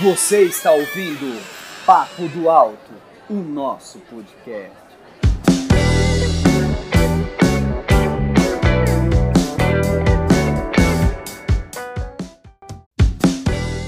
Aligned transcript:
Você 0.00 0.42
está 0.42 0.72
ouvindo 0.72 1.40
Papo 1.86 2.26
do 2.28 2.48
Alto, 2.48 2.92
o 3.28 3.34
nosso 3.34 3.98
podcast. 4.00 4.82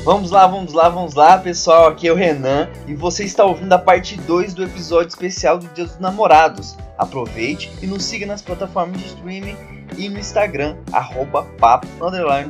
Vamos 0.04 0.30
lá, 0.30 0.46
vamos 0.46 0.74
lá, 0.74 0.88
vamos 0.90 1.14
lá, 1.14 1.38
pessoal. 1.38 1.88
Aqui 1.88 2.06
é 2.06 2.12
o 2.12 2.14
Renan 2.14 2.68
e 2.86 2.94
você 2.94 3.24
está 3.24 3.42
ouvindo 3.44 3.72
a 3.72 3.78
parte 3.78 4.18
2 4.18 4.52
do 4.52 4.62
episódio 4.62 5.08
especial 5.08 5.58
do 5.58 5.66
Dia 5.68 5.86
dos 5.86 5.98
Namorados. 5.98 6.76
Aproveite 6.98 7.72
e 7.80 7.86
nos 7.86 8.04
siga 8.04 8.26
nas 8.26 8.42
plataformas 8.42 9.00
de 9.00 9.06
streaming 9.06 9.56
e 9.96 10.08
no 10.10 10.18
Instagram, 10.18 10.76
arroba 10.92 11.44
papo 11.58 11.86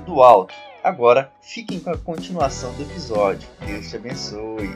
do 0.05 0.23
alto. 0.23 0.53
Agora, 0.85 1.33
fiquem 1.41 1.81
com 1.81 1.89
a 1.89 1.97
continuação 1.97 2.71
do 2.75 2.83
episódio. 2.83 3.49
Deus 3.65 3.89
te 3.89 3.97
abençoe. 3.97 4.71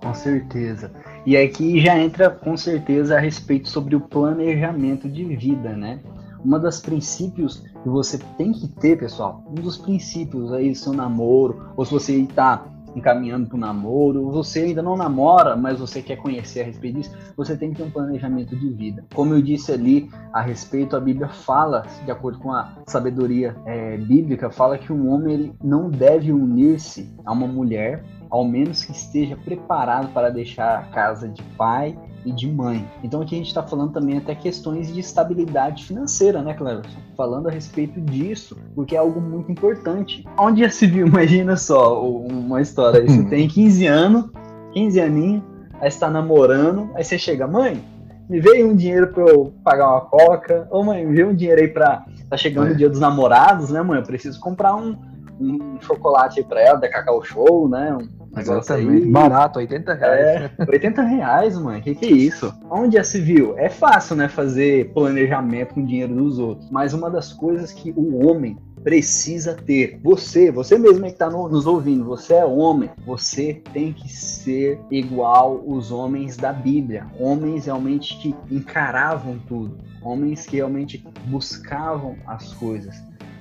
Com 0.00 0.12
certeza. 0.12 0.90
E 1.24 1.36
aqui 1.36 1.80
já 1.80 1.96
entra 1.96 2.28
com 2.28 2.56
certeza 2.56 3.16
a 3.16 3.20
respeito 3.20 3.68
sobre 3.68 3.94
o 3.94 4.00
planejamento 4.00 5.08
de 5.08 5.36
vida, 5.36 5.76
né? 5.76 6.00
Uma 6.44 6.58
das 6.58 6.80
princípios 6.80 7.62
que 7.84 7.88
você 7.88 8.18
tem 8.36 8.50
que 8.50 8.66
ter, 8.66 8.98
pessoal, 8.98 9.44
um 9.48 9.54
dos 9.54 9.78
princípios 9.78 10.52
aí 10.52 10.70
do 10.70 10.76
seu 10.76 10.92
namoro, 10.92 11.72
ou 11.76 11.84
se 11.84 11.92
você 11.92 12.16
está 12.16 12.66
encaminhando 12.94 13.46
para 13.48 13.56
o 13.56 13.60
namoro, 13.60 14.30
você 14.30 14.60
ainda 14.60 14.82
não 14.82 14.96
namora, 14.96 15.56
mas 15.56 15.78
você 15.78 16.02
quer 16.02 16.16
conhecer 16.16 16.62
a 16.62 16.64
respeito 16.64 16.98
disso, 16.98 17.16
você 17.36 17.56
tem 17.56 17.70
que 17.70 17.76
ter 17.76 17.82
um 17.82 17.90
planejamento 17.90 18.56
de 18.56 18.68
vida. 18.70 19.04
Como 19.14 19.34
eu 19.34 19.42
disse 19.42 19.72
ali 19.72 20.10
a 20.32 20.40
respeito, 20.40 20.96
a 20.96 21.00
Bíblia 21.00 21.28
fala, 21.28 21.82
de 22.04 22.10
acordo 22.10 22.38
com 22.38 22.52
a 22.52 22.72
sabedoria 22.86 23.56
é, 23.66 23.96
bíblica, 23.96 24.50
fala 24.50 24.78
que 24.78 24.92
um 24.92 25.08
homem 25.10 25.34
ele 25.34 25.54
não 25.62 25.90
deve 25.90 26.32
unir-se 26.32 27.12
a 27.24 27.32
uma 27.32 27.46
mulher 27.46 28.04
ao 28.30 28.44
menos 28.44 28.84
que 28.84 28.92
esteja 28.92 29.36
preparado 29.36 30.10
para 30.12 30.30
deixar 30.30 30.78
a 30.78 30.82
casa 30.84 31.28
de 31.28 31.42
pai 31.56 31.96
e 32.24 32.32
de 32.32 32.50
mãe. 32.50 32.88
Então 33.02 33.20
aqui 33.20 33.34
a 33.34 33.38
gente 33.38 33.48
está 33.48 33.62
falando 33.62 33.92
também 33.92 34.18
até 34.18 34.34
questões 34.34 34.92
de 34.92 35.00
estabilidade 35.00 35.84
financeira, 35.84 36.42
né, 36.42 36.54
Cleverson? 36.54 36.98
Falando 37.16 37.48
a 37.48 37.50
respeito 37.50 38.00
disso, 38.00 38.56
porque 38.74 38.94
é 38.94 38.98
algo 38.98 39.20
muito 39.20 39.50
importante. 39.50 40.24
Onde 40.38 40.60
já 40.62 40.70
se 40.70 40.86
viu, 40.86 41.06
imagina 41.08 41.56
só, 41.56 42.02
uma 42.04 42.60
história, 42.60 43.04
você 43.06 43.24
tem 43.28 43.48
15 43.48 43.86
anos, 43.86 44.30
15 44.72 45.00
aninhos, 45.00 45.42
aí 45.80 45.88
está 45.88 46.10
namorando, 46.10 46.90
aí 46.94 47.04
você 47.04 47.18
chega, 47.18 47.46
mãe, 47.46 47.82
me 48.28 48.40
veio 48.40 48.68
um 48.68 48.74
dinheiro 48.74 49.08
para 49.08 49.24
eu 49.24 49.52
pagar 49.64 49.90
uma 49.90 50.00
coca, 50.02 50.66
ou 50.70 50.84
mãe, 50.84 51.04
me 51.04 51.14
veio 51.14 51.28
um 51.28 51.34
dinheiro 51.34 51.60
aí 51.60 51.68
para 51.68 52.04
tá 52.30 52.36
chegando 52.36 52.68
é. 52.68 52.72
o 52.72 52.76
dia 52.76 52.88
dos 52.88 52.98
namorados, 52.98 53.70
né, 53.70 53.82
mãe? 53.82 53.98
Eu 53.98 54.06
preciso 54.06 54.40
comprar 54.40 54.74
um, 54.74 54.96
um 55.42 55.80
chocolate 55.80 56.40
aí 56.40 56.46
pra 56.46 56.60
ela, 56.60 56.78
da 56.78 56.88
Cacau 56.88 57.22
Show, 57.22 57.68
né? 57.68 57.96
Um, 57.96 58.40
Exatamente. 58.40 59.06
Barato, 59.06 59.58
80 59.58 59.94
reais. 59.94 60.50
É, 60.58 60.70
80 60.70 61.02
reais, 61.02 61.58
mano. 61.58 61.82
Que 61.82 61.94
que 61.94 62.06
é 62.06 62.10
isso? 62.10 62.52
Onde 62.70 62.96
já 62.96 63.04
se 63.04 63.20
viu? 63.20 63.58
É 63.58 63.68
fácil, 63.68 64.16
né? 64.16 64.28
Fazer 64.28 64.92
planejamento 64.92 65.74
com 65.74 65.84
dinheiro 65.84 66.14
dos 66.14 66.38
outros. 66.38 66.70
Mas 66.70 66.94
uma 66.94 67.10
das 67.10 67.32
coisas 67.32 67.72
que 67.72 67.92
o 67.94 68.26
homem 68.26 68.56
precisa 68.82 69.54
ter. 69.54 70.00
Você, 70.02 70.50
você 70.50 70.78
mesmo 70.78 71.04
que 71.04 71.12
está 71.12 71.30
no, 71.30 71.48
nos 71.48 71.66
ouvindo, 71.66 72.04
você 72.04 72.34
é 72.34 72.44
homem, 72.44 72.90
você 73.06 73.62
tem 73.72 73.92
que 73.92 74.08
ser 74.08 74.80
igual 74.90 75.62
os 75.64 75.92
homens 75.92 76.36
da 76.36 76.52
Bíblia. 76.52 77.06
Homens 77.18 77.66
realmente 77.66 78.18
que 78.18 78.34
encaravam 78.50 79.38
tudo. 79.46 79.78
Homens 80.02 80.46
que 80.46 80.56
realmente 80.56 81.04
buscavam 81.26 82.16
as 82.26 82.52
coisas. 82.54 82.96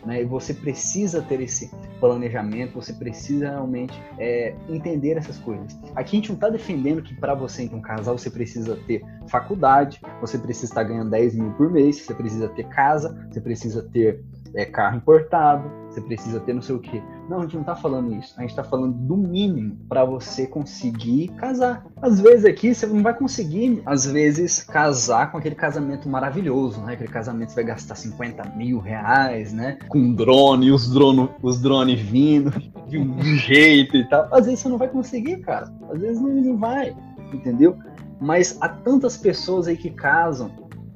Né? 0.06 0.22
E 0.22 0.26
você 0.26 0.54
precisa 0.54 1.22
ter 1.22 1.42
esse 1.42 1.70
planejamento, 2.00 2.74
você 2.74 2.94
precisa 2.94 3.50
realmente 3.50 4.02
é, 4.18 4.56
entender 4.68 5.18
essas 5.18 5.38
coisas. 5.38 5.78
Aqui 5.96 6.18
a 6.18 6.20
gente 6.20 6.30
não 6.30 6.36
está 6.36 6.50
defendendo 6.50 7.02
que 7.02 7.14
para 7.16 7.36
você, 7.36 7.64
então, 7.64 7.80
casar, 7.82 8.12
você 8.12 8.30
precisa 8.30 8.76
ter 8.88 9.04
faculdade, 9.28 10.02
você 10.20 10.38
precisa 10.38 10.66
estar 10.66 10.84
ganhando 10.84 11.12
10 11.12 11.36
mil 11.36 11.52
por 11.52 11.70
mês, 11.70 12.02
você 12.02 12.14
precisa 12.14 12.50
ter 12.50 12.68
casa, 12.70 13.28
você 13.30 13.40
precisa 13.40 13.84
ter 13.84 14.24
é, 14.56 14.66
carro 14.66 14.98
importado, 14.98 15.81
você 15.92 16.02
precisa 16.02 16.40
ter 16.40 16.54
não 16.54 16.62
sei 16.62 16.76
o 16.76 16.80
quê. 16.80 17.02
Não, 17.30 17.40
a 17.40 17.42
gente 17.42 17.58
não 17.58 17.64
tá 17.64 17.76
falando 17.76 18.14
isso. 18.16 18.34
A 18.38 18.42
gente 18.42 18.56
tá 18.56 18.64
falando 18.64 18.94
do 18.94 19.18
mínimo 19.18 19.78
para 19.90 20.06
você 20.06 20.48
conseguir 20.48 21.28
casar. 21.30 21.86
Às 22.02 22.20
vezes 22.20 22.46
aqui 22.46 22.74
você 22.74 22.88
não 22.88 23.04
vai 23.04 23.14
conseguir, 23.14 23.82
às 23.86 24.06
vezes, 24.06 24.64
casar 24.64 25.32
com 25.32 25.38
aquele 25.38 25.56
casamento 25.56 26.08
maravilhoso, 26.08 26.82
né? 26.82 26.94
Aquele 26.94 27.10
casamento 27.10 27.48
que 27.48 27.54
você 27.54 27.64
vai 27.64 27.74
gastar 27.74 27.96
50 27.96 28.56
mil 28.56 28.80
reais, 28.80 29.52
né? 29.52 29.78
Com 29.90 30.14
drone, 30.14 30.72
os 30.72 30.90
drones 30.90 31.30
os 31.42 31.62
drones 31.62 32.00
vindo 32.00 32.52
de 32.88 32.98
um 32.98 33.22
jeito 33.22 33.98
e 33.98 34.08
tal. 34.08 34.28
Às 34.32 34.46
vezes 34.46 34.62
você 34.62 34.70
não 34.70 34.78
vai 34.78 34.88
conseguir, 34.88 35.38
cara. 35.38 35.72
Às 35.92 36.00
vezes 36.00 36.22
não 36.22 36.58
vai, 36.58 36.96
entendeu? 37.34 37.78
Mas 38.20 38.58
há 38.62 38.70
tantas 38.70 39.18
pessoas 39.18 39.68
aí 39.68 39.76
que 39.76 39.90
casam 39.90 40.52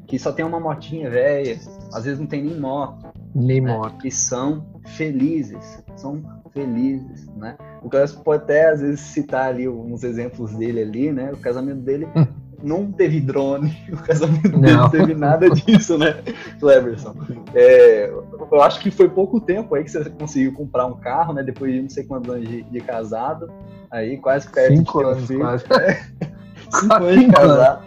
que 0.07 0.19
só 0.19 0.31
tem 0.31 0.45
uma 0.45 0.59
motinha 0.59 1.09
velha, 1.09 1.59
às 1.91 2.05
vezes 2.05 2.19
não 2.19 2.27
tem 2.27 2.43
nem 2.43 2.59
moto, 2.59 3.07
nem 3.33 3.59
né? 3.59 3.75
moto. 3.75 3.97
Que 3.97 4.11
são 4.11 4.74
felizes. 4.85 5.83
São 5.95 6.23
felizes, 6.51 7.27
né? 7.35 7.57
O 7.81 7.89
Clássico 7.89 8.23
pode 8.23 8.43
até, 8.43 8.69
às 8.69 8.81
vezes, 8.81 8.99
citar 8.99 9.49
ali 9.49 9.67
uns 9.67 10.03
exemplos 10.03 10.55
dele 10.55 10.81
ali, 10.81 11.11
né? 11.11 11.31
O 11.31 11.37
casamento 11.37 11.81
dele 11.81 12.07
não 12.63 12.91
teve 12.91 13.19
drone, 13.19 13.77
o 13.91 13.97
casamento 13.97 14.49
não. 14.49 14.61
dele 14.61 14.73
não 14.77 14.89
teve 14.89 15.13
nada 15.13 15.49
disso, 15.49 15.97
né, 15.97 16.15
Cleverson? 16.59 17.15
É, 17.53 18.09
eu 18.51 18.61
acho 18.61 18.79
que 18.79 18.89
foi 18.89 19.09
pouco 19.09 19.39
tempo 19.39 19.75
aí 19.75 19.83
que 19.83 19.91
você 19.91 20.09
conseguiu 20.09 20.53
comprar 20.53 20.85
um 20.85 20.95
carro, 20.95 21.33
né? 21.33 21.43
Depois 21.43 21.71
de 21.71 21.81
não 21.81 21.89
sei 21.89 22.03
quantos 22.03 22.33
anos 22.33 22.47
de, 22.47 22.63
de 22.63 22.79
casado, 22.81 23.51
aí 23.91 24.17
quase 24.17 24.49
perto 24.49 24.77
Cinco 24.77 24.99
de 24.99 25.05
anos, 25.05 25.31
quase. 25.31 25.65
É. 25.73 26.03
Cinco 26.71 26.93
anos 26.93 27.19
de 27.19 27.31
casado. 27.31 27.85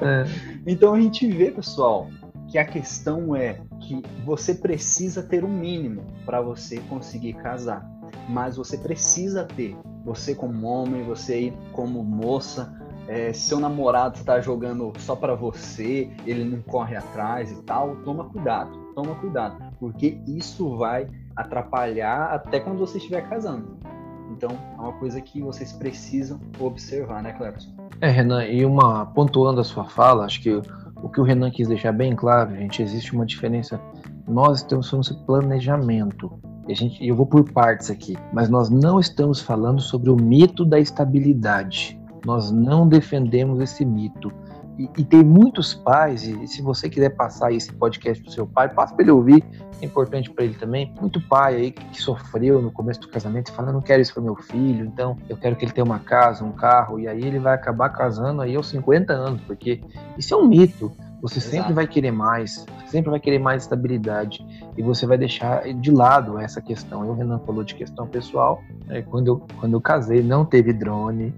É. 0.00 0.24
Então 0.66 0.94
a 0.94 1.00
gente 1.00 1.26
vê, 1.30 1.50
pessoal, 1.50 2.08
que 2.48 2.58
a 2.58 2.64
questão 2.64 3.34
é 3.34 3.58
que 3.82 4.02
você 4.24 4.54
precisa 4.54 5.22
ter 5.22 5.44
um 5.44 5.48
mínimo 5.48 6.02
para 6.24 6.40
você 6.40 6.78
conseguir 6.88 7.34
casar. 7.34 7.88
Mas 8.28 8.56
você 8.56 8.78
precisa 8.78 9.44
ter, 9.44 9.76
você 10.04 10.34
como 10.34 10.66
homem, 10.66 11.02
você 11.02 11.52
como 11.72 12.02
moça, 12.02 12.72
é, 13.08 13.32
seu 13.32 13.58
namorado 13.58 14.16
está 14.16 14.40
jogando 14.40 14.92
só 14.98 15.16
para 15.16 15.34
você, 15.34 16.10
ele 16.24 16.44
não 16.44 16.62
corre 16.62 16.96
atrás 16.96 17.50
e 17.50 17.62
tal, 17.62 17.96
toma 17.96 18.24
cuidado, 18.28 18.70
toma 18.94 19.14
cuidado, 19.16 19.56
porque 19.80 20.18
isso 20.26 20.76
vai 20.76 21.08
atrapalhar 21.34 22.32
até 22.32 22.60
quando 22.60 22.78
você 22.78 22.98
estiver 22.98 23.28
casando. 23.28 23.76
Então, 24.30 24.50
é 24.78 24.80
uma 24.80 24.92
coisa 24.94 25.20
que 25.20 25.42
vocês 25.42 25.72
precisam 25.72 26.40
observar, 26.58 27.22
né, 27.22 27.32
Cleberson? 27.32 27.70
É, 28.00 28.08
Renan, 28.08 28.44
e 28.44 28.64
uma 28.64 29.06
pontuando 29.06 29.60
a 29.60 29.64
sua 29.64 29.84
fala, 29.84 30.24
acho 30.24 30.40
que 30.40 30.60
o 31.02 31.08
que 31.08 31.20
o 31.20 31.24
Renan 31.24 31.50
quis 31.50 31.68
deixar 31.68 31.92
bem 31.92 32.14
claro, 32.14 32.54
gente, 32.54 32.82
existe 32.82 33.14
uma 33.14 33.26
diferença. 33.26 33.80
Nós 34.26 34.58
estamos 34.58 34.88
falando 34.88 35.04
sobre 35.04 35.24
planejamento. 35.24 36.32
E 36.68 36.72
a 36.72 36.76
gente, 36.76 37.04
eu 37.04 37.16
vou 37.16 37.26
por 37.26 37.50
partes 37.50 37.90
aqui, 37.90 38.16
mas 38.32 38.48
nós 38.48 38.70
não 38.70 39.00
estamos 39.00 39.40
falando 39.40 39.80
sobre 39.80 40.10
o 40.10 40.16
mito 40.16 40.64
da 40.64 40.78
estabilidade. 40.78 42.00
Nós 42.24 42.52
não 42.52 42.86
defendemos 42.86 43.60
esse 43.60 43.84
mito. 43.84 44.32
E, 44.78 44.88
e, 44.96 45.04
tem 45.04 45.22
muitos 45.22 45.74
pais, 45.74 46.22
e 46.24 46.46
se 46.48 46.62
você 46.62 46.88
quiser 46.88 47.10
passar 47.10 47.52
esse 47.52 47.72
podcast 47.72 48.22
pro 48.22 48.32
seu 48.32 48.46
pai, 48.46 48.68
passa 48.68 48.94
para 48.94 49.04
ele 49.04 49.10
ouvir, 49.10 49.44
é 49.80 49.84
importante 49.84 50.30
para 50.30 50.44
ele 50.44 50.54
também. 50.54 50.94
Muito 51.00 51.20
pai 51.20 51.56
aí 51.56 51.70
que, 51.70 51.84
que, 51.86 52.00
sofreu 52.00 52.62
no 52.62 52.70
começo 52.70 53.00
do 53.00 53.08
casamento 53.08 53.50
e 53.50 53.54
fala: 53.54 53.72
não 53.72 53.82
quero 53.82 54.00
isso 54.00 54.14
para 54.14 54.22
meu 54.22 54.36
filho, 54.36 54.86
então 54.86 55.16
eu 55.28 55.36
quero 55.36 55.56
que 55.56 55.64
ele 55.64 55.72
tenha 55.72 55.84
uma 55.84 55.98
casa, 55.98 56.44
um 56.44 56.52
carro, 56.52 56.98
e 56.98 57.06
aí 57.06 57.22
ele 57.22 57.38
vai 57.38 57.54
acabar 57.54 57.90
casando 57.90 58.40
aí 58.40 58.56
aos 58.56 58.68
50 58.68 59.12
anos, 59.12 59.40
porque 59.42 59.80
isso 60.16 60.32
é 60.32 60.36
um 60.36 60.46
mito. 60.46 60.90
Você 61.20 61.38
Exato. 61.38 61.54
sempre 61.54 61.72
vai 61.72 61.86
querer 61.86 62.10
mais, 62.10 62.66
sempre 62.86 63.08
vai 63.08 63.20
querer 63.20 63.38
mais 63.38 63.62
estabilidade 63.62 64.44
e 64.76 64.82
você 64.82 65.06
vai 65.06 65.16
deixar 65.16 65.62
de 65.72 65.90
lado 65.92 66.36
essa 66.36 66.60
questão. 66.60 67.04
Eu, 67.04 67.12
o 67.12 67.14
Renan 67.14 67.38
falou 67.46 67.62
de 67.62 67.76
questão 67.76 68.08
pessoal. 68.08 68.60
Né? 68.86 69.02
Quando, 69.02 69.28
eu, 69.28 69.46
quando 69.60 69.74
eu 69.74 69.80
casei, 69.80 70.20
não 70.20 70.44
teve 70.44 70.72
drone, 70.72 71.32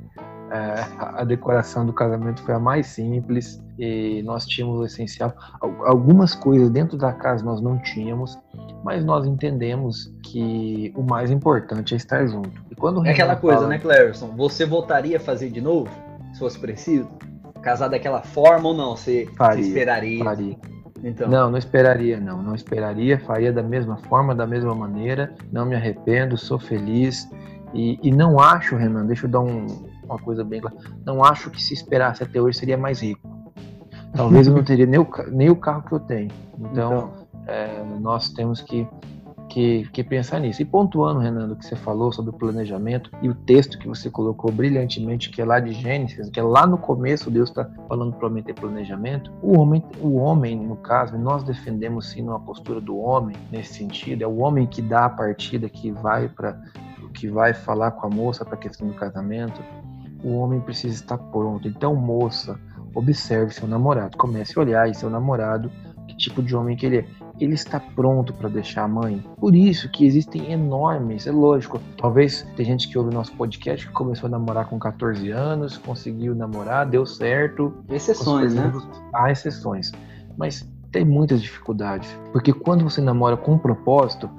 é, 0.55 0.87
a 0.99 1.25
decoração 1.25 1.85
do 1.85 1.93
casamento 1.93 2.41
foi 2.43 2.55
a 2.55 2.61
mais 2.61 2.87
simples 2.87 3.61
e 3.77 4.23
nós 4.23 4.47
tínhamos 4.47 4.79
o 4.79 4.85
essencial. 4.85 5.35
Algumas 5.61 6.33
coisas 6.33 6.71
dentro 6.71 6.97
da 6.97 7.13
casa 7.13 7.45
nós 7.45 7.61
não 7.61 7.77
tínhamos, 7.79 8.39
mas 8.85 9.05
nós 9.05 9.27
entendemos 9.27 10.15
que 10.23 10.93
o 10.95 11.03
mais 11.03 11.33
importante 11.33 11.95
é 11.95 11.97
estar 11.97 12.25
junto. 12.29 12.53
E 12.71 12.75
quando 12.77 13.05
é 13.05 13.11
aquela 13.11 13.35
coisa, 13.35 13.63
fala... 13.63 13.69
né, 13.69 13.79
Cleverson? 13.81 14.29
Você 14.37 14.65
voltaria 14.65 15.17
a 15.17 15.21
fazer 15.21 15.51
de 15.51 15.61
novo, 15.61 15.91
se 16.33 16.39
fosse 16.39 16.57
preciso? 16.57 17.09
Casar 17.61 17.89
daquela 17.89 18.23
forma 18.23 18.69
ou 18.69 18.75
não? 18.75 18.97
Você, 18.97 19.29
faria, 19.37 19.61
você 19.61 19.69
esperaria? 19.69 20.23
Faria. 20.23 20.57
Então. 21.03 21.29
Não, 21.29 21.51
não 21.51 21.59
esperaria, 21.59 22.21
não. 22.21 22.41
Não 22.41 22.55
esperaria, 22.55 23.19
faria 23.19 23.53
da 23.53 23.63
mesma 23.63 23.97
forma, 23.97 24.37
da 24.37 24.47
mesma 24.47 24.73
maneira. 24.73 25.35
Não 25.51 25.67
me 25.67 25.75
arrependo, 25.75 26.39
sou 26.39 26.61
feliz. 26.61 27.29
E, 27.75 27.99
e 28.05 28.13
não 28.13 28.39
acho, 28.39 28.77
Renan, 28.77 29.05
deixa 29.05 29.27
eu 29.27 29.31
dar 29.31 29.41
um, 29.41 29.67
uma 30.05 30.19
coisa 30.19 30.45
bem 30.45 30.61
clara. 30.61 30.77
Não 31.05 31.25
acho 31.25 31.51
que 31.51 31.63
se 31.63 31.75
esperasse 31.75 32.23
até 32.23 32.41
hoje 32.41 32.59
seria 32.59 32.77
mais 32.77 33.01
rico. 33.01 33.29
talvez 34.15 34.47
eu 34.47 34.55
não 34.55 34.63
teria 34.63 34.87
nem 34.87 35.01
o, 35.01 35.09
nem 35.31 35.51
o 35.51 35.57
carro 35.57 35.83
que 35.83 35.93
eu 35.93 36.01
tenho. 36.01 36.31
Então, 36.59 36.71
então. 36.71 37.25
É, 37.47 37.85
nós 38.01 38.31
temos 38.31 38.63
que 38.63 38.89
que, 39.55 39.89
que 39.93 40.03
pensar 40.03 40.41
nisso. 40.41 40.63
E 40.63 40.65
pontuando, 40.65 41.21
Renan, 41.21 41.47
do 41.47 41.55
que 41.55 41.65
você 41.65 41.77
falou 41.77 42.13
sobre 42.13 42.31
o 42.31 42.35
planejamento 42.35 43.09
e 43.23 43.29
o 43.29 43.35
texto 43.35 43.79
que 43.79 43.87
você 43.87 44.11
colocou 44.11 44.51
brilhantemente, 44.51 45.31
que 45.31 45.41
é 45.41 45.45
lá 45.45 45.61
de 45.61 45.73
Gênesis, 45.73 46.29
que 46.29 46.41
é 46.41 46.43
lá 46.43 46.67
no 46.67 46.77
começo 46.77 47.31
Deus 47.31 47.51
está 47.51 47.69
falando 47.89 48.15
para 48.15 48.29
ter 48.43 48.55
planejamento. 48.55 49.31
O 49.41 49.57
homem, 49.57 49.85
o 50.01 50.17
homem, 50.17 50.57
no 50.57 50.75
caso, 50.75 51.17
nós 51.17 51.45
defendemos 51.45 52.11
sim 52.11 52.23
uma 52.23 52.41
postura 52.41 52.81
do 52.81 52.99
homem 52.99 53.37
nesse 53.53 53.75
sentido, 53.75 54.23
é 54.23 54.27
o 54.27 54.39
homem 54.39 54.67
que 54.67 54.83
dá 54.83 55.05
a 55.05 55.11
partida, 55.11 55.69
que 55.69 55.93
vai 55.93 56.29
para 56.29 56.61
que 57.13 57.29
vai 57.29 57.55
falar 57.55 57.93
com 57.93 58.09
a 58.09 58.11
moça 58.11 58.45
para 58.45 58.55
a 58.55 58.59
questão 58.59 58.89
do 58.89 58.95
casamento. 58.95 59.63
O 60.25 60.37
homem 60.39 60.61
precisa 60.61 60.95
estar 60.95 61.19
pronto. 61.19 61.69
Então, 61.69 61.95
moça, 61.95 62.59
observe 62.95 63.53
seu 63.53 63.69
namorado, 63.69 64.17
comece 64.17 64.59
a 64.59 64.63
olhar 64.63 64.91
e 64.91 64.95
seu 64.95 65.11
namorado, 65.11 65.71
que 66.09 66.17
tipo 66.17 66.43
de 66.43 66.57
homem 66.57 66.77
que 66.77 66.87
ele 66.87 66.99
é 66.99 67.07
ele 67.41 67.55
está 67.55 67.81
pronto 67.81 68.33
para 68.33 68.49
deixar 68.49 68.85
a 68.85 68.89
mãe. 68.89 69.23
Por 69.39 69.55
isso 69.55 69.91
que 69.91 70.07
existem 70.07 70.53
enormes, 70.53 71.27
é 71.27 71.33
lógico. 71.33 71.81
Talvez 71.97 72.47
tem 72.57 72.65
gente 72.65 72.89
que 72.89 72.97
ouve 72.97 73.11
o 73.11 73.13
nosso 73.13 73.33
podcast 73.33 73.87
que 73.87 73.93
começou 73.93 74.29
a 74.29 74.31
namorar 74.31 74.69
com 74.69 74.79
14 74.79 75.31
anos, 75.31 75.77
conseguiu 75.77 76.35
namorar, 76.35 76.89
deu 76.89 77.05
certo. 77.05 77.75
Exceções, 77.89 78.55
né? 78.55 78.73
Há 79.13 79.31
exceções. 79.31 79.93
Mas 80.37 80.69
tem 80.93 81.05
muitas 81.05 81.43
dificuldades. 81.43 82.09
Porque 82.33 82.53
quando 82.53 82.85
você 82.85 83.01
namora 83.01 83.37
com 83.37 83.55
um 83.55 83.59
propósito, 83.59 84.31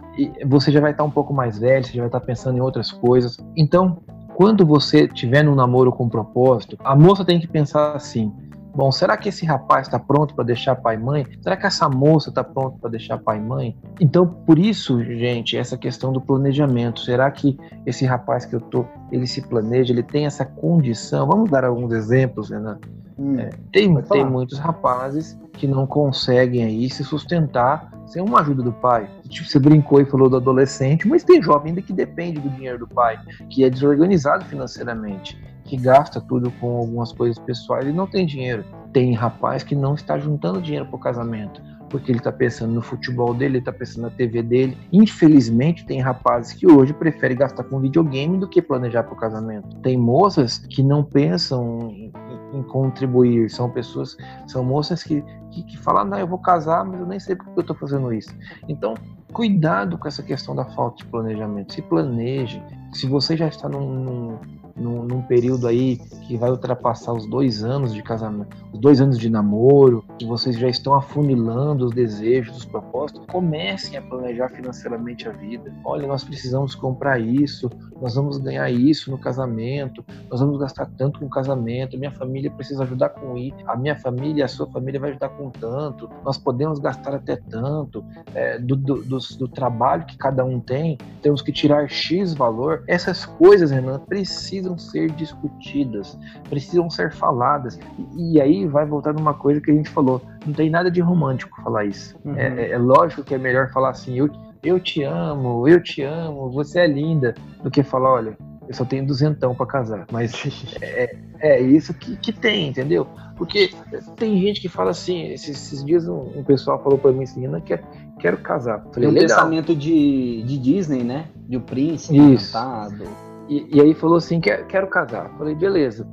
você 0.46 0.72
já 0.72 0.80
vai 0.80 0.92
estar 0.92 1.04
um 1.04 1.12
pouco 1.12 1.34
mais 1.34 1.60
velho, 1.60 1.84
você 1.84 1.92
já 1.92 2.02
vai 2.02 2.08
estar 2.08 2.22
pensando 2.22 2.58
em 2.58 2.62
outras 2.62 2.92
coisas. 2.92 3.38
Então, 3.58 4.02
quando 4.36 4.66
você 4.66 5.08
tiver 5.08 5.44
num 5.44 5.56
namoro 5.56 5.92
com 5.92 6.10
propósito, 6.10 6.78
a 6.84 6.96
moça 6.96 7.24
tem 7.24 7.40
que 7.40 7.48
pensar 7.48 7.96
assim: 7.96 8.32
Bom, 8.76 8.92
será 8.92 9.16
que 9.16 9.30
esse 9.30 9.46
rapaz 9.46 9.88
está 9.88 9.98
pronto 9.98 10.36
para 10.36 10.44
deixar 10.44 10.76
pai 10.76 10.96
e 10.96 11.00
mãe? 11.00 11.26
Será 11.42 11.56
que 11.56 11.66
essa 11.66 11.88
moça 11.88 12.28
está 12.28 12.44
pronta 12.44 12.78
para 12.82 12.90
deixar 12.90 13.18
pai 13.18 13.38
e 13.38 13.42
mãe? 13.42 13.78
Então, 14.02 14.28
por 14.28 14.60
isso, 14.60 15.02
gente, 15.02 15.58
essa 15.58 15.78
questão 15.78 16.12
do 16.12 16.20
planejamento. 16.20 17.00
Será 17.00 17.32
que 17.32 17.58
esse 17.86 18.06
rapaz 18.06 18.46
que 18.46 18.54
eu 18.54 18.60
tô, 18.60 18.86
ele 19.10 19.26
se 19.26 19.42
planeja, 19.48 19.94
ele 19.94 20.04
tem 20.04 20.26
essa 20.26 20.44
condição? 20.44 21.26
Vamos 21.26 21.50
dar 21.50 21.64
alguns 21.64 21.94
exemplos, 21.94 22.50
Renan. 22.50 22.78
Hum, 23.18 23.40
é, 23.40 23.50
tem, 23.72 23.96
tem 24.02 24.26
muitos 24.26 24.60
rapazes 24.60 25.40
que 25.54 25.66
não 25.66 25.88
conseguem 25.88 26.66
aí 26.66 26.90
se 26.90 27.02
sustentar 27.06 27.94
sem 28.07 28.22
uma 28.22 28.42
ajuda 28.42 28.63
do 28.63 28.72
pai. 28.72 29.10
Tipo, 29.28 29.48
você 29.48 29.60
brincou 29.60 30.02
e 30.02 30.06
falou 30.06 30.30
do 30.30 30.38
adolescente, 30.38 31.07
mas 31.07 31.24
tem 31.24 31.42
jovem 31.42 31.69
ainda 31.69 31.81
que 31.81 31.94
depende 31.94 32.40
do 32.40 32.50
dinheiro 32.50 32.80
do 32.80 32.88
pai, 32.88 33.19
que 33.50 33.63
é 33.63 33.69
desorganizado 33.69 34.46
financeiramente 34.46 35.38
que 35.66 35.75
gasta 35.75 36.22
tudo 36.22 36.52
com 36.52 36.78
algumas 36.78 37.12
coisas 37.12 37.40
pessoais 37.40 37.88
e 37.88 37.92
não 37.92 38.07
tem 38.07 38.25
dinheiro. 38.25 38.63
Tem 38.94 39.13
rapaz 39.13 39.63
que 39.63 39.75
não 39.75 39.96
está 39.96 40.18
juntando 40.18 40.62
dinheiro 40.62 40.86
para 40.86 40.96
o 40.96 41.00
casamento, 41.00 41.62
porque 41.95 42.12
ele 42.12 42.19
está 42.19 42.31
pensando 42.31 42.74
no 42.74 42.81
futebol 42.81 43.33
dele, 43.33 43.53
ele 43.53 43.57
está 43.59 43.71
pensando 43.71 44.03
na 44.03 44.09
TV 44.09 44.44
dele. 44.44 44.77
Infelizmente, 44.92 45.86
tem 45.86 46.01
rapazes 46.01 46.53
que 46.53 46.69
hoje 46.69 46.94
preferem 46.94 47.38
gastar 47.38 47.63
com 47.63 47.80
videogame 47.80 48.38
do 48.38 48.47
que 48.47 48.62
planejar 48.62 49.03
para 49.03 49.13
o 49.13 49.18
casamento. 49.18 49.75
Tem 49.77 49.97
moças 49.97 50.57
que 50.57 50.83
não 50.83 51.03
pensam 51.03 51.89
em, 51.92 52.12
em, 52.53 52.63
contribuir, 52.63 53.50
são 53.50 53.69
pessoas, 53.69 54.18
são 54.45 54.63
moças 54.63 55.03
que, 55.03 55.24
que, 55.51 55.63
que 55.63 55.77
falam, 55.77 56.03
não, 56.06 56.19
eu 56.19 56.27
vou 56.27 56.39
casar, 56.39 56.83
mas 56.83 57.00
eu 57.00 57.06
nem 57.06 57.19
sei 57.19 57.36
porque 57.36 57.51
eu 57.56 57.62
estou 57.62 57.75
fazendo 57.75 58.13
isso. 58.13 58.36
Então, 58.68 58.94
cuidado 59.31 59.97
com 59.97 60.07
essa 60.07 60.21
questão 60.21 60.53
da 60.53 60.65
falta 60.65 60.97
de 60.97 61.06
planejamento. 61.06 61.74
Se 61.74 61.81
planeje. 61.81 62.62
Se 62.94 63.07
você 63.07 63.38
já 63.38 63.47
está 63.47 63.69
num, 63.69 64.03
num 64.03 64.39
num, 64.75 65.04
num, 65.04 65.22
período 65.22 65.68
aí 65.68 65.98
que 66.27 66.38
vai 66.38 66.50
ultrapassar 66.50 67.13
os 67.13 67.25
dois 67.25 67.63
anos 67.63 67.94
de 67.94 68.04
casamento, 68.04 68.56
os 68.74 68.80
dois 68.80 69.00
anos 69.00 69.18
de 69.18 69.30
namoro, 69.30 70.04
que 70.18 70.25
vocês 70.25 70.57
já 70.57 70.68
estão 70.68 70.95
afunilando 70.95 71.86
os 71.86 71.94
desejos, 71.94 72.57
os 72.57 72.66
propósitos, 72.66 73.25
comecem 73.27 73.98
a 73.98 74.01
planejar 74.01 74.50
financeiramente 74.50 75.27
a 75.27 75.31
vida. 75.31 75.74
Olha, 75.83 76.07
nós 76.07 76.24
precisamos 76.24 76.75
comprar 76.75 77.19
isso, 77.19 77.69
nós 78.01 78.16
vamos 78.16 78.38
ganhar 78.38 78.69
isso 78.69 79.10
no 79.10 79.18
casamento, 79.18 80.04
nós 80.30 80.39
vamos 80.39 80.60
gastar 80.60 80.86
tanto 80.98 81.19
com 81.19 81.25
o 81.25 81.30
casamento, 81.30 81.98
minha 81.98 82.12
família 82.12 82.51
precisa 82.51 82.83
ajudar 82.83 83.10
com 83.10 83.38
isso, 83.38 83.56
a 83.68 83.75
minha 83.75 83.95
família, 83.95 84.45
a 84.45 84.48
sua 84.48 84.68
família 84.68 85.00
vai 85.00 85.12
ajudar 85.12 85.30
com 85.30 85.50
tanto, 85.50 86.10
nós 86.24 86.38
podemos 86.38 86.80
gastar 86.80 87.16
até 87.16 87.36
tanto, 87.36 88.04
é, 88.33 88.60
do, 88.60 88.75
do, 88.75 89.04
do, 89.04 89.18
do 89.18 89.48
trabalho 89.48 90.06
que 90.06 90.18
cada 90.18 90.44
um 90.44 90.60
tem, 90.60 90.98
temos 91.21 91.42
que 91.42 91.51
tirar 91.51 91.89
X 91.89 92.33
valor. 92.33 92.83
Essas 92.88 93.25
coisas, 93.25 93.71
Renan, 93.71 94.00
precisam 94.00 94.65
precisam 94.66 94.78
ser 94.78 95.12
discutidas, 95.12 96.18
precisam 96.50 96.90
ser 96.90 97.12
faladas. 97.14 97.80
E, 98.16 98.34
e, 98.34 98.42
aí 98.42 98.66
vai 98.66 98.86
voltar 98.86 99.14
numa 99.14 99.34
coisa 99.34 99.62
que 99.62 99.72
a 99.72 99.74
gente 99.74 99.90
falou: 99.90 100.22
não 100.46 100.54
tem 100.54 100.70
nada 100.70 100.90
de 100.90 101.02
romântico 101.02 101.62
falar 101.62 101.86
isso. 101.86 102.18
Uhum. 102.26 102.36
É, 102.36 102.48
é, 102.48 102.72
é, 102.72 102.78
lógico 102.78 103.24
que 103.24 103.36
é 103.36 103.38
melhor 103.38 103.70
falar 103.72 103.90
assim: 103.90 104.18
eu, 104.18 104.30
eu 104.64 104.80
te 104.80 105.04
amo, 105.04 105.68
eu 105.68 105.82
te 105.82 106.02
amo, 106.02 106.50
você 106.50 106.80
é 106.80 106.88
linda, 106.88 107.36
do 107.64 107.70
que 107.70 107.84
falar: 107.84 108.14
olha, 108.14 108.38
eu 108.68 108.74
só 108.74 108.84
tenho 108.84 109.06
duzentão 109.06 109.54
para 109.54 109.66
casar. 109.66 110.06
Mas 110.12 110.34
é, 110.82 111.16
é 111.40 111.62
isso 111.62 111.94
que, 111.94 112.18
que 112.18 112.34
tem, 112.34 112.70
entendeu? 112.70 113.08
Porque 113.36 113.70
tem 114.16 114.40
gente 114.40 114.62
que 114.62 114.70
fala 114.70 114.92
assim, 114.92 115.28
esses, 115.28 115.50
esses 115.50 115.84
dias 115.84 116.08
um, 116.08 116.40
um, 116.40 116.44
pessoal 116.44 116.82
falou 116.82 116.98
para 116.98 117.12
mim 117.12 117.24
assim, 117.24 117.46
não 117.48 117.60
quer, 117.60 117.84
quero 118.18 118.38
casar. 118.38 118.82
Falei, 118.94 119.10
tem 119.10 119.18
um 119.18 119.28
pensamento 119.28 119.76
de, 119.76 120.42
de 120.44 120.58
Disney, 120.58 121.04
né? 121.04 121.26
De 121.36 121.58
o 121.58 121.62
príncipe 121.62 122.18
Isso. 122.18 122.58
encantado. 122.58 123.04
E, 123.47 123.68
e 123.77 123.81
aí 123.81 123.94
falou 123.94 124.18
assim: 124.18 124.39
quero, 124.39 124.65
quero 124.65 124.88
casar. 124.88 125.30
Falei, 125.38 125.56
beleza. 125.56 126.07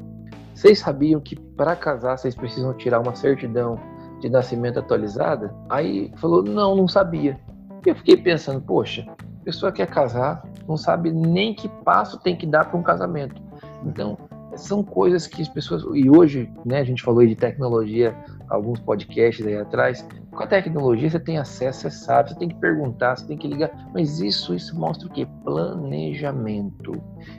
Vocês 0.55 0.79
sabiam 0.79 1.21
que 1.21 1.39
para 1.39 1.75
casar 1.75 2.19
vocês 2.19 2.35
precisam 2.35 2.75
tirar 2.75 3.01
uma 3.01 3.15
certidão 3.15 3.79
de 4.21 4.29
nascimento 4.29 4.79
atualizada? 4.79 5.55
Aí 5.69 6.13
falou: 6.17 6.43
não, 6.43 6.77
não 6.77 6.89
sabia. 6.89 7.39
E 7.85 7.89
eu 7.89 7.95
fiquei 7.95 8.17
pensando: 8.17 8.61
poxa, 8.61 9.07
a 9.09 9.45
pessoa 9.45 9.73
quer 9.73 9.87
casar, 9.87 10.43
não 10.69 10.77
sabe 10.77 11.11
nem 11.11 11.55
que 11.55 11.69
passo 11.69 12.19
tem 12.21 12.37
que 12.37 12.47
dar 12.47 12.67
para 12.67 12.79
um 12.79 12.83
casamento. 12.83 13.41
Então, 13.85 14.17
são 14.57 14.83
coisas 14.83 15.27
que 15.27 15.43
as 15.43 15.49
pessoas. 15.49 15.83
E 15.95 16.09
hoje, 16.09 16.51
né, 16.65 16.81
a 16.81 16.85
gente 16.85 17.03
falou 17.03 17.27
de 17.27 17.35
tecnologia, 17.35 18.15
alguns 18.49 18.81
podcasts 18.81 19.47
aí 19.47 19.57
atrás. 19.57 20.07
Com 20.31 20.43
a 20.43 20.47
tecnologia 20.47 21.11
você 21.11 21.21
tem 21.21 21.39
acesso, 21.39 21.83
você 21.83 21.91
sabe, 21.91 22.31
você 22.31 22.39
tem 22.39 22.49
que 22.49 22.57
perguntar, 22.57 23.17
você 23.17 23.27
tem 23.27 23.37
que 23.37 23.49
ligar. 23.49 23.71
Mas 23.93 24.21
isso, 24.21 24.55
isso 24.55 24.79
mostra 24.79 25.09
o 25.09 25.11
quê? 25.11 25.27
Planejamento. 25.45 26.93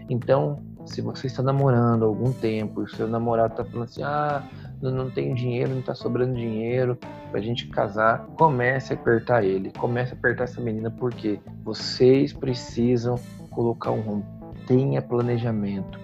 Então, 0.09 0.59
se 0.85 1.01
você 1.01 1.27
está 1.27 1.41
namorando 1.41 2.03
há 2.03 2.07
algum 2.07 2.31
tempo 2.31 2.83
e 2.83 2.89
seu 2.89 3.07
namorado 3.07 3.53
está 3.53 3.63
falando 3.63 3.85
assim, 3.85 4.03
ah, 4.03 4.43
não, 4.81 4.91
não 4.91 5.09
tenho 5.09 5.33
dinheiro, 5.33 5.71
não 5.71 5.79
está 5.79 5.95
sobrando 5.95 6.35
dinheiro 6.35 6.97
para 7.29 7.39
a 7.39 7.43
gente 7.43 7.67
casar, 7.67 8.27
comece 8.37 8.93
a 8.93 8.95
apertar 8.95 9.43
ele, 9.43 9.71
comece 9.77 10.13
a 10.13 10.17
apertar 10.17 10.43
essa 10.43 10.61
menina, 10.61 10.91
porque 10.91 11.39
vocês 11.63 12.33
precisam 12.33 13.17
colocar 13.49 13.91
um 13.91 14.01
rumo. 14.01 14.25
Tenha 14.67 15.01
planejamento 15.01 16.02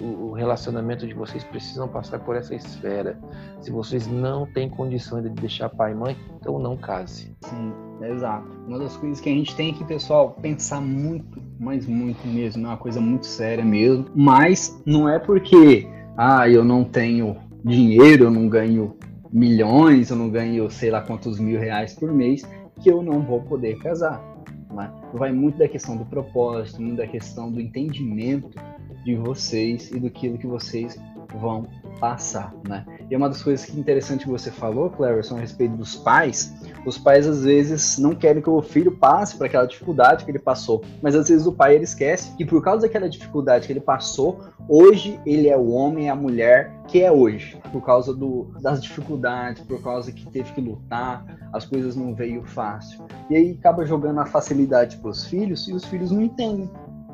o, 0.00 0.32
relacionamento 0.32 1.06
de 1.06 1.12
vocês 1.12 1.44
precisam 1.44 1.86
passar 1.88 2.18
por 2.20 2.36
essa 2.36 2.54
esfera. 2.54 3.18
Se 3.60 3.70
vocês 3.70 4.06
não 4.06 4.46
têm 4.46 4.68
condição 4.68 5.20
de 5.20 5.28
deixar 5.28 5.68
pai 5.68 5.92
e 5.92 5.94
mãe, 5.94 6.16
então 6.40 6.58
não 6.58 6.76
case. 6.76 7.36
Sim, 7.42 7.72
exato. 8.02 8.48
Uma 8.66 8.78
das 8.78 8.96
coisas 8.96 9.20
que 9.20 9.28
a 9.28 9.32
gente 9.32 9.54
tem 9.54 9.70
aqui, 9.72 9.84
pessoal, 9.84 10.36
pensar 10.40 10.80
muito, 10.80 11.40
mas 11.60 11.86
muito 11.86 12.26
mesmo, 12.26 12.66
é 12.66 12.70
uma 12.70 12.76
coisa 12.76 13.00
muito 13.00 13.26
séria 13.26 13.64
mesmo. 13.64 14.06
Mas 14.14 14.80
não 14.86 15.08
é 15.08 15.18
porque, 15.18 15.86
ah, 16.16 16.48
eu 16.48 16.64
não 16.64 16.84
tenho 16.84 17.36
dinheiro, 17.64 18.24
eu 18.24 18.30
não 18.30 18.48
ganho 18.48 18.96
milhões, 19.30 20.10
eu 20.10 20.16
não 20.16 20.30
ganho 20.30 20.70
sei 20.70 20.90
lá 20.90 21.02
quantos 21.02 21.38
mil 21.38 21.60
reais 21.60 21.92
por 21.94 22.10
mês, 22.12 22.42
que 22.80 22.90
eu 22.90 23.02
não 23.02 23.20
vou 23.20 23.42
poder 23.42 23.78
casar. 23.78 24.22
Né? 24.70 24.90
Vai 25.14 25.32
muito 25.32 25.58
da 25.58 25.68
questão 25.68 25.96
do 25.96 26.04
propósito, 26.04 26.82
muito 26.82 26.96
da 26.96 27.06
questão 27.06 27.50
do 27.50 27.60
entendimento 27.60 28.58
de 29.04 29.14
vocês 29.14 29.90
e 29.90 29.98
do 29.98 30.10
que 30.10 30.28
vocês 30.46 30.98
vão 31.40 31.66
passar, 31.98 32.54
né? 32.66 32.84
E 33.10 33.16
uma 33.16 33.28
das 33.28 33.42
coisas 33.42 33.64
que 33.66 33.78
interessante 33.78 34.24
que 34.24 34.30
você 34.30 34.50
falou, 34.50 34.90
Cleverson, 34.90 35.36
a 35.36 35.40
respeito 35.40 35.76
dos 35.76 35.96
pais, 35.96 36.54
os 36.86 36.98
pais 36.98 37.26
às 37.26 37.44
vezes 37.44 37.98
não 37.98 38.14
querem 38.14 38.42
que 38.42 38.50
o 38.50 38.62
filho 38.62 38.92
passe 38.92 39.36
por 39.36 39.46
aquela 39.46 39.66
dificuldade 39.66 40.24
que 40.24 40.30
ele 40.30 40.38
passou, 40.38 40.82
mas 41.02 41.14
às 41.14 41.28
vezes 41.28 41.46
o 41.46 41.52
pai 41.52 41.74
ele 41.74 41.84
esquece 41.84 42.36
que 42.36 42.44
por 42.44 42.62
causa 42.62 42.82
daquela 42.82 43.08
dificuldade 43.08 43.66
que 43.66 43.72
ele 43.72 43.80
passou, 43.80 44.40
hoje 44.68 45.20
ele 45.24 45.48
é 45.48 45.56
o 45.56 45.70
homem 45.70 46.06
e 46.06 46.08
a 46.08 46.14
mulher 46.14 46.72
que 46.86 47.02
é 47.02 47.12
hoje, 47.12 47.58
por 47.72 47.82
causa 47.84 48.14
do, 48.14 48.50
das 48.62 48.82
dificuldades, 48.82 49.62
por 49.62 49.82
causa 49.82 50.10
que 50.12 50.26
teve 50.30 50.52
que 50.52 50.60
lutar, 50.60 51.24
as 51.52 51.64
coisas 51.64 51.96
não 51.96 52.14
veio 52.14 52.44
fácil. 52.44 53.06
E 53.28 53.36
aí 53.36 53.56
acaba 53.58 53.84
jogando 53.84 54.20
a 54.20 54.26
facilidade 54.26 54.96
para 54.98 55.10
os 55.10 55.24
filhos 55.24 55.68
e 55.68 55.72
os 55.72 55.84
filhos 55.84 56.10
não 56.10 56.22
entendem. 56.22 56.70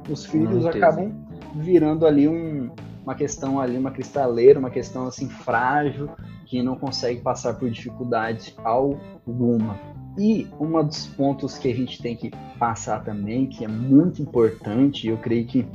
Os 0.08 0.24
filhos 0.24 0.66
acabam 0.66 1.12
virando 1.54 2.06
ali 2.06 2.28
um, 2.28 2.70
uma 3.04 3.14
questão 3.14 3.60
ali, 3.60 3.76
uma 3.76 3.90
cristaleira, 3.90 4.58
uma 4.58 4.70
questão 4.70 5.06
assim 5.06 5.28
frágil, 5.28 6.08
que 6.46 6.62
não 6.62 6.74
consegue 6.74 7.20
passar 7.20 7.54
por 7.54 7.70
dificuldade 7.70 8.54
alguma. 8.64 9.78
E 10.18 10.48
um 10.58 10.82
dos 10.82 11.06
pontos 11.08 11.58
que 11.58 11.70
a 11.70 11.74
gente 11.74 12.00
tem 12.00 12.16
que 12.16 12.30
passar 12.58 13.04
também, 13.04 13.46
que 13.46 13.64
é 13.64 13.68
muito 13.68 14.22
importante, 14.22 15.06
eu 15.06 15.18
creio 15.18 15.46
que 15.46 15.66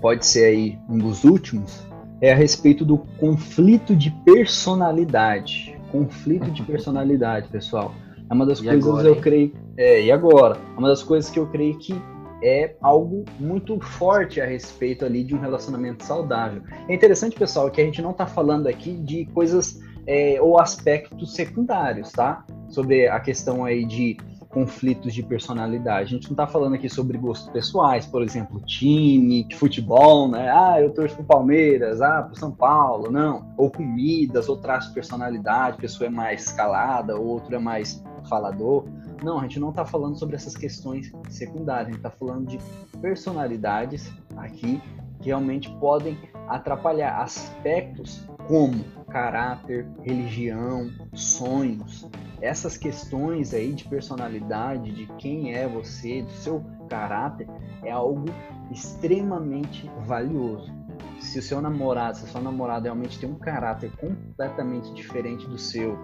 pode 0.00 0.26
ser 0.26 0.44
aí 0.46 0.78
um 0.88 0.98
dos 0.98 1.22
últimos, 1.22 1.86
é 2.20 2.32
a 2.32 2.36
respeito 2.36 2.84
do 2.84 2.98
conflito 2.98 3.94
de 3.94 4.10
personalidade. 4.24 5.78
Conflito 5.92 6.50
de 6.50 6.62
personalidade, 6.62 7.48
pessoal. 7.48 7.94
É 8.28 8.34
uma 8.34 8.44
das 8.44 8.58
E 8.58 8.64
coisas 8.64 8.84
agora, 8.84 9.08
eu 9.08 9.16
creio. 9.16 9.52
É, 9.76 10.02
e 10.02 10.10
agora? 10.10 10.58
É 10.74 10.78
uma 10.78 10.88
das 10.88 11.02
coisas 11.02 11.30
que 11.30 11.38
eu 11.38 11.46
creio 11.46 11.78
que 11.78 11.94
é 12.42 12.74
algo 12.80 13.24
muito 13.38 13.80
forte 13.80 14.40
a 14.40 14.46
respeito 14.46 15.04
ali 15.04 15.24
de 15.24 15.34
um 15.34 15.40
relacionamento 15.40 16.04
saudável. 16.04 16.62
É 16.88 16.94
interessante, 16.94 17.36
pessoal, 17.36 17.70
que 17.70 17.80
a 17.80 17.84
gente 17.84 18.02
não 18.02 18.10
está 18.10 18.26
falando 18.26 18.66
aqui 18.66 18.92
de 18.92 19.26
coisas 19.26 19.80
é, 20.06 20.40
ou 20.40 20.60
aspectos 20.60 21.34
secundários, 21.34 22.12
tá? 22.12 22.44
Sobre 22.68 23.08
a 23.08 23.18
questão 23.20 23.64
aí 23.64 23.84
de 23.84 24.16
conflitos 24.56 25.12
de 25.12 25.22
personalidade. 25.22 26.14
A 26.14 26.16
gente 26.16 26.24
não 26.24 26.32
está 26.32 26.46
falando 26.46 26.74
aqui 26.74 26.88
sobre 26.88 27.18
gostos 27.18 27.50
pessoais, 27.50 28.06
por 28.06 28.22
exemplo, 28.22 28.58
time, 28.64 29.44
de 29.44 29.54
futebol, 29.54 30.30
né? 30.30 30.50
Ah, 30.50 30.80
eu 30.80 30.94
torço 30.94 31.14
pro 31.16 31.24
Palmeiras, 31.24 32.00
ah, 32.00 32.22
pro 32.22 32.38
São 32.38 32.50
Paulo, 32.50 33.10
não. 33.10 33.52
Ou 33.58 33.70
comidas, 33.70 34.48
ou 34.48 34.56
traço 34.56 34.88
de 34.88 34.94
personalidade, 34.94 35.76
pessoa 35.76 36.06
é 36.06 36.10
mais 36.10 36.52
calada, 36.52 37.18
outro 37.18 37.54
é 37.54 37.58
mais 37.58 38.02
falador. 38.30 38.86
Não, 39.22 39.38
a 39.38 39.42
gente 39.42 39.58
não 39.58 39.70
está 39.70 39.84
falando 39.84 40.18
sobre 40.18 40.36
essas 40.36 40.56
questões 40.56 41.10
secundárias, 41.28 41.88
a 41.88 41.90
gente 41.90 41.98
está 41.98 42.10
falando 42.10 42.46
de 42.46 42.58
personalidades 43.00 44.12
aqui 44.36 44.80
que 45.20 45.26
realmente 45.26 45.70
podem 45.78 46.18
atrapalhar 46.48 47.20
aspectos 47.20 48.24
como 48.46 48.84
caráter, 49.08 49.88
religião, 50.02 50.90
sonhos. 51.14 52.08
Essas 52.40 52.76
questões 52.76 53.54
aí 53.54 53.72
de 53.72 53.84
personalidade, 53.84 54.92
de 54.92 55.06
quem 55.18 55.54
é 55.54 55.66
você, 55.66 56.22
do 56.22 56.30
seu 56.32 56.64
caráter, 56.88 57.48
é 57.82 57.90
algo 57.90 58.26
extremamente 58.70 59.90
valioso. 60.06 60.72
Se 61.18 61.38
o 61.38 61.42
seu 61.42 61.62
namorado, 61.62 62.18
se 62.18 62.24
a 62.24 62.28
sua 62.28 62.40
namorada 62.40 62.84
realmente 62.84 63.18
tem 63.18 63.28
um 63.28 63.38
caráter 63.38 63.90
completamente 63.96 64.92
diferente 64.92 65.46
do 65.48 65.56
seu, 65.56 65.96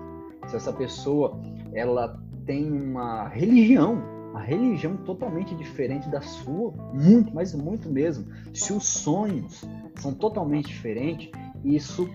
se 0.47 0.57
essa 0.57 0.73
pessoa 0.73 1.39
ela 1.75 2.19
tem 2.45 2.71
uma 2.71 3.29
religião, 3.29 4.03
uma 4.31 4.41
religião 4.41 4.97
totalmente 4.97 5.55
diferente 5.55 6.09
da 6.09 6.21
sua, 6.21 6.73
muito, 6.93 7.35
mas 7.35 7.55
muito 7.55 7.91
mesmo. 7.91 8.27
Se 8.55 8.73
os 8.73 8.85
sonhos 8.87 9.65
são 9.97 10.15
totalmente 10.15 10.69
diferentes, 10.69 11.31
isso 11.65 12.09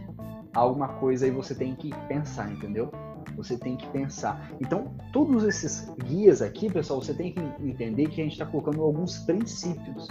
alguma 0.54 0.88
coisa 0.88 1.26
aí 1.26 1.32
você 1.32 1.54
tem 1.54 1.76
que 1.76 1.94
pensar, 2.08 2.52
entendeu? 2.52 2.92
Você 3.36 3.58
tem 3.58 3.76
que 3.76 3.88
pensar. 3.90 4.52
Então, 4.60 4.96
todos 5.14 5.44
esses 5.44 5.94
guias 6.06 6.42
aqui, 6.42 6.72
pessoal, 6.72 7.02
você 7.02 7.14
tem 7.14 7.34
que 7.34 7.42
entender 7.60 8.08
que 8.08 8.20
a 8.20 8.24
gente 8.24 8.34
está 8.34 8.46
colocando 8.46 8.82
alguns 8.82 9.20
princípios 9.20 10.08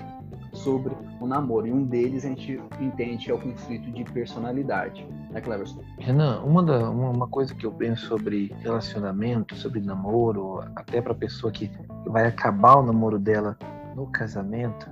sobre 0.56 0.94
o 1.20 1.26
namoro. 1.26 1.66
E 1.66 1.72
um 1.72 1.84
deles 1.84 2.24
a 2.24 2.28
gente 2.28 2.60
entende 2.80 3.26
que 3.26 3.30
é 3.30 3.34
o 3.34 3.40
conflito 3.40 3.90
de 3.90 4.04
personalidade. 4.04 5.06
Né, 5.30 5.40
Cleverson? 5.40 5.80
Renan, 5.98 6.40
uma, 6.42 6.62
da, 6.62 6.90
uma, 6.90 7.10
uma 7.10 7.28
coisa 7.28 7.54
que 7.54 7.66
eu 7.66 7.72
penso 7.72 8.06
sobre 8.06 8.54
relacionamento, 8.60 9.54
sobre 9.54 9.80
namoro, 9.80 10.62
até 10.74 11.00
para 11.00 11.14
pessoa 11.14 11.52
que 11.52 11.70
vai 12.06 12.26
acabar 12.26 12.76
o 12.76 12.82
namoro 12.82 13.18
dela 13.18 13.56
no 13.94 14.06
casamento, 14.06 14.88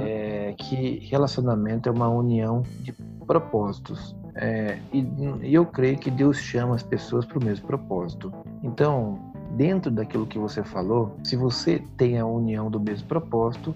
é 0.00 0.54
que 0.56 0.98
relacionamento 1.10 1.88
é 1.88 1.92
uma 1.92 2.08
união 2.08 2.62
de 2.80 2.92
propósitos. 3.26 4.14
É, 4.34 4.78
e, 4.92 5.06
e 5.42 5.54
eu 5.54 5.66
creio 5.66 5.98
que 5.98 6.10
Deus 6.10 6.38
chama 6.38 6.74
as 6.74 6.82
pessoas 6.82 7.26
para 7.26 7.38
o 7.38 7.44
mesmo 7.44 7.66
propósito. 7.66 8.32
Então, 8.62 9.18
dentro 9.56 9.90
daquilo 9.90 10.26
que 10.26 10.38
você 10.38 10.62
falou, 10.62 11.16
se 11.22 11.36
você 11.36 11.82
tem 11.96 12.18
a 12.18 12.24
união 12.24 12.70
do 12.70 12.80
mesmo 12.80 13.06
propósito, 13.06 13.74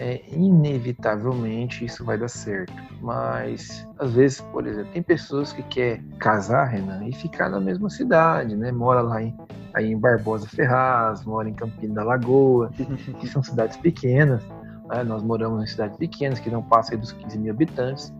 é, 0.00 0.22
inevitavelmente 0.32 1.84
isso 1.84 2.04
vai 2.04 2.18
dar 2.18 2.28
certo. 2.28 2.72
Mas 3.00 3.86
às 3.98 4.12
vezes, 4.12 4.40
por 4.40 4.66
exemplo, 4.66 4.90
tem 4.92 5.02
pessoas 5.02 5.52
que 5.52 5.62
quer 5.64 6.02
casar, 6.18 6.64
Renan, 6.66 7.06
e 7.06 7.12
ficar 7.12 7.48
na 7.48 7.60
mesma 7.60 7.88
cidade, 7.90 8.56
né? 8.56 8.72
Mora 8.72 9.00
lá 9.00 9.22
em, 9.22 9.36
aí 9.74 9.92
em 9.92 9.98
Barbosa 9.98 10.48
Ferraz, 10.48 11.24
mora 11.24 11.48
em 11.48 11.54
Campina 11.54 11.94
da 11.94 12.04
Lagoa, 12.04 12.70
que 13.20 13.28
são 13.28 13.42
cidades 13.42 13.76
pequenas. 13.76 14.42
né? 14.88 15.04
Nós 15.04 15.22
moramos 15.22 15.62
em 15.62 15.66
cidades 15.66 15.96
pequenas 15.96 16.38
que 16.38 16.50
não 16.50 16.62
passam 16.62 16.98
dos 16.98 17.12
15 17.12 17.38
mil 17.38 17.52
habitantes. 17.52 18.12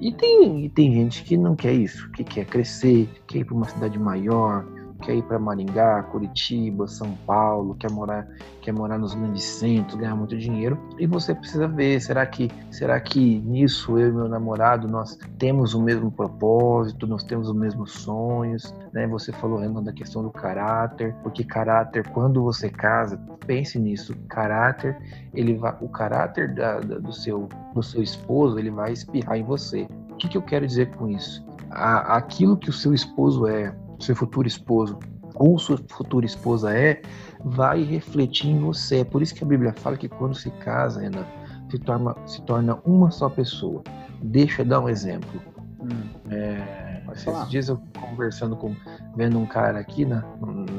E 0.00 0.12
tem, 0.12 0.64
e 0.64 0.68
tem 0.68 0.92
gente 0.92 1.22
que 1.22 1.36
não 1.36 1.54
quer 1.54 1.74
isso, 1.74 2.10
que 2.10 2.24
quer 2.24 2.44
crescer, 2.44 3.08
quer 3.28 3.38
ir 3.38 3.44
para 3.44 3.54
uma 3.54 3.68
cidade 3.68 3.96
maior, 4.00 4.64
quer 5.02 5.14
ir 5.16 5.22
para 5.22 5.38
Maringá, 5.38 6.02
Curitiba, 6.04 6.86
São 6.86 7.12
Paulo, 7.26 7.74
quer 7.74 7.90
morar, 7.90 8.26
quer 8.62 8.72
morar 8.72 8.98
nos 8.98 9.14
grandes 9.14 9.44
centros, 9.44 9.98
ganhar 9.98 10.14
muito 10.16 10.36
dinheiro. 10.38 10.78
E 10.98 11.06
você 11.06 11.34
precisa 11.34 11.68
ver, 11.68 12.00
será 12.00 12.24
que, 12.24 12.50
será 12.70 12.98
que 13.00 13.40
nisso 13.40 13.98
eu 13.98 14.08
e 14.08 14.12
meu 14.12 14.28
namorado 14.28 14.88
nós 14.88 15.18
temos 15.38 15.74
o 15.74 15.82
mesmo 15.82 16.10
propósito, 16.10 17.06
nós 17.06 17.22
temos 17.24 17.48
os 17.48 17.54
mesmos 17.54 17.92
sonhos, 17.92 18.74
né? 18.92 19.06
Você 19.08 19.32
falou 19.32 19.58
Renan 19.58 19.82
da 19.82 19.92
questão 19.92 20.22
do 20.22 20.30
caráter, 20.30 21.14
porque 21.22 21.44
caráter 21.44 22.08
quando 22.08 22.42
você 22.42 22.70
casa, 22.70 23.20
pense 23.46 23.78
nisso, 23.78 24.14
caráter, 24.28 24.96
ele 25.34 25.54
vai, 25.56 25.76
o 25.80 25.88
caráter 25.88 26.54
da, 26.54 26.80
da- 26.80 26.98
do 26.98 27.12
seu 27.12 27.48
do 27.74 27.82
seu 27.82 28.02
esposo, 28.02 28.58
ele 28.58 28.70
vai 28.70 28.92
espirrar 28.92 29.36
em 29.38 29.42
você. 29.42 29.86
O 30.10 30.16
que, 30.16 30.28
que 30.28 30.36
eu 30.36 30.42
quero 30.42 30.66
dizer 30.66 30.90
com 30.94 31.08
isso? 31.08 31.44
Aquilo 31.70 32.56
que 32.56 32.68
o 32.68 32.72
seu 32.72 32.92
esposo 32.92 33.46
é, 33.46 33.74
seu 34.02 34.16
futuro 34.16 34.46
esposo 34.46 34.98
ou 35.34 35.58
sua 35.58 35.78
futura 35.88 36.26
esposa 36.26 36.76
é, 36.76 37.00
vai 37.44 37.82
refletir 37.82 38.48
em 38.50 38.60
você. 38.60 38.98
É 38.98 39.04
por 39.04 39.22
isso 39.22 39.34
que 39.34 39.44
a 39.44 39.46
Bíblia 39.46 39.72
fala 39.72 39.96
que 39.96 40.08
quando 40.08 40.34
se 40.34 40.50
casa, 40.50 41.00
Renan, 41.00 41.26
se 41.70 41.78
torna, 41.78 42.14
se 42.26 42.42
torna 42.42 42.78
uma 42.84 43.10
só 43.10 43.28
pessoa. 43.28 43.82
Deixa 44.22 44.62
eu 44.62 44.66
dar 44.66 44.80
um 44.80 44.88
exemplo. 44.88 45.40
Hum. 45.80 46.30
É, 46.30 47.02
esses 47.12 47.48
dias 47.48 47.68
eu 47.68 47.80
conversando 48.00 48.56
com, 48.56 48.74
vendo 49.16 49.38
um 49.38 49.46
cara 49.46 49.78
aqui 49.78 50.04
na, 50.04 50.24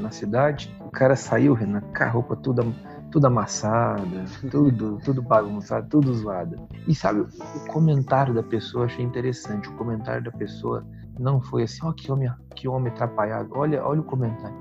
na 0.02 0.12
cidade, 0.12 0.74
o 0.80 0.90
cara 0.90 1.16
saiu, 1.16 1.54
Renan, 1.54 1.82
com 1.82 2.04
a 2.04 2.08
roupa 2.08 2.36
toda, 2.36 2.64
tudo 3.12 3.28
amassada, 3.28 4.24
tudo, 4.50 5.00
tudo 5.04 5.22
bagunçado, 5.22 5.88
tudo 5.90 6.14
zoado. 6.14 6.68
E 6.88 6.96
sabe, 6.96 7.22
o 7.22 7.68
comentário 7.68 8.34
da 8.34 8.44
pessoa 8.44 8.86
achei 8.86 9.04
interessante. 9.04 9.68
O 9.68 9.74
comentário 9.74 10.24
da 10.24 10.32
pessoa 10.32 10.86
não 11.20 11.42
foi 11.42 11.64
assim, 11.64 11.80
ó, 11.84 11.92
que 11.92 12.12
homem, 12.12 12.32
que 12.56 12.68
homem 12.68 12.92
atrapalhado. 12.92 13.50
Olha, 13.54 13.84
olha 13.86 14.02
o 14.02 14.04
comentário. 14.04 14.56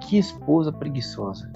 Que 0.00 0.18
esposa 0.18 0.72
preguiçosa. 0.72 1.50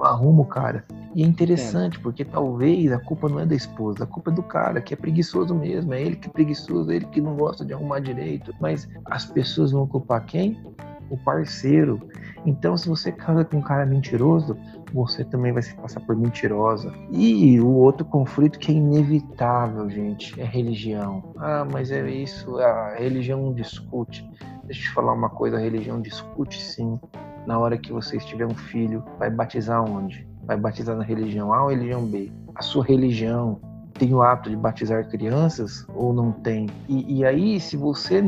Arruma 0.00 0.42
o 0.42 0.46
cara. 0.46 0.84
E 1.14 1.22
é 1.22 1.26
interessante, 1.26 1.98
porque 1.98 2.24
talvez 2.24 2.92
a 2.92 2.98
culpa 2.98 3.28
não 3.28 3.40
é 3.40 3.46
da 3.46 3.54
esposa, 3.54 4.04
a 4.04 4.06
culpa 4.06 4.30
é 4.30 4.34
do 4.34 4.42
cara, 4.42 4.80
que 4.80 4.94
é 4.94 4.96
preguiçoso 4.96 5.54
mesmo. 5.54 5.92
É 5.94 6.02
ele 6.02 6.16
que 6.16 6.28
é 6.28 6.30
preguiçoso, 6.30 6.90
é 6.90 6.96
ele 6.96 7.06
que 7.06 7.20
não 7.20 7.34
gosta 7.36 7.64
de 7.64 7.72
arrumar 7.72 8.00
direito. 8.00 8.54
Mas 8.60 8.88
as 9.06 9.24
pessoas 9.24 9.72
vão 9.72 9.86
culpar 9.86 10.24
quem? 10.24 10.60
O 11.10 11.16
parceiro. 11.16 12.00
Então, 12.44 12.76
se 12.76 12.88
você 12.88 13.10
casa 13.10 13.44
com 13.44 13.58
um 13.58 13.62
cara 13.62 13.84
mentiroso, 13.84 14.56
você 14.92 15.24
também 15.24 15.52
vai 15.52 15.62
se 15.62 15.74
passar 15.74 16.00
por 16.00 16.16
mentirosa. 16.16 16.92
E 17.10 17.60
o 17.60 17.68
outro 17.68 18.04
conflito 18.04 18.58
que 18.58 18.72
é 18.72 18.74
inevitável, 18.74 19.88
gente, 19.90 20.40
é 20.40 20.44
religião. 20.44 21.22
Ah, 21.38 21.66
mas 21.70 21.90
é 21.90 22.08
isso, 22.10 22.58
a 22.58 22.94
religião 22.94 23.52
discute. 23.52 24.28
Deixa 24.64 24.82
eu 24.82 24.84
te 24.84 24.90
falar 24.94 25.12
uma 25.12 25.30
coisa, 25.30 25.56
a 25.56 25.60
religião 25.60 26.00
discute 26.00 26.62
sim. 26.62 26.98
Na 27.46 27.58
hora 27.58 27.78
que 27.78 27.92
você 27.92 28.18
tiver 28.18 28.46
um 28.46 28.54
filho, 28.54 29.02
vai 29.18 29.30
batizar 29.30 29.82
onde? 29.82 30.28
Vai 30.44 30.56
batizar 30.56 30.96
na 30.96 31.04
religião 31.04 31.52
A 31.52 31.62
ou 31.62 31.70
religião 31.70 32.04
B? 32.04 32.30
A 32.54 32.62
sua 32.62 32.84
religião 32.84 33.60
tem 33.98 34.14
o 34.14 34.22
hábito 34.22 34.50
de 34.50 34.56
batizar 34.56 35.08
crianças 35.08 35.86
ou 35.94 36.12
não 36.12 36.32
tem? 36.32 36.66
E, 36.88 37.18
e 37.18 37.24
aí, 37.24 37.58
se 37.58 37.76
você 37.76 38.22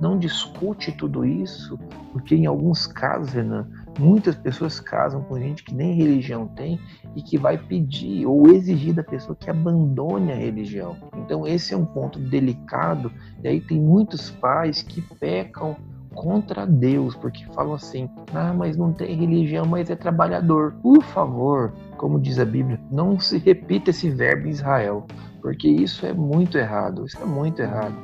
não 0.00 0.18
discute 0.18 0.90
tudo 0.92 1.24
isso, 1.24 1.78
porque 2.12 2.34
em 2.34 2.46
alguns 2.46 2.86
casos, 2.86 3.32
Renan, 3.32 3.68
muitas 3.98 4.34
pessoas 4.34 4.80
casam 4.80 5.22
com 5.22 5.38
gente 5.38 5.62
que 5.62 5.74
nem 5.74 5.94
religião 5.94 6.48
tem 6.48 6.80
e 7.14 7.22
que 7.22 7.36
vai 7.36 7.58
pedir 7.58 8.26
ou 8.26 8.48
exigir 8.48 8.94
da 8.94 9.04
pessoa 9.04 9.36
que 9.36 9.50
abandone 9.50 10.32
a 10.32 10.36
religião. 10.36 10.96
Então, 11.18 11.46
esse 11.46 11.74
é 11.74 11.76
um 11.76 11.84
ponto 11.84 12.18
delicado. 12.18 13.12
E 13.42 13.48
aí, 13.48 13.60
tem 13.60 13.80
muitos 13.80 14.30
pais 14.30 14.82
que 14.82 15.02
pecam 15.20 15.76
contra 16.14 16.66
Deus, 16.66 17.14
porque 17.14 17.44
falam 17.54 17.74
assim: 17.74 18.08
ah, 18.34 18.52
mas 18.52 18.76
não 18.76 18.92
tem 18.92 19.16
religião, 19.16 19.66
mas 19.66 19.90
é 19.90 19.96
trabalhador. 19.96 20.74
Por 20.82 21.02
favor, 21.02 21.72
como 22.02 22.18
diz 22.18 22.40
a 22.40 22.44
Bíblia, 22.44 22.80
não 22.90 23.20
se 23.20 23.38
repita 23.38 23.90
esse 23.90 24.10
verbo 24.10 24.48
em 24.48 24.50
Israel, 24.50 25.06
porque 25.40 25.68
isso 25.68 26.04
é 26.04 26.12
muito 26.12 26.58
errado. 26.58 27.06
Isso 27.06 27.16
é 27.22 27.24
muito 27.24 27.62
errado. 27.62 27.94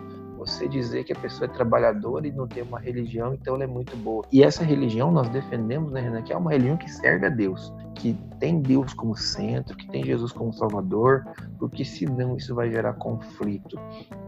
Você 0.49 0.67
dizer 0.67 1.05
que 1.05 1.13
a 1.13 1.17
pessoa 1.17 1.45
é 1.49 1.53
trabalhadora 1.53 2.27
e 2.27 2.33
não 2.33 2.47
tem 2.49 2.63
uma 2.63 2.81
religião, 2.81 3.35
então 3.35 3.55
ela 3.55 3.65
é 3.65 3.67
muito 3.67 3.97
boa. 3.97 4.25
E 4.33 4.43
essa 4.43 4.65
religião 4.65 5.13
nós 5.13 5.29
defendemos, 5.29 5.93
né, 5.93 6.01
Renan, 6.01 6.23
que 6.23 6.33
é 6.33 6.37
uma 6.37 6.51
religião 6.51 6.77
que 6.77 6.91
serve 6.91 7.27
a 7.27 7.29
Deus, 7.29 7.73
que 7.95 8.17
tem 8.41 8.61
Deus 8.61 8.95
como 8.95 9.15
centro, 9.17 9.77
que 9.77 9.87
tem 9.89 10.05
Jesus 10.05 10.33
como 10.33 10.53
Salvador, 10.53 11.25
porque 11.59 11.85
senão 11.85 12.37
isso 12.37 12.55
vai 12.55 12.71
gerar 12.71 12.95
conflito. 12.95 13.79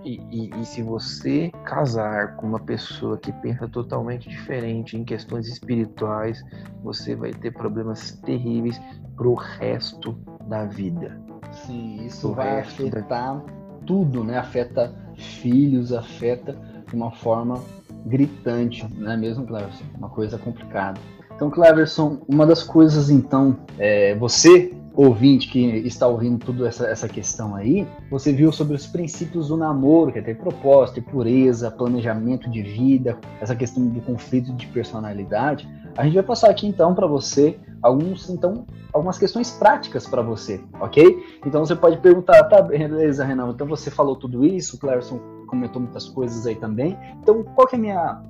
E, 0.05 0.21
e- 0.31 0.50
e 0.61 0.65
se 0.67 0.83
você 0.83 1.50
casar 1.65 2.37
com 2.37 2.47
uma 2.47 2.61
pessoa 2.61 3.17
que 3.19 3.33
pensa 3.33 3.67
totalmente 3.69 4.29
diferente 4.29 4.97
em 4.97 5.05
questões 5.05 5.47
espirituais, 5.49 6.43
você 6.83 7.15
vai 7.15 7.33
ter 7.33 7.50
problemas 7.53 8.12
terríveis 8.25 8.81
pro 9.17 9.35
resto 9.35 10.19
da 10.49 10.65
vida. 10.65 11.19
Sim, 11.53 12.05
isso 12.05 12.29
O 12.31 12.35
vai 12.35 12.57
resto 12.57 12.89
da- 12.89 12.99
afetar 13.00 13.43
tudo, 13.87 14.23
né? 14.25 14.39
Afeta 14.39 14.95
filhos, 15.25 15.93
afeta 15.93 16.57
de 16.89 16.95
uma 16.95 17.11
forma 17.11 17.62
gritante, 18.07 18.87
não 18.97 19.12
é 19.12 19.17
mesmo, 19.17 19.47
Cleverson? 19.47 19.85
Uma 19.97 20.09
coisa 20.09 20.39
complicada. 20.39 21.00
Então, 21.35 21.50
Cleverson, 21.50 22.21
uma 22.29 22.47
das 22.47 22.62
coisas, 22.62 23.09
então, 23.09 23.57
é, 23.79 24.15
você 24.15 24.75
ouvinte 24.95 25.49
que 25.49 25.59
está 25.59 26.07
ouvindo 26.07 26.45
toda 26.45 26.69
essa, 26.69 26.87
essa 26.87 27.09
questão 27.09 27.55
aí, 27.55 27.87
você 28.11 28.33
viu 28.33 28.53
sobre 28.53 28.75
os 28.75 28.87
princípios 28.87 29.49
do 29.49 29.57
namoro, 29.57 30.12
que 30.12 30.19
é 30.19 30.23
ter 30.23 30.37
propósito, 30.37 30.97
ter 30.97 31.11
pureza, 31.11 31.71
planejamento 31.71 32.50
de 32.50 32.62
vida, 32.62 33.19
essa 33.41 33.55
questão 33.55 33.87
do 33.87 34.00
conflito 34.00 34.53
de 34.53 34.67
personalidade. 34.67 35.69
A 35.97 36.05
gente 36.05 36.15
vai 36.15 36.23
passar 36.23 36.50
aqui 36.50 36.67
então 36.67 36.95
para 36.95 37.07
você 37.07 37.59
alguns 37.83 38.29
então 38.29 38.67
algumas 38.93 39.19
questões 39.19 39.51
práticas 39.51 40.07
para 40.07 40.23
você, 40.23 40.61
ok? 40.81 41.39
Então 41.47 41.65
você 41.65 41.77
pode 41.77 41.99
perguntar, 41.99 42.45
tá, 42.45 42.61
beleza, 42.61 43.25
Renan, 43.25 43.51
então 43.51 43.67
você 43.67 43.91
falou 43.91 44.17
tudo 44.17 44.45
isso, 44.45 44.77
o 44.77 45.47
comentou 45.47 45.81
muitas 45.81 46.09
coisas 46.09 46.47
aí 46.47 46.55
também. 46.55 46.97
Então, 47.21 47.43
qual 47.43 47.67
que 47.67 47.77
é 47.77 47.79
a 47.79 47.83
minha 47.83 48.23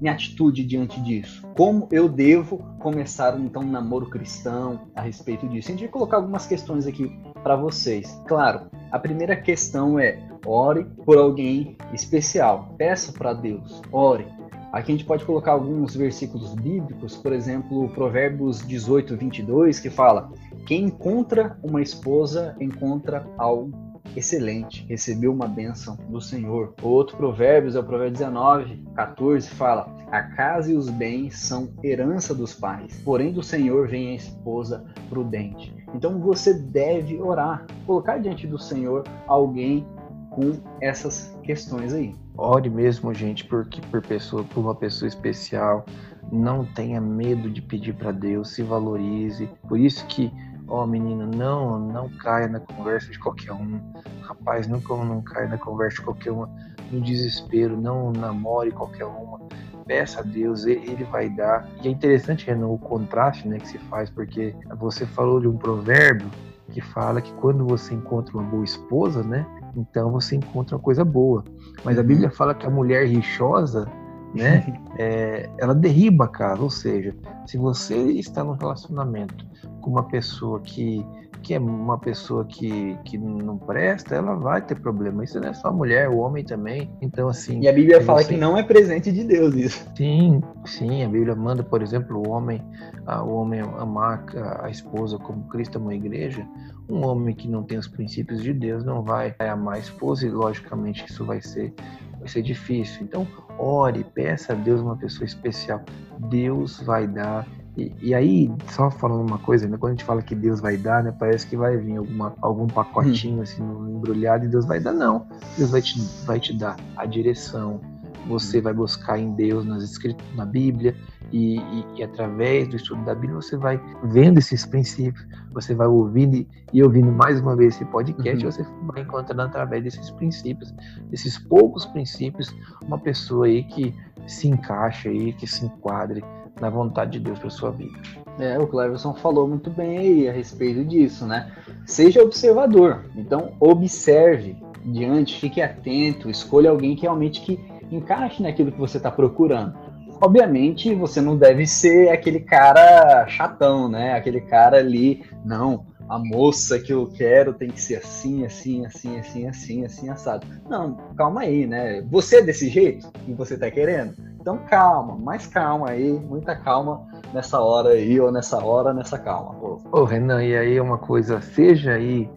minha 0.00 0.12
atitude 0.12 0.64
diante 0.64 1.00
disso? 1.00 1.44
Como 1.56 1.88
eu 1.90 2.08
devo 2.08 2.58
começar 2.78 3.38
então 3.38 3.62
um 3.62 3.70
namoro 3.70 4.06
cristão 4.06 4.82
a 4.94 5.00
respeito 5.00 5.48
disso? 5.48 5.68
A 5.68 5.70
gente 5.72 5.80
vai 5.80 5.88
colocar 5.88 6.18
algumas 6.18 6.46
questões 6.46 6.86
aqui 6.86 7.12
para 7.42 7.56
vocês. 7.56 8.20
Claro, 8.26 8.70
a 8.92 8.98
primeira 8.98 9.34
questão 9.34 9.98
é 9.98 10.22
ore 10.46 10.84
por 11.04 11.18
alguém 11.18 11.76
especial. 11.92 12.74
Peça 12.78 13.12
para 13.12 13.32
Deus, 13.32 13.82
ore. 13.90 14.26
Aqui 14.72 14.92
a 14.92 14.94
gente 14.94 15.06
pode 15.06 15.24
colocar 15.24 15.52
alguns 15.52 15.96
versículos 15.96 16.54
bíblicos, 16.54 17.16
por 17.16 17.32
exemplo, 17.32 17.88
Provérbios 17.90 18.66
18, 18.66 19.16
22, 19.16 19.80
que 19.80 19.88
fala: 19.88 20.30
Quem 20.66 20.84
encontra 20.84 21.58
uma 21.62 21.80
esposa 21.80 22.54
encontra 22.60 23.26
algo 23.38 23.88
excelente, 24.16 24.84
recebeu 24.88 25.32
uma 25.32 25.46
bênção 25.46 25.96
do 26.08 26.20
Senhor. 26.20 26.74
Outro 26.82 27.16
Provérbios 27.16 27.76
é 27.76 27.80
o 27.80 27.84
Provérbio 27.84 28.18
19, 28.18 28.84
14, 28.94 29.48
fala: 29.50 29.90
A 30.10 30.22
casa 30.22 30.70
e 30.70 30.76
os 30.76 30.90
bens 30.90 31.38
são 31.38 31.70
herança 31.82 32.34
dos 32.34 32.54
pais, 32.54 33.00
porém 33.04 33.32
do 33.32 33.42
Senhor 33.42 33.88
vem 33.88 34.10
a 34.10 34.14
esposa 34.14 34.84
prudente. 35.08 35.74
Então 35.94 36.18
você 36.20 36.52
deve 36.52 37.18
orar, 37.18 37.66
colocar 37.86 38.18
diante 38.18 38.46
do 38.46 38.58
Senhor 38.58 39.04
alguém 39.26 39.86
com 40.30 40.60
essas 40.80 41.36
questões 41.42 41.92
aí. 41.92 42.14
Ore 42.36 42.70
mesmo, 42.70 43.12
gente, 43.12 43.44
porque 43.44 43.80
por 43.90 44.02
pessoa, 44.02 44.44
por 44.44 44.60
uma 44.60 44.74
pessoa 44.74 45.08
especial. 45.08 45.84
Não 46.30 46.64
tenha 46.64 47.00
medo 47.00 47.50
de 47.50 47.62
pedir 47.62 47.94
para 47.94 48.12
Deus, 48.12 48.50
se 48.50 48.62
valorize. 48.62 49.48
Por 49.66 49.78
isso 49.78 50.06
que 50.06 50.30
Ó, 50.70 50.86
menina, 50.86 51.26
não, 51.26 51.78
não 51.78 52.10
caia 52.10 52.46
na 52.46 52.60
conversa 52.60 53.10
de 53.10 53.18
qualquer 53.18 53.52
um. 53.52 53.80
Rapaz, 54.20 54.68
nunca 54.68 54.94
não 54.96 55.22
caia 55.22 55.48
na 55.48 55.56
conversa 55.56 55.96
de 55.96 56.02
qualquer 56.02 56.30
uma. 56.30 56.48
No 56.92 57.00
desespero, 57.00 57.74
não 57.80 58.12
namore 58.12 58.70
qualquer 58.70 59.06
uma. 59.06 59.40
Peça 59.86 60.20
a 60.20 60.22
Deus, 60.22 60.66
ele 60.66 61.04
vai 61.04 61.30
dar. 61.30 61.66
E 61.82 61.88
é 61.88 61.90
interessante, 61.90 62.46
Renan, 62.46 62.68
o 62.68 62.78
contraste 62.78 63.48
né, 63.48 63.58
que 63.58 63.68
se 63.68 63.78
faz, 63.78 64.10
porque 64.10 64.54
você 64.76 65.06
falou 65.06 65.40
de 65.40 65.48
um 65.48 65.56
provérbio 65.56 66.28
que 66.70 66.82
fala 66.82 67.22
que 67.22 67.32
quando 67.34 67.66
você 67.66 67.94
encontra 67.94 68.36
uma 68.36 68.42
boa 68.42 68.64
esposa, 68.64 69.22
né? 69.22 69.46
Então 69.78 70.10
você 70.10 70.36
encontra 70.36 70.76
uma 70.76 70.82
coisa 70.82 71.04
boa. 71.04 71.44
Mas 71.84 71.98
a. 71.98 72.02
Bíblia 72.02 72.30
fala 72.30 72.54
que 72.54 72.66
a 72.66 72.70
mulher 72.70 73.06
rixosa, 73.06 73.86
né? 74.34 74.64
É, 75.00 75.48
ela 75.58 75.76
derriba 75.76 76.24
a 76.24 76.28
casa. 76.28 76.60
Ou 76.60 76.70
seja, 76.70 77.14
se 77.46 77.56
você 77.56 77.94
está 78.14 78.42
num 78.42 78.54
relacionamento 78.54 79.46
com 79.80 79.90
uma 79.90 80.02
pessoa 80.02 80.58
que, 80.58 81.06
que 81.42 81.54
é 81.54 81.58
uma 81.58 81.98
pessoa 81.98 82.44
que, 82.44 82.96
que 83.04 83.16
não 83.16 83.56
presta, 83.58 84.14
ela 84.14 84.34
vai 84.34 84.60
ter 84.60 84.78
problema. 84.80 85.24
Isso 85.24 85.40
não 85.40 85.48
é 85.48 85.54
só 85.54 85.72
mulher, 85.72 86.08
o 86.08 86.18
homem 86.18 86.44
também. 86.44 86.90
Então, 87.00 87.28
assim. 87.28 87.60
E 87.60 87.68
a 87.68 87.72
Bíblia 87.72 88.02
fala 88.02 88.24
que 88.24 88.36
não 88.36 88.56
é 88.56 88.62
presente 88.62 89.10
de 89.12 89.24
Deus 89.24 89.54
isso. 89.54 89.86
Sim, 89.96 90.42
sim. 90.64 91.04
A 91.04 91.08
Bíblia 91.08 91.34
manda, 91.34 91.62
por 91.62 91.82
exemplo, 91.82 92.18
o 92.18 92.30
homem, 92.30 92.62
a, 93.06 93.22
o 93.22 93.34
homem 93.34 93.60
amar 93.60 94.24
a, 94.36 94.66
a 94.66 94.70
esposa 94.70 95.18
como 95.18 95.48
Cristo 95.48 95.78
amou 95.78 95.90
a 95.90 95.94
igreja. 95.94 96.46
Um 96.88 97.06
homem 97.06 97.34
que 97.34 97.48
não 97.48 97.62
tem 97.62 97.78
os 97.78 97.88
princípios 97.88 98.42
de 98.42 98.52
Deus 98.52 98.84
não 98.84 99.02
vai 99.02 99.34
amar 99.38 99.76
a 99.76 99.78
esposa 99.78 100.26
e, 100.26 100.30
logicamente, 100.30 101.04
isso 101.06 101.24
vai 101.24 101.40
ser 101.40 101.74
vai 102.18 102.28
ser 102.28 102.42
difícil. 102.42 103.02
Então, 103.02 103.26
ore, 103.58 104.04
peça 104.04 104.52
a 104.52 104.56
Deus 104.56 104.80
uma 104.80 104.96
pessoa 104.96 105.24
especial. 105.24 105.80
Deus 106.28 106.80
vai 106.80 107.06
dar 107.06 107.46
e, 107.78 107.92
e, 108.02 108.14
aí, 108.14 108.50
só 108.72 108.90
falando 108.90 109.24
uma 109.24 109.38
coisa, 109.38 109.68
né? 109.68 109.76
Quando 109.78 109.92
a 109.92 109.94
gente 109.94 110.04
fala 110.04 110.20
que 110.20 110.34
Deus 110.34 110.60
vai 110.60 110.76
dar, 110.76 111.04
né? 111.04 111.14
Parece 111.16 111.46
que 111.46 111.56
vai 111.56 111.76
vir 111.76 111.96
alguma, 111.96 112.34
algum 112.42 112.66
pacotinho 112.66 113.38
hum. 113.38 113.42
assim 113.42 113.62
embrulhado 113.62 114.44
e 114.44 114.48
Deus 114.48 114.66
vai 114.66 114.80
dar. 114.80 114.92
Não. 114.92 115.24
Deus 115.56 115.70
vai 115.70 115.80
te, 115.80 116.00
vai 116.26 116.40
te 116.40 116.52
dar 116.52 116.76
a 116.96 117.06
direção. 117.06 117.80
Você 118.26 118.58
hum. 118.58 118.62
vai 118.62 118.74
buscar 118.74 119.16
em 119.16 119.32
Deus 119.32 119.64
nas 119.64 119.84
escritas, 119.84 120.26
na 120.34 120.44
Bíblia, 120.44 120.92
e, 121.30 121.58
e, 121.58 121.86
e, 121.98 122.02
através 122.02 122.66
do 122.66 122.74
estudo 122.74 123.04
da 123.04 123.14
Bíblia 123.14 123.34
você 123.34 123.56
vai 123.56 123.80
vendo 124.04 124.38
esses 124.38 124.66
princípios, 124.66 125.24
você 125.52 125.72
vai 125.72 125.86
ouvindo 125.86 126.34
e, 126.34 126.48
e 126.72 126.82
ouvindo 126.82 127.12
mais 127.12 127.38
uma 127.38 127.54
vez 127.54 127.76
esse 127.76 127.84
podcast, 127.84 128.44
uhum. 128.44 128.50
você 128.50 128.66
vai 128.86 129.02
encontrando 129.02 129.42
através 129.42 129.84
desses 129.84 130.10
princípios, 130.10 130.74
desses 131.10 131.38
poucos 131.38 131.86
princípios, 131.86 132.52
uma 132.82 132.98
pessoa 132.98 133.46
aí 133.46 133.62
que 133.62 133.94
se 134.26 134.48
encaixa 134.48 135.10
aí, 135.10 135.32
que 135.34 135.46
se 135.46 135.66
enquadre 135.66 136.24
na 136.60 136.70
vontade 136.70 137.12
de 137.12 137.20
Deus 137.20 137.38
para 137.38 137.50
sua 137.50 137.70
vida. 137.70 137.98
É, 138.38 138.58
o 138.58 138.66
Cleverson 138.66 139.14
falou 139.14 139.48
muito 139.48 139.70
bem 139.70 139.98
aí 139.98 140.28
a 140.28 140.32
respeito 140.32 140.84
disso, 140.84 141.26
né? 141.26 141.50
Seja 141.86 142.22
observador. 142.22 143.04
Então, 143.16 143.52
observe 143.58 144.56
diante, 144.84 145.40
fique 145.40 145.60
atento, 145.60 146.30
escolha 146.30 146.70
alguém 146.70 146.94
que 146.94 147.02
realmente 147.02 147.40
que 147.40 147.58
encaixe 147.90 148.42
naquilo 148.42 148.72
que 148.72 148.78
você 148.78 148.96
está 148.96 149.10
procurando. 149.10 149.74
Obviamente, 150.20 150.94
você 150.94 151.20
não 151.20 151.36
deve 151.36 151.66
ser 151.66 152.10
aquele 152.10 152.40
cara 152.40 153.26
chatão, 153.28 153.88
né? 153.88 154.14
Aquele 154.14 154.40
cara 154.40 154.78
ali, 154.78 155.24
não, 155.44 155.86
a 156.08 156.18
moça 156.18 156.78
que 156.78 156.92
eu 156.92 157.06
quero 157.06 157.52
tem 157.52 157.68
que 157.70 157.80
ser 157.80 157.96
assim, 157.96 158.44
assim, 158.44 158.86
assim, 158.86 159.18
assim, 159.18 159.46
assim, 159.46 159.84
assim, 159.84 160.08
assado. 160.08 160.46
Não, 160.68 160.96
calma 161.16 161.42
aí, 161.42 161.66
né? 161.66 162.02
Você 162.10 162.36
é 162.36 162.42
desse 162.42 162.68
jeito 162.68 163.10
que 163.24 163.32
você 163.32 163.56
tá 163.56 163.70
querendo? 163.70 164.14
Então 164.40 164.58
calma, 164.68 165.16
mais 165.16 165.46
calma 165.46 165.90
aí, 165.90 166.10
muita 166.10 166.56
calma 166.56 167.06
nessa 167.34 167.60
hora 167.60 167.90
aí, 167.90 168.18
ou 168.18 168.32
nessa 168.32 168.64
hora, 168.64 168.94
nessa 168.94 169.18
calma. 169.18 169.54
Ô, 169.92 170.04
Renan, 170.04 170.42
e 170.42 170.56
aí 170.56 170.80
uma 170.80 170.96
coisa, 170.96 171.40
seja 171.40 171.92
aí 171.92 172.28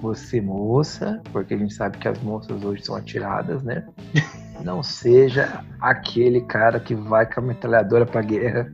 você 0.00 0.40
moça, 0.40 1.20
porque 1.32 1.54
a 1.54 1.58
gente 1.58 1.74
sabe 1.74 1.98
que 1.98 2.08
as 2.08 2.18
moças 2.22 2.64
hoje 2.64 2.84
são 2.84 2.94
atiradas, 2.94 3.62
né? 3.62 3.84
Não 4.64 4.82
seja 4.82 5.62
aquele 5.80 6.40
cara 6.40 6.80
que 6.80 6.94
vai 6.94 7.26
com 7.26 7.40
a 7.40 7.42
metralhadora 7.42 8.06
pra 8.06 8.22
guerra 8.22 8.72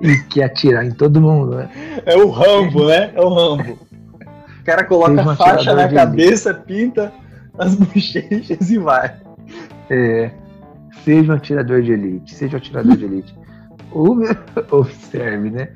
e 0.00 0.16
quer 0.24 0.44
atirar 0.44 0.84
em 0.84 0.90
todo 0.90 1.20
mundo, 1.20 1.56
né? 1.56 1.70
É 2.06 2.16
o 2.16 2.30
Rambo, 2.30 2.86
né? 2.86 3.12
É 3.14 3.20
o 3.20 3.28
Rambo. 3.28 3.78
O 4.60 4.64
cara 4.64 4.84
coloca 4.84 5.20
a 5.20 5.36
faixa 5.36 5.74
na 5.74 5.88
cabeça, 5.88 6.52
pinta 6.54 7.12
as 7.58 7.74
bochechas 7.76 8.70
e 8.70 8.78
vai. 8.78 9.16
É. 9.88 10.30
Seja 11.04 11.32
um 11.32 11.36
atirador 11.36 11.82
de 11.82 11.92
elite, 11.92 12.34
seja 12.34 12.56
um 12.56 12.58
atirador 12.58 12.96
de 12.96 13.04
elite. 13.04 13.38
Observe, 14.70 15.50
né? 15.50 15.70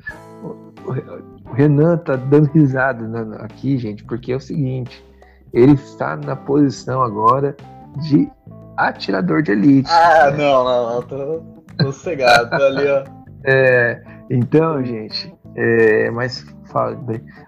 O 0.85 1.53
Renan 1.53 1.97
tá 1.97 2.15
dando 2.15 2.49
risada 2.51 3.05
aqui, 3.39 3.77
gente, 3.77 4.03
porque 4.03 4.31
é 4.31 4.35
o 4.35 4.39
seguinte: 4.39 5.03
ele 5.51 5.73
está 5.73 6.15
na 6.15 6.35
posição 6.35 7.01
agora 7.01 7.55
de 8.01 8.29
atirador 8.77 9.41
de 9.41 9.51
elite. 9.51 9.89
Ah, 9.91 10.31
né? 10.31 10.37
não, 10.37 10.63
não, 10.63 10.95
não, 10.95 11.01
tô, 11.01 11.43
tô 11.77 11.91
cegado, 11.91 12.49
tô 12.49 12.63
ali, 12.63 12.87
ó. 12.87 13.03
É, 13.47 14.01
então, 14.27 14.83
gente, 14.83 15.31
é, 15.55 16.11
mas 16.11 16.45
fala, 16.65 16.99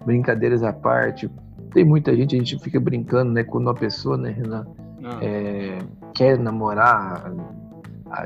brincadeiras 0.06 0.64
à 0.64 0.72
parte, 0.72 1.30
tem 1.74 1.84
muita 1.84 2.16
gente, 2.16 2.36
a 2.36 2.40
gente 2.40 2.60
fica 2.60 2.80
brincando, 2.80 3.32
né, 3.32 3.44
quando 3.44 3.66
uma 3.66 3.76
pessoa, 3.76 4.18
né, 4.18 4.32
Renan, 4.32 4.66
ah. 5.04 5.20
é, 5.22 5.80
quer 6.14 6.38
namorar 6.38 7.32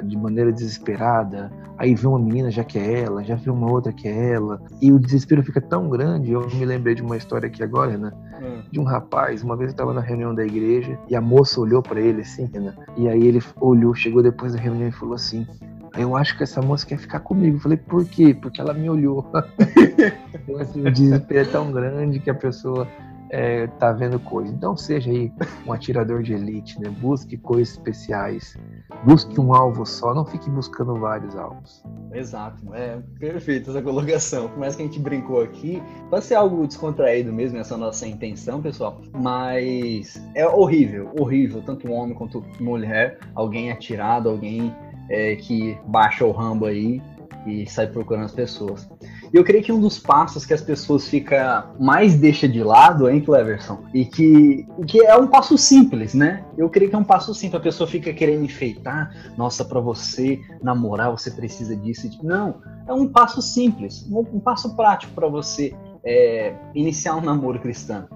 de 0.04 0.16
maneira 0.16 0.52
desesperada, 0.52 1.52
aí 1.78 1.96
vê 1.96 2.08
uma 2.08 2.20
menina 2.20 2.52
já 2.52 2.64
que 2.64 2.78
é 2.78 3.02
ela, 3.02 3.24
já 3.24 3.36
vê 3.36 3.50
uma 3.50 3.72
outra 3.72 3.92
que 3.92 4.08
é 4.08 4.34
ela, 4.34 4.62
e 4.82 4.92
o 4.92 5.00
desespero 5.00 5.44
fica 5.44 5.60
tão 5.60 5.90
grande. 5.90 6.32
Eu 6.32 6.48
me 6.48 6.66
lembrei 6.66 6.94
de 6.94 7.02
uma 7.02 7.18
história 7.18 7.48
aqui 7.48 7.64
agora, 7.64 7.98
né? 7.98 8.12
Hum. 8.42 8.62
De 8.72 8.80
um 8.80 8.84
rapaz, 8.84 9.44
uma 9.44 9.56
vez 9.56 9.70
eu 9.70 9.74
estava 9.74 9.94
na 9.94 10.02
reunião 10.02 10.34
da 10.34 10.46
igreja 10.46 10.98
e 11.10 11.16
a 11.16 11.22
moça 11.22 11.60
olhou 11.60 11.82
para 11.82 12.00
ele 12.00 12.22
assim, 12.22 12.48
né? 12.54 12.74
E 12.96 13.10
aí 13.10 13.26
ele 13.26 13.42
olhou, 13.60 13.96
chegou 13.96 14.22
depois 14.22 14.54
da 14.54 14.60
reunião 14.60 14.88
e 14.88 14.92
falou 14.92 15.16
assim: 15.16 15.48
eu 15.98 16.16
acho 16.16 16.38
que 16.38 16.44
essa 16.44 16.62
moça 16.62 16.86
quer 16.86 16.98
ficar 16.98 17.20
comigo. 17.20 17.58
Eu 17.58 17.62
falei, 17.62 17.78
por 17.78 18.06
quê? 18.06 18.34
Porque 18.34 18.62
ela 18.62 18.74
me 18.74 18.90
olhou. 18.90 19.30
então, 20.34 20.58
assim, 20.60 20.82
o 20.82 20.92
desespero 20.92 21.48
é 21.48 21.52
tão 21.52 21.72
grande 21.72 22.20
que 22.20 22.30
a 22.30 22.36
pessoa 22.36 22.88
é, 23.32 23.66
tá 23.66 23.92
vendo 23.94 24.20
coisa. 24.20 24.54
Então 24.54 24.76
seja 24.76 25.10
aí 25.10 25.32
um 25.66 25.72
atirador 25.72 26.22
de 26.22 26.34
elite, 26.34 26.80
né? 26.80 26.90
Busque 26.90 27.38
coisas 27.38 27.74
especiais. 27.74 28.58
Busque 29.06 29.40
um 29.40 29.54
alvo 29.54 29.86
só, 29.86 30.14
não 30.14 30.26
fique 30.26 30.50
buscando 30.50 30.94
vários 30.96 31.36
alvos. 31.36 31.82
Exato, 32.14 32.76
é 32.76 33.00
perfeito 33.18 33.72
essa 33.72 33.82
colocação. 33.82 34.50
Por 34.50 34.60
mais 34.60 34.76
que 34.76 34.84
a 34.84 34.86
gente 34.86 35.00
brincou 35.00 35.42
aqui, 35.42 35.82
pode 36.10 36.26
ser 36.26 36.36
algo 36.36 36.68
descontraído 36.68 37.32
mesmo, 37.32 37.58
essa 37.58 37.78
nossa 37.78 38.06
intenção, 38.06 38.62
pessoal. 38.62 39.02
Mas 39.14 40.22
é 40.36 40.46
horrível, 40.46 41.12
horrível, 41.18 41.64
tanto 41.66 41.90
homem 41.90 42.14
quanto 42.14 42.44
mulher, 42.60 43.18
alguém 43.34 43.72
atirado, 43.72 44.30
alguém 44.30 44.76
é, 45.12 45.36
que 45.36 45.78
baixa 45.86 46.26
o 46.26 46.32
rambo 46.32 46.66
aí 46.66 47.02
e 47.46 47.70
sai 47.70 47.88
procurando 47.88 48.26
as 48.26 48.32
pessoas. 48.32 48.90
E 49.34 49.38
eu 49.38 49.44
creio 49.44 49.64
que 49.64 49.72
um 49.72 49.80
dos 49.80 49.98
passos 49.98 50.46
que 50.46 50.54
as 50.54 50.62
pessoas 50.62 51.08
fica 51.08 51.70
mais 51.80 52.16
deixa 52.16 52.48
de 52.48 52.64
lado, 52.64 53.10
hein, 53.10 53.20
Cleverson? 53.20 53.84
E 53.94 54.06
que, 54.06 54.68
que 54.88 55.02
é 55.02 55.16
um 55.18 55.28
passo 55.28 55.58
simples, 55.58 56.14
né? 56.14 56.46
Eu 56.58 56.70
creio 56.70 56.90
que 56.90 56.96
é 56.96 57.00
um 57.00 57.04
passo 57.04 57.34
simples. 57.34 57.60
A 57.60 57.64
pessoa 57.64 57.88
fica 57.88 58.14
querendo 58.14 58.46
enfeitar. 58.46 59.34
Nossa, 59.38 59.66
para 59.66 59.80
você 59.80 60.40
namorar, 60.62 61.12
você 61.12 61.32
precisa 61.32 61.76
disso. 61.76 62.10
Não, 62.24 62.62
é 62.88 62.94
um 62.94 63.08
passo 63.08 63.42
simples, 63.42 64.08
um, 64.10 64.20
um 64.20 64.40
passo 64.40 64.76
prático 64.76 65.14
para 65.14 65.28
você 65.28 65.74
é, 66.06 66.54
iniciar 66.76 67.16
um 67.16 67.22
namoro 67.22 67.60
cristão. 67.60 68.08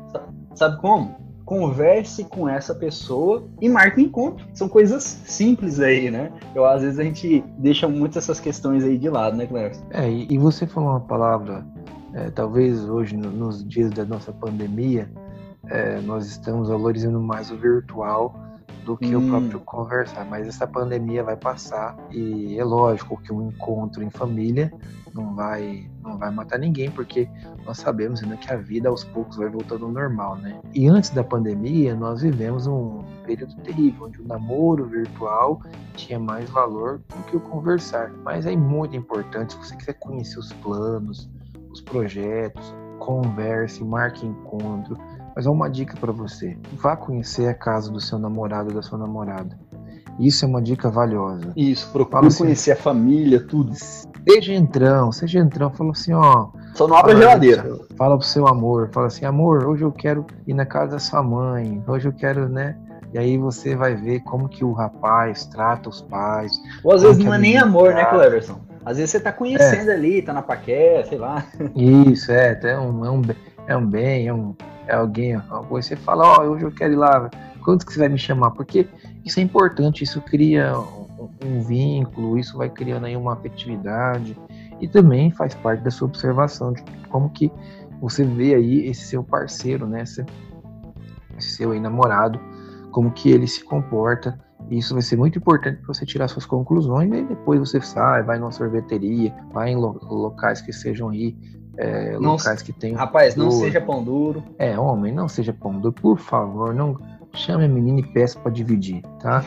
Sabe 0.53 0.79
como? 0.79 1.24
Converse 1.45 2.23
com 2.23 2.49
essa 2.49 2.73
pessoa 2.73 3.47
e 3.61 3.69
marque 3.69 4.01
um 4.01 4.03
encontro. 4.03 4.45
São 4.53 4.67
coisas 4.67 5.03
simples 5.03 5.79
aí, 5.79 6.09
né? 6.09 6.31
Eu, 6.55 6.65
às 6.65 6.81
vezes 6.81 6.99
a 6.99 7.03
gente 7.03 7.43
deixa 7.57 7.87
muito 7.87 8.17
essas 8.17 8.39
questões 8.39 8.83
aí 8.83 8.97
de 8.97 9.09
lado, 9.09 9.37
né, 9.37 9.45
Cléber? 9.45 9.77
É, 9.91 10.09
e, 10.09 10.27
e, 10.29 10.37
você 10.37 10.65
falou 10.65 10.89
uma 10.89 10.99
palavra, 10.99 11.65
é, 12.13 12.31
talvez 12.31 12.83
hoje, 12.89 13.15
no, 13.15 13.29
nos 13.29 13.63
dias 13.63 13.91
da 13.91 14.03
nossa 14.03 14.33
pandemia, 14.33 15.09
é, 15.67 16.01
nós 16.01 16.25
estamos 16.25 16.67
valorizando 16.67 17.19
mais 17.21 17.51
o 17.51 17.55
virtual 17.55 18.35
do 18.83 18.97
que 18.97 19.15
hum. 19.15 19.25
o 19.25 19.29
próprio 19.29 19.59
conversar. 19.59 20.25
Mas 20.25 20.47
essa 20.47 20.65
pandemia 20.65 21.23
vai 21.23 21.37
passar 21.37 21.95
e 22.11 22.57
é 22.57 22.63
lógico 22.63 23.21
que 23.21 23.31
um 23.31 23.49
encontro 23.49 24.03
em 24.03 24.09
família 24.09 24.73
não 25.15 25.33
vai 25.33 25.89
não 26.03 26.17
vai 26.17 26.29
matar 26.29 26.59
ninguém, 26.59 26.91
porque 26.91 27.27
nós 27.65 27.77
sabemos 27.77 28.21
ainda 28.21 28.37
que 28.37 28.51
a 28.51 28.57
vida 28.57 28.89
aos 28.89 29.03
poucos 29.03 29.37
vai 29.37 29.49
voltando 29.49 29.85
ao 29.85 29.91
normal, 29.91 30.35
né? 30.35 30.59
E 30.73 30.87
antes 30.87 31.09
da 31.09 31.23
pandemia, 31.23 31.95
nós 31.95 32.21
vivemos 32.21 32.67
um 32.67 33.03
período 33.25 33.55
terrível, 33.61 34.05
onde 34.05 34.21
o 34.21 34.27
namoro 34.27 34.85
virtual 34.85 35.61
tinha 35.95 36.19
mais 36.19 36.47
valor 36.49 37.01
do 37.09 37.23
que 37.23 37.37
o 37.37 37.39
conversar. 37.39 38.11
Mas 38.23 38.45
é 38.45 38.55
muito 38.55 38.95
importante, 38.95 39.53
se 39.53 39.59
você 39.59 39.75
quiser 39.75 39.93
conhecer 39.93 40.37
os 40.37 40.53
planos, 40.53 41.29
os 41.71 41.81
projetos, 41.81 42.75
converse, 42.99 43.83
marque 43.83 44.25
encontro, 44.25 44.97
mas 45.35 45.47
há 45.47 45.51
uma 45.51 45.69
dica 45.69 45.97
para 45.97 46.11
você: 46.11 46.57
vá 46.73 46.95
conhecer 46.95 47.47
a 47.47 47.53
casa 47.53 47.91
do 47.91 47.99
seu 47.99 48.19
namorado 48.19 48.69
ou 48.69 48.75
da 48.75 48.81
sua 48.81 48.97
namorada. 48.97 49.57
Isso 50.19 50.45
é 50.45 50.47
uma 50.47 50.61
dica 50.61 50.89
valiosa. 50.89 51.51
Isso, 51.55 51.91
procure 51.91 52.27
assim, 52.27 52.43
conhecer 52.43 52.71
a 52.71 52.75
família, 52.75 53.39
tudo. 53.39 53.73
Seja 54.27 54.53
entrão, 54.53 55.11
seja 55.11 55.39
entrão, 55.39 55.69
fala 55.71 55.91
assim, 55.91 56.13
ó. 56.13 56.47
Só 56.73 56.87
não 56.87 56.95
abre 56.95 57.13
a 57.13 57.15
geladeira. 57.15 57.79
Fala 57.97 58.17
pro 58.17 58.25
seu 58.25 58.47
amor, 58.47 58.89
fala 58.91 59.07
assim, 59.07 59.25
amor, 59.25 59.65
hoje 59.65 59.83
eu 59.83 59.91
quero 59.91 60.25
ir 60.47 60.53
na 60.53 60.65
casa 60.65 60.93
da 60.93 60.99
sua 60.99 61.21
mãe, 61.21 61.83
hoje 61.87 62.07
eu 62.07 62.13
quero, 62.13 62.49
né? 62.49 62.77
E 63.13 63.17
aí 63.17 63.37
você 63.37 63.75
vai 63.75 63.95
ver 63.95 64.21
como 64.21 64.49
que 64.49 64.63
o 64.63 64.73
rapaz 64.73 65.45
trata 65.45 65.89
os 65.89 66.01
pais. 66.01 66.51
Ou 66.83 66.93
às 66.93 67.01
vezes 67.01 67.23
não 67.23 67.33
é 67.33 67.37
nem 67.37 67.57
amor, 67.57 67.93
né, 67.93 68.03
Cleverson? 68.05 68.59
Às 68.83 68.97
vezes 68.97 69.11
você 69.11 69.19
tá 69.19 69.31
conhecendo 69.31 69.89
é. 69.89 69.93
ali, 69.93 70.21
tá 70.21 70.33
na 70.33 70.41
paquera, 70.41 71.05
sei 71.05 71.17
lá. 71.17 71.45
Isso, 71.75 72.31
é, 72.31 72.59
é 72.61 72.77
um, 72.77 73.05
é 73.05 73.09
um, 73.09 73.21
é 73.67 73.77
um 73.77 73.85
bem, 73.85 74.27
é 74.27 74.33
um, 74.33 74.55
é 74.87 74.95
alguém, 74.95 75.41
você 75.69 75.95
fala, 75.95 76.25
ó, 76.25 76.43
oh, 76.43 76.51
hoje 76.51 76.65
eu 76.65 76.71
quero 76.71 76.93
ir 76.93 76.97
lá, 76.97 77.29
quanto 77.63 77.85
que 77.85 77.93
você 77.93 77.99
vai 77.99 78.09
me 78.09 78.17
chamar? 78.17 78.51
Porque 78.51 78.87
isso 79.25 79.39
é 79.39 79.43
importante, 79.43 80.03
isso 80.03 80.21
cria 80.21 80.73
um, 81.43 81.59
vínculo, 81.61 82.37
isso 82.37 82.57
vai 82.57 82.69
criando 82.69 83.07
aí 83.07 83.17
uma 83.17 83.33
afetividade 83.33 84.37
e 84.79 84.87
também 84.87 85.31
faz 85.31 85.55
parte 85.55 85.83
da 85.83 85.89
sua 85.89 86.07
observação 86.07 86.73
de 86.73 86.83
como 87.09 87.29
que 87.31 87.51
você 87.99 88.23
vê 88.23 88.53
aí 88.53 88.85
esse 88.85 89.07
seu 89.07 89.23
parceiro, 89.23 89.87
né, 89.87 90.03
esse, 90.03 90.23
esse 91.37 91.55
seu 91.55 91.71
aí 91.71 91.79
namorado, 91.79 92.39
como 92.91 93.11
que 93.11 93.31
ele 93.31 93.47
se 93.47 93.63
comporta. 93.63 94.39
Isso 94.69 94.93
vai 94.93 95.01
ser 95.01 95.15
muito 95.17 95.39
importante 95.39 95.77
para 95.77 95.93
você 95.93 96.05
tirar 96.05 96.27
suas 96.27 96.45
conclusões 96.45 97.11
e 97.11 97.23
depois 97.23 97.59
você 97.59 97.81
sai, 97.81 98.23
vai 98.23 98.37
numa 98.37 98.51
sorveteria, 98.51 99.33
vai 99.51 99.71
em 99.71 99.75
lo 99.75 99.99
locais 100.03 100.61
que 100.61 100.71
sejam 100.71 101.09
aí 101.09 101.35
é, 101.77 102.13
não, 102.13 102.31
locais 102.31 102.61
que 102.61 102.71
tem. 102.71 102.93
Rapaz, 102.93 103.35
não 103.35 103.51
seja 103.51 103.81
pão 103.81 104.03
duro. 104.03 104.43
É, 104.57 104.77
homem, 104.79 105.13
não 105.13 105.27
seja 105.27 105.53
pão 105.53 105.79
duro, 105.79 105.93
por 105.93 106.17
favor, 106.17 106.73
não 106.73 106.97
chame 107.35 107.65
a 107.65 107.67
menina 107.67 107.99
e 107.99 108.03
peça 108.03 108.39
para 108.39 108.51
dividir, 108.51 109.01
tá? 109.21 109.43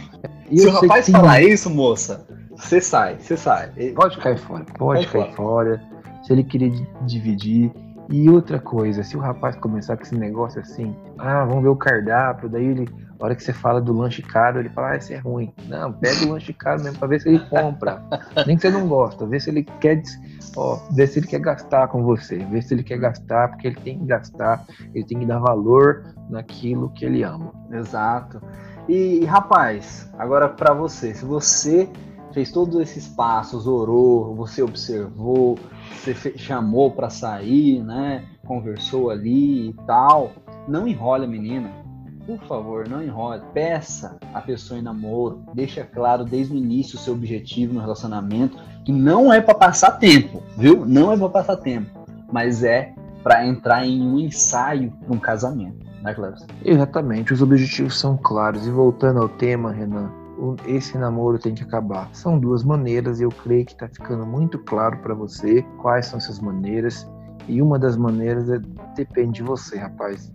E 0.51 0.61
Se 0.61 0.66
o 0.66 0.70
rapaz 0.70 1.07
tem... 1.07 1.14
falar 1.14 1.42
isso, 1.42 1.70
moça, 1.70 2.27
você 2.57 2.81
sai, 2.81 3.16
você 3.18 3.37
sai. 3.37 3.70
Pode 3.94 4.18
cair 4.18 4.38
fora, 4.38 4.64
pode 4.77 5.07
cair 5.07 5.35
fora. 5.35 5.79
fora. 5.79 5.83
Se 6.24 6.33
ele 6.33 6.44
querer 6.44 6.72
dividir. 7.07 7.72
E 8.11 8.31
outra 8.31 8.59
coisa, 8.59 9.03
se 9.03 9.16
o 9.16 9.21
rapaz 9.21 9.55
começar 9.57 9.97
com 9.97 10.03
esse 10.03 10.16
negócio 10.16 10.61
assim, 10.61 10.97
ah, 11.18 11.44
vamos 11.44 11.62
ver 11.62 11.68
o 11.68 11.77
cardápio, 11.77 12.49
daí 12.49 12.64
ele 12.64 12.88
a 13.21 13.25
hora 13.25 13.35
que 13.35 13.42
você 13.42 13.53
fala 13.53 13.81
do 13.81 13.92
lanche 13.92 14.23
caro, 14.23 14.61
ele 14.61 14.68
fala, 14.68 14.90
ah, 14.90 14.97
esse 14.97 15.12
é 15.12 15.18
ruim. 15.18 15.53
Não, 15.66 15.92
pega 15.92 16.25
o 16.25 16.31
lanche 16.31 16.53
caro 16.53 16.83
mesmo 16.83 16.99
para 16.99 17.09
ver 17.09 17.21
se 17.21 17.29
ele 17.29 17.40
compra. 17.40 18.01
Nem 18.47 18.57
que 18.57 18.62
você 18.62 18.71
não 18.71 18.87
gosta, 18.87 19.27
vê 19.27 19.40
se 19.40 19.51
ele 19.51 19.64
quer, 19.81 20.03
ó, 20.57 20.79
vê 20.92 21.07
se 21.07 21.18
ele 21.18 21.27
quer 21.27 21.40
gastar 21.40 21.88
com 21.88 22.05
você, 22.05 22.38
vê 22.44 22.62
se 22.62 22.75
ele 22.75 22.85
quer 22.85 22.99
gastar, 22.99 23.49
porque 23.49 23.66
ele 23.66 23.81
tem 23.81 23.99
que 23.99 24.07
gastar, 24.07 24.64
ele 24.94 25.05
tem 25.05 25.18
que 25.18 25.27
dar 25.27 25.40
valor 25.40 26.14
naquilo 26.31 26.90
que 26.90 27.05
ele 27.05 27.25
ama. 27.25 27.53
Exato. 27.73 28.40
E, 28.88 29.25
rapaz, 29.25 30.09
agora 30.16 30.49
para 30.49 30.73
você, 30.73 31.12
se 31.12 31.25
você 31.25 31.88
fez 32.33 32.53
todos 32.53 32.81
esses 32.81 33.09
passos, 33.09 33.66
orou, 33.66 34.33
você 34.37 34.62
observou, 34.62 35.59
você 35.94 36.37
chamou 36.37 36.90
para 36.90 37.11
sair, 37.11 37.83
né? 37.83 38.24
Conversou 38.46 39.11
ali 39.11 39.70
e 39.70 39.72
tal. 39.87 40.33
Não 40.66 40.87
enrola, 40.87 41.27
menina 41.27 41.70
por 42.29 42.38
favor, 42.46 42.87
não 42.87 43.03
enrole. 43.03 43.40
Peça 43.55 44.18
a 44.35 44.40
pessoa 44.42 44.79
em 44.79 44.83
namoro. 44.83 45.42
Deixa 45.55 45.83
claro 45.83 46.27
desde 46.27 46.53
o 46.53 46.59
início 46.59 46.98
o 46.98 47.01
seu 47.01 47.14
objetivo 47.14 47.72
no 47.72 47.81
relacionamento, 47.81 48.59
que 48.85 48.92
não 48.92 49.33
é 49.33 49.40
para 49.40 49.55
passar 49.55 49.92
tempo, 49.92 50.42
viu? 50.55 50.85
Não 50.85 51.11
é 51.11 51.16
para 51.16 51.31
passar 51.31 51.57
tempo, 51.57 51.88
mas 52.31 52.62
é 52.62 52.92
para 53.22 53.46
entrar 53.46 53.87
em 53.87 54.03
um 54.03 54.18
ensaio 54.18 54.90
para 54.90 55.14
um 55.14 55.18
casamento, 55.18 55.87
né, 56.03 56.12
Cleves? 56.12 56.46
Exatamente, 56.62 57.33
os 57.33 57.40
objetivos 57.40 57.98
são 57.98 58.18
claros. 58.18 58.66
E 58.66 58.70
voltando 58.70 59.20
ao 59.20 59.29
tema, 59.31 59.72
Renan, 59.72 60.12
esse 60.66 60.96
namoro 60.96 61.38
tem 61.38 61.55
que 61.55 61.62
acabar. 61.62 62.09
São 62.12 62.38
duas 62.38 62.62
maneiras 62.64 63.20
eu 63.20 63.31
creio 63.31 63.64
que 63.64 63.72
está 63.72 63.88
ficando 63.88 64.27
muito 64.27 64.59
claro 64.59 64.98
para 64.98 65.14
você 65.14 65.62
quais 65.81 66.07
são 66.07 66.18
essas 66.18 66.38
maneiras. 66.38 67.11
E 67.48 67.62
uma 67.62 67.79
das 67.79 67.96
maneiras 67.96 68.48
é, 68.51 68.59
depende 68.94 69.38
de 69.38 69.42
você, 69.42 69.79
rapaz. 69.79 70.33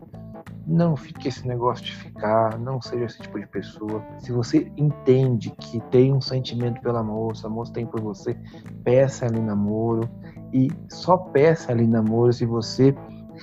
Não 0.65 0.95
fique 0.95 1.27
esse 1.27 1.45
negócio 1.47 1.85
de 1.85 1.95
ficar, 1.95 2.57
não 2.57 2.81
seja 2.81 3.05
esse 3.05 3.19
tipo 3.19 3.39
de 3.39 3.45
pessoa. 3.47 4.03
Se 4.19 4.31
você 4.31 4.71
entende 4.77 5.51
que 5.59 5.79
tem 5.91 6.13
um 6.13 6.21
sentimento 6.21 6.81
pela 6.81 7.03
moça, 7.03 7.47
a 7.47 7.49
moça 7.49 7.73
tem 7.73 7.85
por 7.85 8.01
você, 8.01 8.37
peça 8.83 9.25
ali 9.25 9.41
namoro 9.41 10.09
e 10.53 10.69
só 10.89 11.17
peça 11.17 11.71
ali 11.71 11.85
namoro 11.85 12.31
se 12.31 12.45
você 12.45 12.95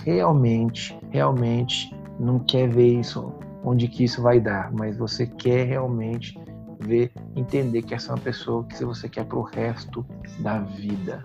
realmente, 0.05 0.99
realmente 1.11 1.95
não 2.19 2.39
quer 2.39 2.69
ver 2.69 3.01
isso, 3.01 3.33
onde 3.63 3.87
que 3.89 4.05
isso 4.05 4.23
vai 4.23 4.41
dar, 4.41 4.73
mas 4.73 4.97
você 4.97 5.27
quer 5.27 5.67
realmente 5.67 6.39
ver, 6.81 7.13
entender 7.37 7.83
que 7.83 7.95
essa 7.95 8.11
é 8.11 8.15
uma 8.15 8.21
pessoa 8.21 8.65
que 8.65 8.85
você 8.85 9.09
quer 9.09 9.25
pro 9.25 9.43
resto 9.43 10.05
da 10.41 10.59
vida. 10.59 11.23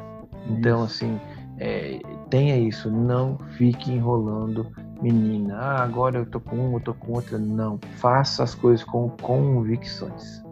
Então, 0.49 0.83
assim, 0.83 1.19
é, 1.57 1.99
tenha 2.29 2.57
isso, 2.57 2.89
não 2.89 3.37
fique 3.57 3.91
enrolando 3.91 4.67
menina, 5.01 5.57
ah, 5.57 5.83
agora 5.83 6.19
eu 6.19 6.25
tô 6.25 6.39
com 6.39 6.55
uma, 6.55 6.77
eu 6.77 6.81
tô 6.81 6.93
com 6.93 7.13
outra. 7.13 7.37
Não. 7.37 7.79
Faça 7.97 8.43
as 8.43 8.55
coisas 8.55 8.83
com 8.83 9.09
convicções. 9.09 10.43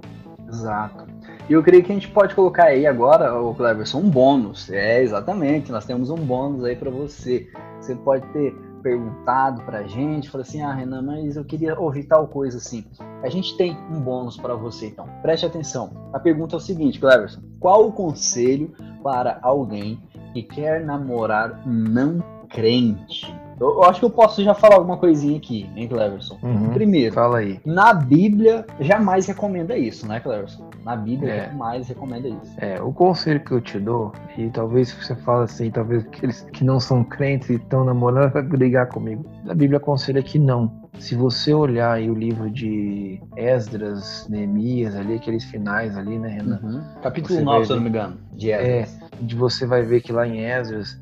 Exato. 0.48 1.06
E 1.50 1.54
eu 1.54 1.63
creio 1.63 1.84
que 1.84 1.92
a 1.92 1.96
gente 1.96 2.08
pode 2.10 2.36
colocar 2.36 2.66
aí 2.66 2.86
agora, 2.86 3.38
o 3.39 3.54
Cleverson, 3.54 4.00
um 4.00 4.10
bônus. 4.10 4.70
É, 4.72 5.02
exatamente, 5.02 5.72
nós 5.72 5.86
temos 5.86 6.10
um 6.10 6.16
bônus 6.16 6.63
aí 6.63 6.76
para 6.76 6.89
você. 6.89 7.50
Você 7.80 7.96
pode 7.96 8.26
ter 8.28 8.56
perguntado 8.84 9.63
pra 9.63 9.84
gente, 9.84 10.30
falou 10.30 10.43
assim: 10.43 10.62
"Ah, 10.62 10.74
Renan, 10.74 11.02
mas 11.02 11.36
eu 11.36 11.46
queria 11.46 11.80
ouvir 11.80 12.04
tal 12.04 12.28
coisa 12.28 12.58
assim". 12.58 12.86
A 13.24 13.30
gente 13.30 13.58
tem 13.58 13.76
um 13.89 14.00
bônus 14.00 14.38
para 14.38 14.54
você, 14.54 14.88
então. 14.88 15.08
Preste 15.22 15.46
atenção. 15.46 16.12
A 16.13 16.19
pergunta 16.19 16.56
é 16.56 16.58
o 16.58 16.62
seguinte, 16.62 17.00
Cleverson: 17.00 17.41
qual 17.60 17.88
o 17.88 17.93
conselho 17.93 18.74
para 19.02 19.39
alguém 19.41 20.00
que 20.34 20.43
quer 20.43 20.84
namorar 20.84 21.65
não 21.65 22.19
crente? 22.50 23.34
Eu, 23.60 23.76
eu, 23.76 23.84
acho 23.84 24.00
que 24.00 24.06
eu 24.06 24.10
posso 24.10 24.44
já 24.44 24.54
falar 24.54 24.76
alguma 24.76 24.98
coisinha 24.98 25.38
aqui, 25.38 25.70
hein, 25.76 25.88
Cleverson? 25.88 26.38
Uhum, 26.42 26.70
Primeiro, 26.70 27.13
fala 27.13 27.39
aí. 27.39 27.60
na 27.66 27.94
Bíblia 27.94 28.66
jamais 28.80 29.26
recomenda 29.28 29.78
isso, 29.78 30.08
né, 30.08 30.20
Cleverson? 30.20 30.70
Na 30.84 30.96
Bíblia 30.96 31.34
é. 31.34 31.46
jamais 31.48 31.88
recomenda 31.88 32.28
isso. 32.28 32.54
É, 32.58 32.82
o 32.82 32.92
conselho 32.92 33.39
que 33.39 33.52
eu 33.52 33.62
te 33.62 33.80
dou, 33.80 34.12
e 34.38 34.50
talvez 34.50 34.92
você 34.92 35.16
fale 35.16 35.44
assim, 35.44 35.72
talvez 35.72 36.06
aqueles 36.06 36.42
que 36.52 36.63
não 36.63 36.80
são 36.80 37.04
crentes 37.04 37.50
e 37.50 37.56
estão 37.56 37.84
namorando 37.84 38.32
vai 38.32 38.44
brigar 38.44 38.88
comigo. 38.88 39.26
A 39.48 39.54
Bíblia 39.54 39.78
aconselha 39.78 40.22
que 40.22 40.39
não. 40.39 40.84
Se 41.00 41.16
você 41.16 41.54
olhar 41.54 41.92
aí 41.92 42.10
o 42.10 42.13
livro 42.13 42.50
de 42.50 43.20
Esdras, 43.36 44.28
Neemias, 44.30 44.96
ali, 44.96 45.16
aqueles 45.16 45.44
finais 45.44 45.98
ali, 45.98 46.20
né, 46.20 46.30
Renan? 46.30 46.60
Uhum. 46.63 46.84
Capítulo 47.02 47.42
9, 47.42 47.66
se 47.66 47.72
eu 47.72 47.76
não 47.78 47.84
me 47.84 47.89
engano, 47.89 48.18
de 48.32 48.52
Esdras. 48.52 49.00
É, 49.12 49.24
de 49.24 49.36
você 49.36 49.66
vai 49.66 49.82
ver 49.82 50.02
que 50.02 50.12
lá 50.12 50.28
em 50.28 50.39
Esdras 50.39 51.00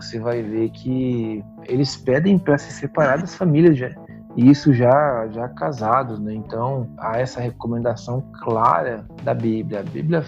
você 0.00 0.18
vai 0.18 0.42
ver 0.42 0.70
que 0.70 1.44
eles 1.68 1.96
pedem 1.96 2.38
para 2.38 2.58
se 2.58 2.72
separar 2.72 3.18
das 3.18 3.34
famílias 3.34 3.76
já, 3.76 3.90
e 4.36 4.50
isso 4.50 4.72
já 4.72 5.28
já 5.28 5.48
casados, 5.48 6.18
né? 6.18 6.34
Então 6.34 6.88
há 6.98 7.18
essa 7.18 7.40
recomendação 7.40 8.22
clara 8.42 9.06
da 9.22 9.34
Bíblia. 9.34 9.80
A 9.80 9.82
Bíblia 9.82 10.24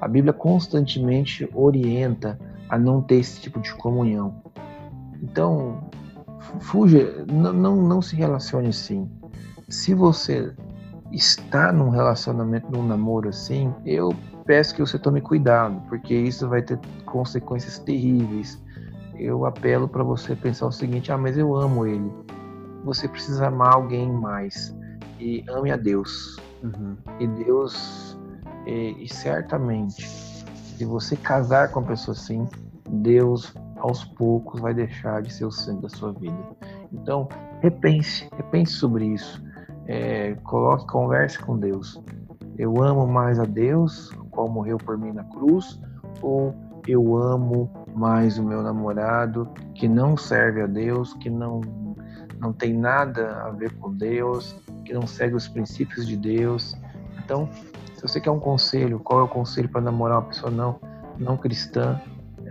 a 0.00 0.08
Bíblia 0.08 0.32
constantemente 0.32 1.48
orienta 1.54 2.38
a 2.68 2.78
não 2.78 3.00
ter 3.00 3.16
esse 3.16 3.40
tipo 3.40 3.60
de 3.60 3.72
comunhão. 3.74 4.42
Então 5.22 5.88
fuja, 6.60 7.24
não, 7.30 7.52
não, 7.52 7.76
não 7.76 8.02
se 8.02 8.16
relacione 8.16 8.68
assim. 8.68 9.08
Se 9.68 9.94
você 9.94 10.52
está 11.10 11.72
num 11.72 11.90
relacionamento, 11.90 12.70
num 12.70 12.86
namoro 12.86 13.28
assim, 13.28 13.72
eu 13.86 14.14
peço 14.44 14.74
que 14.74 14.80
você 14.80 14.98
tome 14.98 15.20
cuidado, 15.20 15.80
porque 15.88 16.14
isso 16.14 16.48
vai 16.48 16.60
ter 16.60 16.78
consequências 17.06 17.78
terríveis 17.78 18.62
eu 19.16 19.46
apelo 19.46 19.88
para 19.88 20.02
você 20.02 20.34
pensar 20.34 20.66
o 20.66 20.72
seguinte: 20.72 21.12
ah, 21.12 21.18
mas 21.18 21.36
eu 21.38 21.54
amo 21.54 21.86
ele. 21.86 22.10
Você 22.84 23.08
precisa 23.08 23.46
amar 23.48 23.74
alguém 23.74 24.10
mais 24.12 24.74
e 25.18 25.44
ame 25.48 25.70
a 25.70 25.76
Deus. 25.76 26.36
Uhum. 26.62 26.96
E 27.18 27.26
Deus, 27.26 28.18
e, 28.66 29.04
e 29.04 29.08
certamente, 29.08 30.06
se 30.06 30.84
você 30.84 31.16
casar 31.16 31.70
com 31.70 31.80
uma 31.80 31.88
pessoa 31.88 32.14
assim, 32.14 32.46
Deus 32.88 33.54
aos 33.76 34.04
poucos 34.04 34.60
vai 34.60 34.72
deixar 34.72 35.22
de 35.22 35.32
ser 35.32 35.44
o 35.44 35.50
centro 35.50 35.82
da 35.82 35.88
sua 35.88 36.12
vida. 36.12 36.38
Então, 36.92 37.28
repense, 37.60 38.28
repense 38.36 38.72
sobre 38.72 39.06
isso. 39.06 39.42
É, 39.86 40.34
coloque, 40.44 40.86
converse 40.86 41.38
com 41.38 41.58
Deus. 41.58 42.02
Eu 42.56 42.82
amo 42.82 43.06
mais 43.06 43.38
a 43.38 43.44
Deus, 43.44 44.10
qual 44.30 44.48
morreu 44.48 44.78
por 44.78 44.96
mim 44.96 45.12
na 45.12 45.24
cruz, 45.24 45.80
ou 46.22 46.54
eu 46.86 47.16
amo 47.16 47.70
mais 47.94 48.38
o 48.38 48.42
meu 48.42 48.62
namorado 48.62 49.48
que 49.74 49.88
não 49.88 50.16
serve 50.16 50.62
a 50.62 50.66
Deus, 50.66 51.14
que 51.14 51.30
não 51.30 51.60
não 52.40 52.52
tem 52.52 52.74
nada 52.74 53.42
a 53.46 53.50
ver 53.50 53.72
com 53.76 53.90
Deus, 53.92 54.54
que 54.84 54.92
não 54.92 55.06
segue 55.06 55.34
os 55.34 55.48
princípios 55.48 56.06
de 56.06 56.14
Deus. 56.14 56.76
Então, 57.24 57.48
se 57.94 58.02
você 58.02 58.20
quer 58.20 58.30
um 58.30 58.40
conselho, 58.40 58.98
qual 58.98 59.20
é 59.20 59.22
o 59.22 59.28
conselho 59.28 59.68
para 59.68 59.80
namorar 59.80 60.18
uma 60.18 60.28
pessoa 60.28 60.50
não 60.50 60.78
não 61.18 61.36
cristã? 61.36 62.00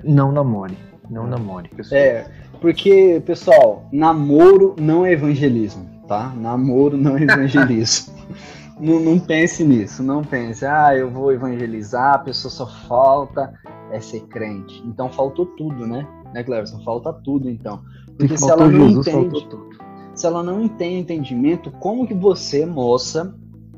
Não 0.03 0.32
namore, 0.32 0.77
não 1.10 1.27
namore. 1.27 1.69
Pessoal. 1.69 2.01
É, 2.01 2.25
porque 2.60 3.21
pessoal, 3.25 3.88
namoro 3.91 4.75
não 4.79 5.06
é 5.06 5.12
evangelismo, 5.12 5.86
tá? 6.08 6.34
Namoro 6.36 6.97
não 6.97 7.17
é 7.17 7.23
evangelismo. 7.23 8.15
não, 8.79 8.99
não 8.99 9.19
pense 9.19 9.63
nisso, 9.63 10.01
não 10.01 10.23
pense, 10.23 10.65
ah, 10.65 10.95
eu 10.95 11.10
vou 11.10 11.32
evangelizar, 11.32 12.15
a 12.15 12.19
pessoa 12.19 12.51
só 12.51 12.67
falta 12.88 13.53
é 13.93 13.99
ser 13.99 14.21
crente. 14.27 14.84
Então 14.86 15.10
faltou 15.10 15.45
tudo, 15.45 15.88
né? 15.88 16.08
Né, 16.34 16.43
Cleverson? 16.43 16.84
Falta 16.84 17.13
tudo, 17.13 17.49
então. 17.49 17.82
Porque 18.17 18.38
se 18.38 18.49
ela 18.49 18.67
não 18.67 18.89
Jesus, 18.89 19.08
entende, 19.08 19.47
se 20.15 20.25
ela 20.25 20.43
não 20.43 20.67
tem 20.67 20.99
entendimento, 20.99 21.71
como 21.71 22.08
que 22.08 22.13
você, 22.13 22.65
moça 22.65 23.36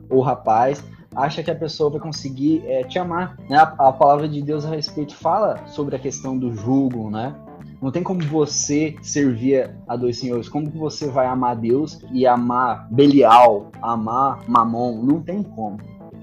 ou 0.09 0.21
rapaz, 0.21 0.83
acha 1.15 1.41
que 1.41 1.51
a 1.51 1.55
pessoa 1.55 1.89
vai 1.89 1.99
conseguir 1.99 2.63
é, 2.65 2.83
te 2.83 2.99
amar? 2.99 3.37
Né? 3.49 3.57
A, 3.57 3.87
a, 3.87 3.93
palavra 3.93 4.27
de 4.27 4.41
Deus 4.41 4.65
a 4.65 4.69
respeito 4.69 5.15
fala 5.15 5.65
sobre 5.67 5.95
a 5.95 5.99
questão 5.99 6.37
do 6.37 6.53
jugo, 6.53 7.09
né? 7.09 7.35
Não 7.81 7.91
tem 7.91 8.03
como 8.03 8.21
você 8.21 8.95
servir 9.01 9.69
a 9.87 9.95
dois 9.95 10.17
senhores. 10.17 10.49
Como 10.49 10.71
que 10.71 10.77
você 10.77 11.07
vai 11.07 11.27
amar 11.27 11.55
Deus 11.55 12.01
e 12.11 12.25
amar 12.25 12.87
Belial, 12.91 13.69
amar 13.81 14.39
Mamon? 14.47 15.03
Não 15.03 15.21
tem 15.21 15.43
como, 15.43 15.77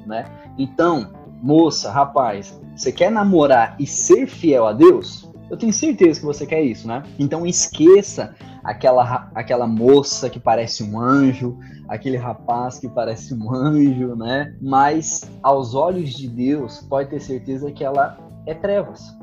né? 0.07 0.25
Então, 0.59 1.09
moça, 1.43 1.91
rapaz, 1.91 2.59
você 2.77 2.93
quer 2.93 3.11
namorar 3.11 3.75
e 3.79 3.87
ser 3.87 4.27
fiel 4.29 4.67
a 4.67 4.73
Deus? 4.73 5.29
Eu 5.51 5.57
tenho 5.57 5.73
certeza 5.73 6.21
que 6.21 6.25
você 6.25 6.47
quer 6.47 6.63
isso, 6.63 6.87
né? 6.87 7.03
Então 7.19 7.45
esqueça 7.45 8.35
aquela, 8.65 9.31
aquela 9.35 9.67
moça 9.67 10.31
que 10.31 10.39
parece 10.39 10.83
um 10.83 10.99
anjo, 10.99 11.59
aquele 11.89 12.17
rapaz 12.17 12.79
que 12.79 12.89
parece 12.89 13.35
um 13.35 13.53
anjo, 13.53 14.15
né? 14.15 14.55
Mas 14.63 15.29
aos 15.43 15.75
olhos 15.75 16.11
de 16.11 16.29
Deus, 16.29 16.81
pode 16.89 17.11
ter 17.11 17.21
certeza 17.21 17.71
que 17.73 17.85
ela 17.85 18.17
é 18.47 18.55
trevas. 18.55 19.15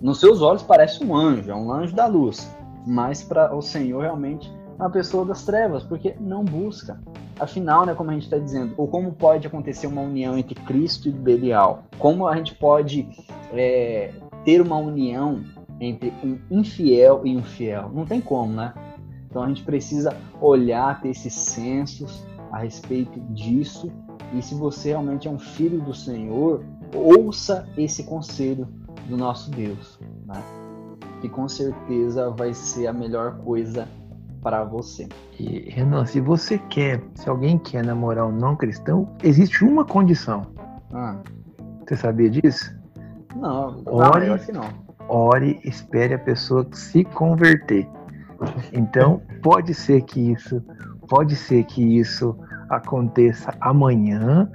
Nos 0.00 0.18
seus 0.18 0.40
olhos 0.42 0.62
parece 0.62 1.04
um 1.04 1.14
anjo, 1.14 1.50
é 1.50 1.54
um 1.54 1.70
anjo 1.70 1.94
da 1.94 2.06
luz. 2.06 2.50
Mas 2.86 3.22
para 3.22 3.54
o 3.54 3.60
Senhor 3.60 4.02
realmente 4.02 4.50
uma 4.78 4.90
pessoa 4.90 5.24
das 5.24 5.44
trevas, 5.44 5.82
porque 5.82 6.14
não 6.20 6.44
busca. 6.44 7.00
Afinal, 7.38 7.84
né, 7.84 7.94
como 7.94 8.10
a 8.10 8.14
gente 8.14 8.24
está 8.24 8.38
dizendo, 8.38 8.74
ou 8.76 8.88
como 8.88 9.12
pode 9.12 9.46
acontecer 9.46 9.86
uma 9.86 10.00
união 10.00 10.38
entre 10.38 10.54
Cristo 10.54 11.08
e 11.08 11.12
Belial? 11.12 11.84
Como 11.98 12.26
a 12.26 12.36
gente 12.36 12.54
pode 12.54 13.08
é, 13.52 14.12
ter 14.44 14.60
uma 14.60 14.76
união 14.76 15.44
entre 15.80 16.12
um 16.24 16.38
infiel 16.50 17.22
e 17.24 17.36
um 17.36 17.42
fiel? 17.42 17.90
Não 17.92 18.06
tem 18.06 18.20
como, 18.20 18.52
né? 18.52 18.72
Então 19.28 19.42
a 19.42 19.48
gente 19.48 19.62
precisa 19.64 20.16
olhar, 20.40 21.00
ter 21.00 21.10
esses 21.10 21.34
sensos 21.34 22.24
a 22.50 22.60
respeito 22.60 23.20
disso. 23.34 23.92
E 24.32 24.40
se 24.40 24.54
você 24.54 24.88
realmente 24.88 25.28
é 25.28 25.30
um 25.30 25.38
filho 25.38 25.80
do 25.80 25.94
Senhor, 25.94 26.64
ouça 26.94 27.68
esse 27.76 28.04
conselho 28.04 28.66
do 29.08 29.16
nosso 29.16 29.50
Deus, 29.50 29.98
né? 30.26 30.42
que 31.20 31.28
com 31.28 31.48
certeza 31.48 32.30
vai 32.30 32.52
ser 32.52 32.86
a 32.86 32.92
melhor 32.92 33.38
coisa 33.38 33.88
para 34.46 34.62
você. 34.62 35.08
E, 35.40 35.68
Renan, 35.70 36.06
se 36.06 36.20
você 36.20 36.56
quer, 36.56 37.02
se 37.16 37.28
alguém 37.28 37.58
quer 37.58 37.84
namorar 37.84 38.26
um 38.26 38.30
não 38.30 38.54
cristão, 38.54 39.08
existe 39.20 39.64
uma 39.64 39.84
condição. 39.84 40.46
Ah. 40.94 41.16
Você 41.80 41.96
sabia 41.96 42.30
disso? 42.30 42.72
Não, 43.34 43.82
ore, 43.86 44.28
não. 44.52 44.68
Ore, 45.08 45.58
espere 45.64 46.14
a 46.14 46.18
pessoa 46.20 46.64
se 46.70 47.02
converter. 47.02 47.88
Então, 48.72 49.20
pode 49.42 49.74
ser 49.74 50.02
que 50.02 50.30
isso, 50.30 50.62
pode 51.08 51.34
ser 51.34 51.64
que 51.64 51.82
isso 51.98 52.38
aconteça 52.68 53.52
amanhã, 53.60 54.48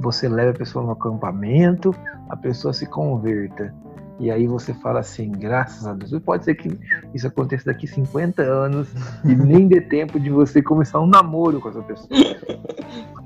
você 0.00 0.26
leve 0.26 0.52
a 0.52 0.54
pessoa 0.54 0.86
no 0.86 0.92
acampamento, 0.92 1.94
a 2.30 2.36
pessoa 2.36 2.72
se 2.72 2.86
converta. 2.86 3.74
E 4.20 4.30
aí 4.30 4.46
você 4.46 4.72
fala 4.74 5.00
assim, 5.00 5.30
graças 5.32 5.86
a 5.86 5.92
Deus. 5.92 6.12
E 6.12 6.20
pode 6.20 6.44
ser 6.44 6.54
que 6.54 6.68
isso 7.12 7.26
aconteça 7.26 7.66
daqui 7.66 7.86
50 7.86 8.42
anos 8.42 8.88
e 9.24 9.34
nem 9.34 9.66
dê 9.66 9.80
tempo 9.80 10.20
de 10.20 10.30
você 10.30 10.62
começar 10.62 11.00
um 11.00 11.06
namoro 11.06 11.60
com 11.60 11.68
essa 11.68 11.82
pessoa. 11.82 12.08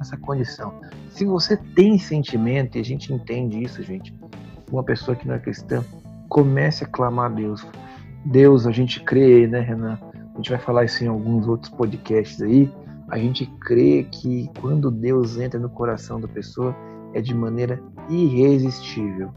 Essa 0.00 0.16
condição. 0.16 0.72
Se 1.10 1.24
você 1.24 1.56
tem 1.56 1.98
sentimento, 1.98 2.78
e 2.78 2.80
a 2.80 2.84
gente 2.84 3.12
entende 3.12 3.62
isso, 3.62 3.82
gente, 3.82 4.14
uma 4.70 4.82
pessoa 4.82 5.16
que 5.16 5.26
não 5.26 5.34
é 5.34 5.38
cristã, 5.38 5.84
comece 6.28 6.84
a 6.84 6.86
clamar 6.86 7.26
a 7.26 7.34
Deus. 7.34 7.66
Deus, 8.24 8.66
a 8.66 8.70
gente 8.70 9.02
crê, 9.02 9.46
né, 9.46 9.60
Renan? 9.60 9.98
A 10.34 10.36
gente 10.36 10.50
vai 10.50 10.58
falar 10.58 10.84
isso 10.84 11.04
em 11.04 11.08
alguns 11.08 11.46
outros 11.46 11.70
podcasts 11.70 12.40
aí. 12.40 12.70
A 13.10 13.18
gente 13.18 13.46
crê 13.60 14.06
que 14.10 14.50
quando 14.60 14.90
Deus 14.90 15.38
entra 15.38 15.58
no 15.58 15.68
coração 15.68 16.20
da 16.20 16.28
pessoa, 16.28 16.74
é 17.12 17.20
de 17.20 17.34
maneira 17.34 17.82
irresistível 18.08 19.32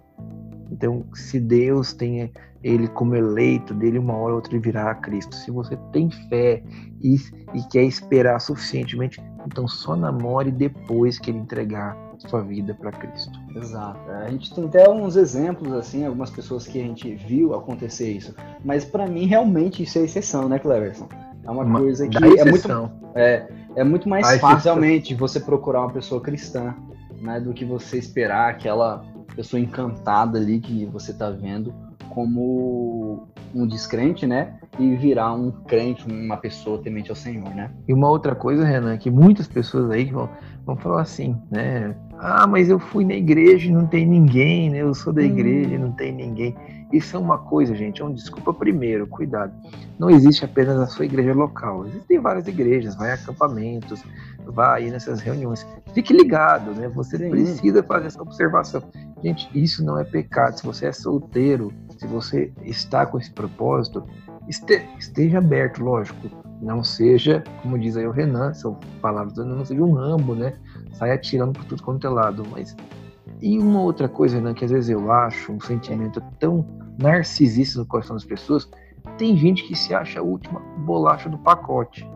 então, 0.71 1.05
se 1.13 1.39
Deus 1.39 1.93
tem 1.93 2.31
ele 2.63 2.87
como 2.87 3.15
eleito, 3.15 3.73
dele 3.73 3.97
uma 3.97 4.13
hora 4.13 4.29
ou 4.29 4.35
outra 4.35 4.53
ele 4.53 4.63
virá 4.63 4.91
a 4.91 4.95
Cristo. 4.95 5.35
Se 5.35 5.51
você 5.51 5.75
tem 5.91 6.09
fé 6.29 6.63
e, 7.01 7.15
e 7.53 7.61
quer 7.71 7.83
esperar 7.83 8.39
suficientemente, 8.39 9.21
então 9.45 9.67
só 9.67 9.95
namore 9.95 10.51
depois 10.51 11.19
que 11.19 11.31
ele 11.31 11.39
entregar 11.39 11.97
sua 12.19 12.41
vida 12.41 12.75
para 12.75 12.91
Cristo. 12.91 13.31
Exato. 13.55 13.99
A 14.11 14.29
gente 14.29 14.53
tem 14.53 14.65
até 14.65 14.87
uns 14.87 15.15
exemplos 15.15 15.73
assim, 15.73 16.05
algumas 16.05 16.29
pessoas 16.29 16.67
que 16.67 16.79
a 16.79 16.83
gente 16.83 17.15
viu 17.15 17.55
acontecer 17.55 18.11
isso, 18.11 18.35
mas 18.63 18.85
para 18.85 19.07
mim 19.07 19.25
realmente 19.25 19.81
isso 19.81 19.97
é 19.97 20.03
exceção, 20.03 20.47
né, 20.47 20.59
Cleverson? 20.59 21.09
É 21.43 21.49
uma, 21.49 21.63
uma 21.63 21.79
coisa 21.79 22.07
que 22.07 22.17
é 22.17 22.45
muito 22.45 22.91
é, 23.15 23.47
é 23.75 23.83
muito 23.83 24.07
mais 24.07 24.39
fácil 24.39 24.71
realmente 24.71 25.15
você 25.15 25.39
procurar 25.39 25.81
uma 25.81 25.91
pessoa 25.91 26.21
cristã, 26.21 26.75
né, 27.19 27.39
do 27.39 27.53
que 27.53 27.65
você 27.65 27.97
esperar 27.97 28.51
aquela 28.51 29.03
pessoa 29.35 29.59
encantada 29.59 30.37
ali 30.37 30.59
que 30.59 30.85
você 30.85 31.13
tá 31.13 31.29
vendo 31.29 31.73
como 32.09 33.27
um 33.53 33.65
descrente, 33.65 34.25
né? 34.25 34.55
E 34.79 34.95
virar 34.95 35.33
um 35.33 35.51
crente, 35.51 36.05
uma 36.05 36.37
pessoa 36.37 36.81
temente 36.81 37.09
ao 37.09 37.15
Senhor, 37.15 37.49
né? 37.53 37.71
E 37.87 37.93
uma 37.93 38.09
outra 38.09 38.35
coisa, 38.35 38.65
Renan, 38.65 38.97
que 38.97 39.09
muitas 39.09 39.47
pessoas 39.47 39.89
aí 39.91 40.05
vão, 40.05 40.29
vão 40.65 40.75
falar 40.75 41.01
assim, 41.01 41.35
né? 41.49 41.95
Ah, 42.19 42.45
mas 42.47 42.69
eu 42.69 42.79
fui 42.79 43.03
na 43.03 43.13
igreja 43.13 43.67
e 43.67 43.71
não 43.71 43.87
tem 43.87 44.05
ninguém, 44.05 44.69
né? 44.69 44.77
Eu 44.77 44.93
sou 44.93 45.11
da 45.11 45.23
igreja 45.23 45.75
e 45.75 45.77
não 45.77 45.91
tem 45.91 46.11
ninguém. 46.11 46.55
Isso 46.91 47.15
é 47.15 47.19
uma 47.19 47.37
coisa, 47.37 47.73
gente, 47.73 48.01
é 48.01 48.05
um 48.05 48.13
desculpa 48.13 48.53
primeiro, 48.53 49.07
cuidado. 49.07 49.53
Não 49.97 50.09
existe 50.09 50.43
apenas 50.43 50.77
a 50.77 50.87
sua 50.87 51.05
igreja 51.05 51.33
local. 51.33 51.87
Existem 51.87 52.19
várias 52.19 52.47
igrejas, 52.47 52.95
vai 52.95 53.11
a 53.11 53.13
acampamentos, 53.13 54.03
vai 54.45 54.89
nessas 54.89 55.21
reuniões. 55.21 55.65
Fique 55.93 56.13
ligado, 56.13 56.71
né? 56.71 56.89
Você 56.89 57.17
Sim. 57.17 57.29
precisa 57.29 57.81
fazer 57.83 58.07
essa 58.07 58.21
observação. 58.21 58.83
Gente, 59.23 59.49
isso 59.53 59.83
não 59.85 59.97
é 59.97 60.03
pecado. 60.03 60.57
Se 60.57 60.65
você 60.65 60.87
é 60.87 60.91
solteiro, 60.91 61.71
se 61.97 62.07
você 62.07 62.51
está 62.63 63.05
com 63.05 63.17
esse 63.17 63.31
propósito, 63.31 64.03
esteja 64.47 65.37
aberto, 65.37 65.83
lógico. 65.83 66.29
Não 66.61 66.83
seja, 66.83 67.43
como 67.61 67.79
diz 67.79 67.95
aí 67.95 68.05
o 68.05 68.11
Renan, 68.11 68.53
são 68.53 68.79
palavras, 69.01 69.35
não 69.37 69.65
seja 69.65 69.81
um 69.81 69.93
rambo, 69.93 70.35
né? 70.35 70.53
Sai 70.93 71.11
atirando 71.11 71.53
por 71.53 71.63
tudo 71.65 71.81
quanto 71.83 72.05
é 72.05 72.09
lado. 72.09 72.43
Mas. 72.51 72.75
E 73.41 73.57
uma 73.57 73.81
outra 73.81 74.07
coisa, 74.07 74.35
Renan, 74.35 74.53
que 74.53 74.65
às 74.65 74.71
vezes 74.71 74.89
eu 74.89 75.11
acho 75.11 75.51
um 75.51 75.59
sentimento 75.59 76.21
tão 76.39 76.80
narcisista 77.01 77.79
no 77.79 77.85
coração 77.85 78.15
das 78.15 78.25
pessoas, 78.25 78.69
tem 79.17 79.35
gente 79.35 79.63
que 79.63 79.75
se 79.75 79.93
acha 79.93 80.19
a 80.19 80.23
última 80.23 80.59
bolacha 80.85 81.27
do 81.29 81.37
pacote 81.37 82.07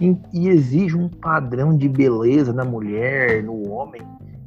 e, 0.00 0.16
e, 0.32 0.48
exige 0.48 0.96
um 0.96 1.08
padrão 1.08 1.76
de 1.76 1.88
beleza 1.88 2.52
na 2.52 2.64
mulher, 2.64 3.42
no 3.42 3.70
homem, 3.70 4.02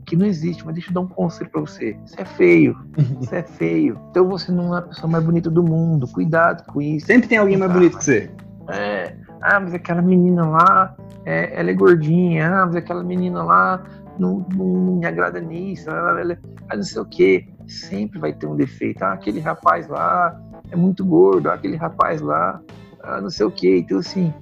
que 0.06 0.16
não 0.16 0.26
existe. 0.26 0.66
Mas 0.66 0.76
deixa 0.76 0.90
eu 0.90 0.94
dar 0.94 1.02
um 1.02 1.08
conselho 1.08 1.50
para 1.50 1.62
você: 1.62 1.98
isso 2.06 2.16
é 2.20 2.26
feio, 2.26 2.78
isso 3.22 3.34
é 3.34 3.44
feio. 3.44 4.00
Então 4.12 4.28
você 4.28 4.52
não 4.52 4.76
é 4.76 4.80
a 4.80 4.82
pessoa 4.84 5.12
mais 5.12 5.24
bonita 5.24 5.50
do 5.50 5.64
mundo. 5.64 6.08
Cuidado 6.08 6.66
com 6.72 6.82
isso. 6.82 7.08
Sempre 7.08 7.30
tem 7.30 7.38
alguém 7.38 7.58
mais 7.58 7.72
bonito 7.72 7.98
que 7.98 8.04
você. 8.04 8.32
É. 8.70 9.16
Ah, 9.42 9.60
mas 9.60 9.74
aquela 9.74 10.02
menina 10.02 10.48
lá, 10.48 10.96
é, 11.26 11.60
ela 11.60 11.70
é 11.70 11.74
gordinha. 11.74 12.48
Ah, 12.48 12.66
mas 12.66 12.76
aquela 12.76 13.04
menina 13.04 13.44
lá 13.44 13.84
não, 14.18 14.46
não 14.56 14.98
me 14.98 15.06
agrada 15.06 15.40
nisso. 15.40 15.90
Ela, 15.90 16.20
ela, 16.20 16.38
ela, 16.70 16.78
não 16.78 16.84
sei 16.84 17.02
o 17.02 17.06
quê. 17.06 17.48
Sempre 17.68 18.20
vai 18.20 18.34
ter 18.34 18.48
um 18.48 18.56
defeito. 18.56 19.04
Ah, 19.04 19.14
aquele 19.14 19.40
rapaz 19.40 19.88
lá 19.88 20.40
é 20.72 20.76
muito 20.76 21.06
gordo, 21.06 21.50
aquele 21.50 21.76
rapaz 21.76 22.22
lá, 22.22 22.62
ah, 23.04 23.22
não 23.22 23.30
sei 23.30 23.46
o 23.46 23.52
que. 23.52 23.80
Então, 23.80 24.00
assim, 24.00 24.34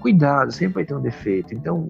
cuidado, 0.00 0.52
sempre 0.52 0.74
vai 0.74 0.84
ter 0.84 0.94
um 0.94 1.00
defeito. 1.00 1.54
Então, 1.54 1.86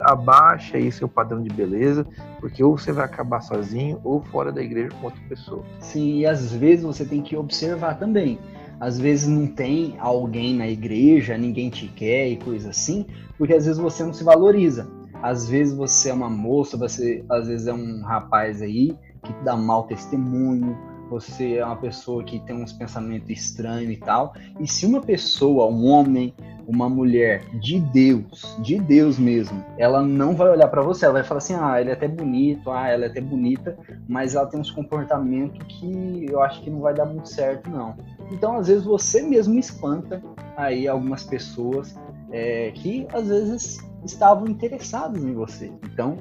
abaixa 0.00 0.76
aí 0.76 0.90
seu 0.90 1.08
padrão 1.08 1.42
de 1.42 1.50
beleza, 1.50 2.06
porque 2.40 2.62
ou 2.62 2.76
você 2.76 2.92
vai 2.92 3.04
acabar 3.04 3.40
sozinho 3.40 4.00
ou 4.04 4.20
fora 4.22 4.52
da 4.52 4.62
igreja 4.62 4.90
com 5.00 5.06
outra 5.06 5.20
pessoa. 5.28 5.62
Sim, 5.80 6.18
e 6.18 6.26
às 6.26 6.52
vezes 6.52 6.84
você 6.84 7.04
tem 7.04 7.22
que 7.22 7.36
observar 7.36 7.98
também. 7.98 8.38
Às 8.80 8.98
vezes 8.98 9.28
não 9.28 9.46
tem 9.46 9.94
alguém 9.98 10.54
na 10.54 10.68
igreja, 10.68 11.38
ninguém 11.38 11.70
te 11.70 11.86
quer 11.86 12.28
e 12.28 12.36
coisa 12.36 12.70
assim, 12.70 13.06
porque 13.38 13.54
às 13.54 13.66
vezes 13.66 13.80
você 13.80 14.04
não 14.04 14.12
se 14.12 14.24
valoriza. 14.24 14.86
Às 15.24 15.48
vezes 15.48 15.74
você 15.74 16.10
é 16.10 16.12
uma 16.12 16.28
moça, 16.28 16.76
você 16.76 17.24
às 17.30 17.48
vezes 17.48 17.66
é 17.66 17.72
um 17.72 18.02
rapaz 18.02 18.60
aí 18.60 18.94
que 19.22 19.32
dá 19.42 19.56
mau 19.56 19.84
testemunho, 19.84 20.76
você 21.08 21.54
é 21.54 21.64
uma 21.64 21.76
pessoa 21.76 22.22
que 22.22 22.38
tem 22.40 22.54
uns 22.54 22.74
pensamentos 22.74 23.30
estranhos 23.30 23.94
e 23.94 23.96
tal. 23.96 24.34
E 24.60 24.68
se 24.68 24.84
uma 24.84 25.00
pessoa, 25.00 25.66
um 25.66 25.86
homem, 25.86 26.34
uma 26.68 26.90
mulher 26.90 27.42
de 27.58 27.80
Deus, 27.80 28.54
de 28.62 28.78
Deus 28.78 29.18
mesmo, 29.18 29.64
ela 29.78 30.02
não 30.02 30.36
vai 30.36 30.50
olhar 30.50 30.68
para 30.68 30.82
você, 30.82 31.06
ela 31.06 31.14
vai 31.14 31.24
falar 31.24 31.38
assim: 31.38 31.54
ah, 31.54 31.80
ele 31.80 31.88
é 31.88 31.94
até 31.94 32.06
bonito, 32.06 32.70
ah, 32.70 32.86
ela 32.86 33.06
é 33.06 33.08
até 33.08 33.22
bonita, 33.22 33.78
mas 34.06 34.34
ela 34.34 34.46
tem 34.46 34.60
uns 34.60 34.70
comportamentos 34.70 35.58
que 35.66 36.26
eu 36.28 36.42
acho 36.42 36.60
que 36.60 36.68
não 36.68 36.80
vai 36.80 36.92
dar 36.92 37.06
muito 37.06 37.30
certo, 37.30 37.70
não. 37.70 37.96
Então, 38.30 38.58
às 38.58 38.68
vezes, 38.68 38.84
você 38.84 39.22
mesmo 39.22 39.58
espanta 39.58 40.22
aí 40.54 40.86
algumas 40.86 41.24
pessoas 41.24 41.98
é, 42.30 42.72
que 42.72 43.06
às 43.10 43.26
vezes 43.26 43.78
estavam 44.04 44.46
interessadas 44.46 45.22
em 45.24 45.32
você. 45.32 45.72
Então, 45.84 46.18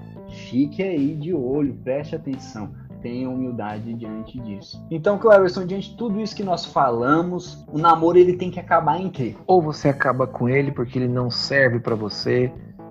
fique 0.50 0.82
aí 0.82 1.16
de 1.16 1.34
olho, 1.34 1.74
preste 1.84 2.16
atenção 2.16 2.72
tenha 3.04 3.30
humildade 3.30 3.94
diante 3.94 4.40
disso. 4.40 4.82
Então, 4.90 5.20
Cleverson, 5.20 5.66
diante 5.66 5.92
de 5.92 5.98
tudo 5.98 6.22
isso 6.22 6.34
que 6.34 6.42
nós 6.42 6.66
falamos, 6.66 7.66
o 7.68 7.78
namoro 7.78 8.18
ele 8.18 8.38
tem 8.38 8.50
que 8.50 8.62
acabar 8.62 8.98
em 8.98 9.10
quê? 9.10 9.36
Ou 9.46 9.62
você 9.62 9.90
acaba 9.90 10.26
com 10.26 10.48
ele 10.48 10.72
porque 10.72 10.98
ele 10.98 11.10
não 11.10 11.30
serve 11.30 11.82
para 11.82 11.96
você, 11.96 12.50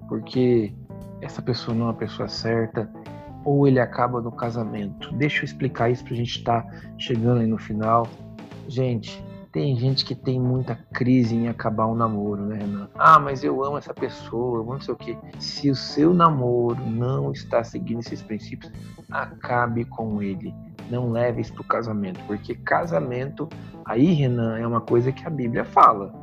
porque 0.09 0.75
essa 1.23 1.41
pessoa 1.41 1.75
não 1.75 1.89
é 1.89 1.91
a 1.91 1.95
pessoa 1.95 2.29
certa, 2.29 2.93
ou 3.43 3.67
ele 3.67 3.81
acaba 3.81 4.21
no 4.21 4.31
casamento. 4.31 5.11
Deixa 5.15 5.41
eu 5.41 5.45
explicar 5.45 5.91
isso 5.91 6.05
pra 6.05 6.15
gente 6.15 6.37
estar 6.39 6.63
tá 6.63 6.71
chegando 6.99 7.41
aí 7.41 7.47
no 7.47 7.59
final. 7.59 8.07
Gente, 8.69 9.25
tem 9.53 9.77
gente 9.77 10.03
que 10.05 10.15
tem 10.15 10.41
muita 10.41 10.75
crise 10.95 11.37
em 11.37 11.47
acabar 11.47 11.87
um 11.87 11.95
namoro, 11.95 12.47
né, 12.47 12.57
Renan? 12.57 12.89
Ah, 12.95 13.19
mas 13.19 13.45
eu 13.45 13.63
amo 13.63 13.77
essa 13.77 13.93
pessoa, 13.93 14.57
eu 14.57 14.63
amo 14.63 14.73
não 14.73 14.81
sei 14.81 14.95
o 14.95 14.97
quê. 14.97 15.17
Se 15.39 15.71
o 15.71 15.77
seu 15.77 16.15
namoro 16.15 16.83
não 16.87 17.31
está 17.31 17.63
seguindo 17.63 18.01
esses 18.01 18.23
princípios, 18.23 18.73
acabe 19.11 19.85
com 19.85 20.23
ele. 20.23 20.55
Não 20.91 21.11
leve 21.11 21.43
isso 21.43 21.53
para 21.53 21.63
o 21.63 21.67
casamento, 21.67 22.19
porque 22.27 22.55
casamento, 22.55 23.47
aí, 23.85 24.15
Renan, 24.15 24.59
é 24.59 24.67
uma 24.67 24.81
coisa 24.81 25.13
que 25.13 25.27
a 25.27 25.31
Bíblia 25.31 25.67
fala. 25.67 26.15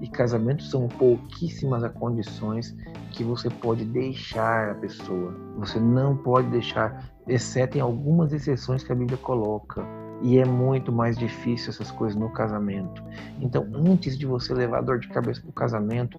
E 0.00 0.08
casamentos 0.08 0.68
são 0.68 0.88
pouquíssimas 0.88 1.84
as 1.84 1.92
condições 1.92 2.76
que 3.12 3.22
você 3.22 3.48
pode 3.48 3.84
deixar 3.84 4.70
a 4.70 4.74
pessoa. 4.74 5.32
Você 5.58 5.78
não 5.78 6.16
pode 6.16 6.48
deixar, 6.48 7.12
exceto 7.28 7.78
em 7.78 7.80
algumas 7.80 8.32
exceções 8.32 8.82
que 8.82 8.90
a 8.90 8.96
Bíblia 8.96 9.18
coloca 9.18 10.01
e 10.22 10.38
é 10.38 10.44
muito 10.44 10.92
mais 10.92 11.18
difícil 11.18 11.70
essas 11.70 11.90
coisas 11.90 12.18
no 12.18 12.30
casamento. 12.30 13.02
Então, 13.40 13.66
antes 13.74 14.16
de 14.16 14.24
você 14.24 14.54
levar 14.54 14.82
dor 14.82 14.98
de 14.98 15.08
cabeça 15.08 15.40
pro 15.40 15.52
casamento, 15.52 16.18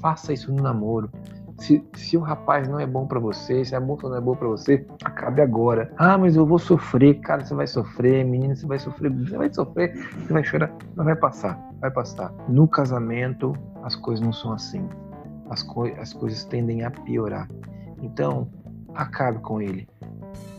faça 0.00 0.32
isso 0.32 0.52
no 0.52 0.62
namoro. 0.62 1.10
Se, 1.58 1.84
se 1.94 2.16
o 2.16 2.20
rapaz 2.20 2.66
não 2.66 2.80
é 2.80 2.86
bom 2.86 3.06
para 3.06 3.20
você, 3.20 3.64
se 3.64 3.74
a 3.76 3.80
moça 3.80 4.08
não 4.08 4.16
é 4.16 4.20
boa 4.20 4.36
para 4.36 4.48
você, 4.48 4.84
acabe 5.04 5.42
agora. 5.42 5.92
Ah, 5.96 6.16
mas 6.18 6.34
eu 6.34 6.46
vou 6.46 6.58
sofrer. 6.58 7.20
Cara, 7.20 7.44
você 7.44 7.54
vai 7.54 7.66
sofrer. 7.66 8.24
Menina, 8.24 8.56
você 8.56 8.66
vai 8.66 8.78
sofrer. 8.78 9.12
Você 9.12 9.36
vai 9.36 9.52
sofrer, 9.52 9.94
você 9.94 10.32
vai 10.32 10.42
chorar. 10.42 10.74
Mas 10.96 11.06
vai 11.06 11.16
passar, 11.16 11.70
vai 11.80 11.90
passar. 11.90 12.32
No 12.48 12.66
casamento, 12.66 13.52
as 13.82 13.94
coisas 13.94 14.24
não 14.24 14.32
são 14.32 14.52
assim. 14.52 14.88
As, 15.50 15.62
co 15.62 15.84
as 15.84 16.12
coisas 16.12 16.44
tendem 16.44 16.84
a 16.84 16.90
piorar. 16.90 17.48
Então, 18.00 18.48
acabe 18.94 19.38
com 19.38 19.60
ele. 19.60 19.86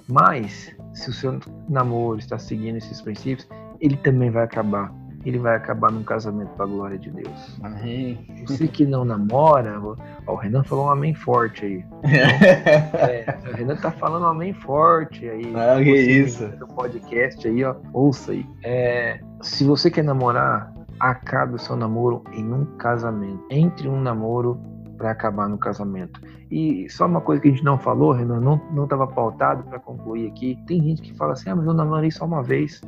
Mas, 0.07 0.73
se 0.93 1.09
o 1.09 1.13
seu 1.13 1.39
namoro 1.67 2.19
está 2.19 2.37
seguindo 2.37 2.77
esses 2.77 3.01
princípios, 3.01 3.47
ele 3.79 3.97
também 3.97 4.29
vai 4.29 4.43
acabar. 4.43 4.93
Ele 5.25 5.39
vai 5.39 5.55
acabar 5.55 5.89
num 5.89 6.03
casamento 6.03 6.49
para 6.49 6.65
a 6.65 6.67
glória 6.67 6.99
de 6.99 7.09
Deus. 7.09 7.57
Amém. 7.63 8.27
Você 8.45 8.67
que 8.67 8.85
não 8.85 9.05
namora, 9.05 9.79
ó, 10.27 10.33
o 10.33 10.35
Renan 10.35 10.63
falou 10.63 10.87
um 10.87 10.89
amém 10.89 11.13
forte 11.13 11.65
aí. 11.65 11.85
é, 12.03 13.37
o 13.49 13.55
Renan 13.55 13.77
tá 13.77 13.89
falando 13.89 14.23
um 14.23 14.27
amém 14.27 14.53
forte 14.53 15.27
aí. 15.29 15.53
Ah, 15.55 15.81
que 15.81 15.95
isso. 15.95 16.45
No 16.59 16.67
podcast 16.67 17.47
aí, 17.47 17.63
ó, 17.63 17.75
ouça 17.93 18.33
aí. 18.33 18.45
É, 18.63 19.21
se 19.41 19.63
você 19.63 19.89
quer 19.89 20.03
namorar, 20.03 20.73
acabe 20.99 21.55
o 21.55 21.59
seu 21.59 21.77
namoro 21.77 22.23
em 22.33 22.53
um 22.53 22.65
casamento. 22.77 23.45
Entre 23.49 23.87
um 23.87 24.01
namoro 24.01 24.61
para 24.97 25.11
acabar 25.11 25.47
no 25.49 25.57
casamento. 25.57 26.19
E 26.51 26.89
só 26.89 27.05
uma 27.05 27.21
coisa 27.21 27.41
que 27.41 27.47
a 27.47 27.51
gente 27.51 27.63
não 27.63 27.77
falou, 27.77 28.11
Renan, 28.11 28.39
não 28.39 28.83
estava 28.83 29.07
pautado 29.07 29.63
para 29.63 29.79
concluir 29.79 30.27
aqui. 30.27 30.57
Tem 30.67 30.81
gente 30.81 31.01
que 31.01 31.13
fala 31.13 31.33
assim: 31.33 31.49
ah, 31.49 31.55
mas 31.55 31.65
eu 31.65 31.73
namorei 31.73 32.11
só 32.11 32.25
uma 32.25 32.43
vez, 32.43 32.81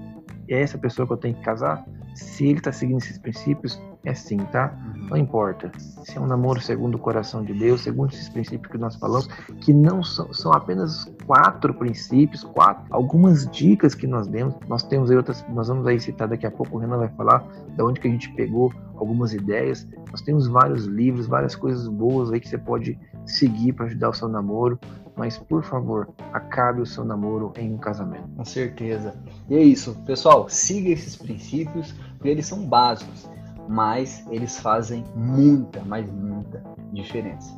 é 0.47 0.61
essa 0.61 0.77
pessoa 0.77 1.07
que 1.07 1.13
eu 1.13 1.17
tenho 1.17 1.35
que 1.35 1.41
casar? 1.41 1.85
Se 2.13 2.45
ele 2.45 2.59
está 2.59 2.71
seguindo 2.71 2.99
esses 2.99 3.17
princípios, 3.17 3.81
é 4.05 4.13
sim, 4.13 4.37
tá? 4.37 4.73
Uhum. 4.95 5.07
Não 5.09 5.17
importa. 5.17 5.71
Se 5.77 6.17
é 6.17 6.21
um 6.21 6.27
namoro 6.27 6.61
segundo 6.61 6.95
o 6.95 6.99
coração 6.99 7.43
de 7.43 7.53
Deus, 7.53 7.81
segundo 7.81 8.13
esses 8.13 8.29
princípios 8.29 8.71
que 8.71 8.77
nós 8.77 8.95
falamos, 8.95 9.27
que 9.61 9.73
não 9.73 10.03
são, 10.03 10.31
são 10.31 10.53
apenas 10.53 11.11
quatro 11.25 11.73
princípios, 11.73 12.43
quatro, 12.43 12.85
algumas 12.89 13.49
dicas 13.49 13.95
que 13.95 14.05
nós 14.05 14.27
demos. 14.27 14.55
Nós 14.67 14.83
temos 14.83 15.09
aí 15.09 15.17
outras, 15.17 15.43
nós 15.49 15.67
vamos 15.67 15.87
aí 15.87 15.99
citar 15.99 16.27
daqui 16.27 16.45
a 16.45 16.51
pouco, 16.51 16.77
o 16.77 16.79
Renan 16.79 16.97
vai 16.97 17.09
falar 17.09 17.43
da 17.75 17.83
onde 17.83 17.99
que 17.99 18.07
a 18.07 18.11
gente 18.11 18.31
pegou 18.33 18.71
algumas 18.95 19.33
ideias. 19.33 19.87
Nós 20.11 20.21
temos 20.21 20.47
vários 20.47 20.85
livros, 20.85 21.27
várias 21.27 21.55
coisas 21.55 21.87
boas 21.87 22.31
aí 22.31 22.39
que 22.39 22.47
você 22.47 22.57
pode 22.57 22.97
seguir 23.25 23.73
para 23.73 23.87
ajudar 23.87 24.09
o 24.09 24.13
seu 24.13 24.27
namoro 24.27 24.79
mas 25.15 25.37
por 25.37 25.63
favor, 25.63 26.09
acabe 26.33 26.81
o 26.81 26.85
seu 26.85 27.03
namoro 27.03 27.53
em 27.57 27.73
um 27.73 27.77
casamento. 27.77 28.27
Com 28.35 28.45
certeza. 28.45 29.13
E 29.49 29.55
é 29.55 29.63
isso, 29.63 29.95
pessoal, 30.05 30.49
siga 30.49 30.89
esses 30.89 31.15
princípios, 31.15 31.93
porque 32.17 32.29
eles 32.29 32.45
são 32.45 32.65
básicos, 32.65 33.29
mas 33.67 34.25
eles 34.29 34.59
fazem 34.59 35.03
muita, 35.15 35.81
mas 35.85 36.09
muita 36.09 36.63
diferença. 36.91 37.53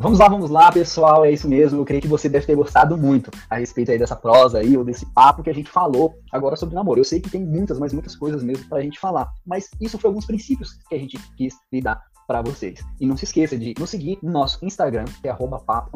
Vamos 0.00 0.20
lá, 0.20 0.28
vamos 0.28 0.48
lá, 0.48 0.70
pessoal. 0.70 1.24
É 1.24 1.32
isso 1.32 1.48
mesmo. 1.48 1.80
Eu 1.80 1.84
creio 1.84 2.00
que 2.00 2.06
você 2.06 2.28
deve 2.28 2.46
ter 2.46 2.54
gostado 2.54 2.96
muito 2.96 3.32
a 3.50 3.56
respeito 3.56 3.90
aí 3.90 3.98
dessa 3.98 4.14
prosa 4.14 4.60
aí, 4.60 4.76
ou 4.76 4.84
desse 4.84 5.04
papo 5.06 5.42
que 5.42 5.50
a 5.50 5.52
gente 5.54 5.68
falou 5.68 6.14
agora 6.30 6.54
sobre 6.54 6.76
namoro. 6.76 7.00
Eu 7.00 7.04
sei 7.04 7.18
que 7.18 7.28
tem 7.28 7.44
muitas, 7.44 7.80
mas 7.80 7.92
muitas 7.92 8.14
coisas 8.14 8.44
mesmo 8.44 8.68
pra 8.68 8.80
gente 8.80 9.00
falar. 9.00 9.28
Mas 9.44 9.68
isso 9.80 9.98
foi 9.98 10.06
alguns 10.08 10.24
princípios 10.24 10.74
que 10.88 10.94
a 10.94 10.98
gente 10.98 11.18
quis 11.36 11.56
lidar 11.72 12.00
para 12.28 12.42
vocês. 12.42 12.80
E 13.00 13.06
não 13.06 13.16
se 13.16 13.24
esqueça 13.24 13.58
de 13.58 13.74
nos 13.76 13.90
seguir 13.90 14.20
no 14.22 14.30
nosso 14.30 14.64
Instagram, 14.64 15.06
que 15.20 15.26
é 15.26 15.34
papo 15.66 15.90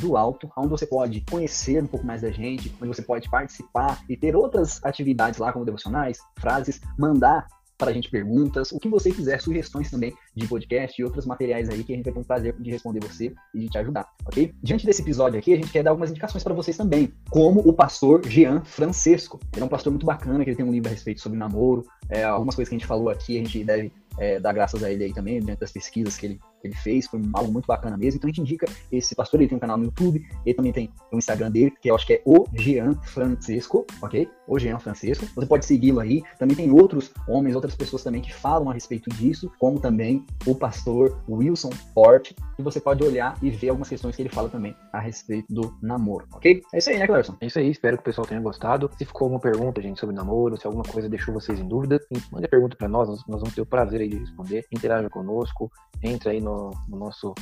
do 0.00 0.16
alto, 0.16 0.48
onde 0.56 0.68
você 0.68 0.86
pode 0.86 1.22
conhecer 1.28 1.82
um 1.82 1.86
pouco 1.86 2.06
mais 2.06 2.22
da 2.22 2.30
gente, 2.30 2.72
onde 2.80 2.94
você 2.94 3.02
pode 3.02 3.28
participar 3.28 3.98
e 4.08 4.16
ter 4.16 4.36
outras 4.36 4.84
atividades 4.84 5.40
lá, 5.40 5.52
como 5.52 5.64
devocionais, 5.64 6.18
frases, 6.38 6.80
mandar 6.96 7.48
para 7.78 7.90
a 7.90 7.94
gente 7.94 8.10
perguntas, 8.10 8.72
o 8.72 8.80
que 8.80 8.88
você 8.88 9.12
quiser, 9.12 9.40
sugestões 9.40 9.88
também 9.88 10.12
de 10.34 10.46
podcast 10.48 11.00
e 11.00 11.04
outros 11.04 11.24
materiais 11.24 11.68
aí 11.70 11.84
que 11.84 11.92
a 11.92 11.96
gente 11.96 12.04
vai 12.04 12.12
ter 12.12 12.18
um 12.18 12.24
prazer 12.24 12.54
de 12.58 12.70
responder 12.70 13.00
você 13.00 13.32
e 13.54 13.60
de 13.60 13.68
te 13.68 13.78
ajudar, 13.78 14.08
ok? 14.26 14.52
Diante 14.60 14.84
desse 14.84 15.00
episódio 15.00 15.38
aqui, 15.38 15.52
a 15.52 15.56
gente 15.56 15.70
quer 15.70 15.84
dar 15.84 15.90
algumas 15.90 16.10
indicações 16.10 16.42
para 16.42 16.52
vocês 16.52 16.76
também, 16.76 17.12
como 17.30 17.60
o 17.60 17.72
pastor 17.72 18.26
Jean 18.26 18.62
Francesco. 18.64 19.38
Ele 19.52 19.62
é 19.62 19.64
um 19.64 19.68
pastor 19.68 19.92
muito 19.92 20.04
bacana, 20.04 20.42
que 20.42 20.50
ele 20.50 20.56
tem 20.56 20.66
um 20.66 20.72
livro 20.72 20.88
a 20.88 20.92
respeito 20.92 21.20
sobre 21.20 21.38
namoro, 21.38 21.86
é, 22.08 22.24
algumas 22.24 22.56
coisas 22.56 22.68
que 22.68 22.74
a 22.74 22.78
gente 22.78 22.88
falou 22.88 23.10
aqui, 23.10 23.38
a 23.38 23.44
gente 23.44 23.62
deve 23.62 23.92
é, 24.18 24.40
dar 24.40 24.52
graças 24.52 24.82
a 24.82 24.90
ele 24.90 25.04
aí 25.04 25.12
também, 25.12 25.40
diante 25.40 25.60
das 25.60 25.70
pesquisas 25.70 26.18
que 26.18 26.26
ele, 26.26 26.40
que 26.60 26.66
ele 26.66 26.74
fez, 26.74 27.06
foi 27.06 27.20
algo 27.32 27.52
muito 27.52 27.66
bacana 27.66 27.96
mesmo. 27.96 28.18
Então 28.18 28.28
a 28.28 28.30
gente 28.30 28.40
indica 28.40 28.66
esse 28.90 29.14
pastor, 29.14 29.40
ele 29.40 29.48
tem 29.48 29.56
um 29.56 29.60
canal 29.60 29.76
no 29.76 29.84
YouTube, 29.84 30.26
ele 30.44 30.54
também 30.54 30.72
tem 30.72 30.90
o 31.12 31.18
Instagram 31.18 31.50
dele, 31.50 31.72
que 31.80 31.90
eu 31.90 31.94
acho 31.94 32.06
que 32.06 32.14
é 32.14 32.22
o 32.24 32.44
Jean 32.54 32.94
Francisco, 33.02 33.86
ok? 34.02 34.28
O 34.46 34.58
Jean 34.58 34.78
Francisco. 34.78 35.26
Você 35.34 35.46
pode 35.46 35.64
segui-lo 35.64 36.00
aí. 36.00 36.22
Também 36.38 36.56
tem 36.56 36.70
outros 36.70 37.12
homens, 37.28 37.54
outras 37.54 37.74
pessoas 37.74 38.02
também 38.02 38.20
que 38.20 38.32
falam 38.34 38.70
a 38.70 38.74
respeito 38.74 39.10
disso, 39.10 39.50
como 39.58 39.78
também 39.78 40.24
o 40.46 40.54
pastor 40.54 41.20
Wilson 41.28 41.70
Forte, 41.94 42.34
que 42.56 42.62
você 42.62 42.80
pode 42.80 43.04
olhar 43.04 43.36
e 43.42 43.50
ver 43.50 43.68
algumas 43.68 43.88
questões 43.88 44.16
que 44.16 44.22
ele 44.22 44.28
fala 44.28 44.48
também 44.48 44.74
a 44.92 44.98
respeito 44.98 45.52
do 45.52 45.76
namoro, 45.82 46.26
ok? 46.32 46.62
É 46.72 46.78
isso 46.78 46.90
aí, 46.90 46.98
né, 46.98 47.06
Clerson? 47.06 47.36
É 47.40 47.46
isso 47.46 47.58
aí, 47.58 47.70
espero 47.70 47.96
que 47.96 48.02
o 48.02 48.04
pessoal 48.04 48.26
tenha 48.26 48.40
gostado. 48.40 48.90
Se 48.98 49.04
ficou 49.04 49.26
alguma 49.26 49.40
pergunta, 49.40 49.80
gente, 49.80 50.00
sobre 50.00 50.14
namoro, 50.14 50.56
se 50.56 50.66
alguma 50.66 50.84
coisa 50.84 51.08
deixou 51.08 51.32
vocês 51.34 51.58
em 51.58 51.68
dúvida, 51.68 52.00
mande 52.32 52.46
a 52.46 52.48
pergunta 52.48 52.76
para 52.76 52.88
nós, 52.88 53.08
nós 53.08 53.40
vamos 53.40 53.54
ter 53.54 53.60
o 53.60 53.66
prazer 53.66 54.00
aí 54.00 54.08
de 54.08 54.18
responder. 54.18 54.66
Interaja 54.72 55.08
conosco, 55.08 55.70
entre 56.02 56.30
aí 56.30 56.40
no, 56.40 56.47
no 56.88 56.98
nosso 56.98 57.34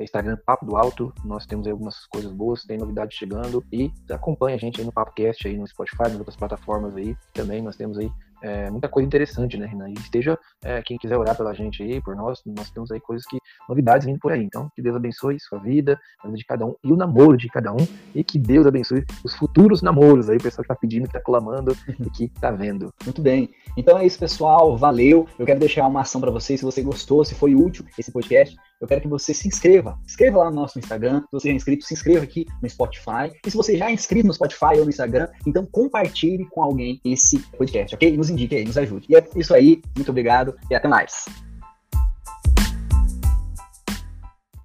Instagram 0.00 0.36
Papo 0.44 0.66
do 0.66 0.76
Alto, 0.76 1.12
nós 1.24 1.46
temos 1.46 1.66
algumas 1.66 2.06
coisas 2.06 2.32
boas, 2.32 2.64
tem 2.64 2.78
novidades 2.78 3.16
chegando. 3.16 3.64
E 3.72 3.92
acompanha 4.10 4.56
a 4.56 4.58
gente 4.58 4.80
aí 4.80 4.86
no 4.86 4.92
PapoCast, 4.92 5.46
aí 5.46 5.56
no 5.56 5.66
Spotify, 5.66 6.04
nas 6.04 6.18
outras 6.18 6.36
plataformas 6.36 6.96
aí 6.96 7.16
também, 7.32 7.62
nós 7.62 7.76
temos 7.76 7.98
aí 7.98 8.10
é, 8.44 8.70
muita 8.70 8.88
coisa 8.88 9.06
interessante, 9.06 9.56
né, 9.56 9.66
Renan? 9.66 9.88
E 9.88 9.94
esteja, 9.94 10.38
é, 10.62 10.82
quem 10.82 10.98
quiser 10.98 11.16
orar 11.16 11.34
pela 11.34 11.54
gente 11.54 11.82
aí, 11.82 12.00
por 12.02 12.14
nós, 12.14 12.42
nós 12.44 12.70
temos 12.70 12.90
aí 12.90 13.00
coisas 13.00 13.26
que, 13.26 13.38
novidades 13.66 14.06
vindo 14.06 14.18
por 14.18 14.32
aí. 14.32 14.44
Então, 14.44 14.68
que 14.76 14.82
Deus 14.82 14.94
abençoe 14.94 15.40
sua 15.40 15.58
vida, 15.58 15.98
a 16.22 16.26
vida 16.26 16.36
de 16.36 16.44
cada 16.44 16.66
um 16.66 16.74
e 16.84 16.92
o 16.92 16.96
namoro 16.96 17.38
de 17.38 17.48
cada 17.48 17.72
um, 17.72 17.86
e 18.14 18.22
que 18.22 18.38
Deus 18.38 18.66
abençoe 18.66 19.02
os 19.24 19.34
futuros 19.34 19.80
namoros 19.80 20.28
aí, 20.28 20.36
o 20.36 20.42
pessoal 20.42 20.62
que 20.62 20.68
tá 20.68 20.76
pedindo, 20.76 21.06
que 21.06 21.14
tá 21.14 21.20
clamando 21.20 21.74
e 21.98 22.10
que 22.10 22.28
tá 22.28 22.50
vendo. 22.50 22.92
Muito 23.04 23.22
bem. 23.22 23.48
Então 23.78 23.96
é 23.96 24.04
isso, 24.04 24.18
pessoal. 24.18 24.76
Valeu. 24.76 25.26
Eu 25.38 25.46
quero 25.46 25.58
deixar 25.58 25.86
uma 25.86 26.02
ação 26.02 26.20
para 26.20 26.30
vocês, 26.30 26.60
se 26.60 26.66
você 26.66 26.82
gostou, 26.82 27.24
se 27.24 27.34
foi 27.34 27.54
útil 27.54 27.86
esse 27.98 28.12
podcast 28.12 28.54
eu 28.84 28.88
quero 28.88 29.00
que 29.00 29.08
você 29.08 29.32
se 29.32 29.48
inscreva. 29.48 29.98
Inscreva 30.04 30.38
lá 30.38 30.50
no 30.50 30.56
nosso 30.56 30.78
Instagram. 30.78 31.20
Se 31.22 31.28
você 31.32 31.48
já 31.48 31.54
é 31.54 31.56
inscrito, 31.56 31.84
se 31.84 31.94
inscreva 31.94 32.24
aqui 32.24 32.46
no 32.60 32.68
Spotify. 32.68 33.32
E 33.46 33.50
se 33.50 33.56
você 33.56 33.76
já 33.78 33.88
é 33.88 33.92
inscrito 33.94 34.26
no 34.26 34.34
Spotify 34.34 34.76
ou 34.76 34.84
no 34.84 34.90
Instagram, 34.90 35.28
então 35.46 35.64
compartilhe 35.64 36.46
com 36.50 36.62
alguém 36.62 37.00
esse 37.04 37.38
podcast, 37.56 37.94
ok? 37.94 38.14
Nos 38.16 38.28
indique 38.34 38.54
aí, 38.54 38.64
nos 38.64 38.76
ajude. 38.76 39.06
E 39.08 39.16
é 39.16 39.24
isso 39.36 39.54
aí. 39.54 39.80
Muito 39.96 40.10
obrigado 40.10 40.54
e 40.70 40.74
até 40.74 40.86
mais. 40.86 41.24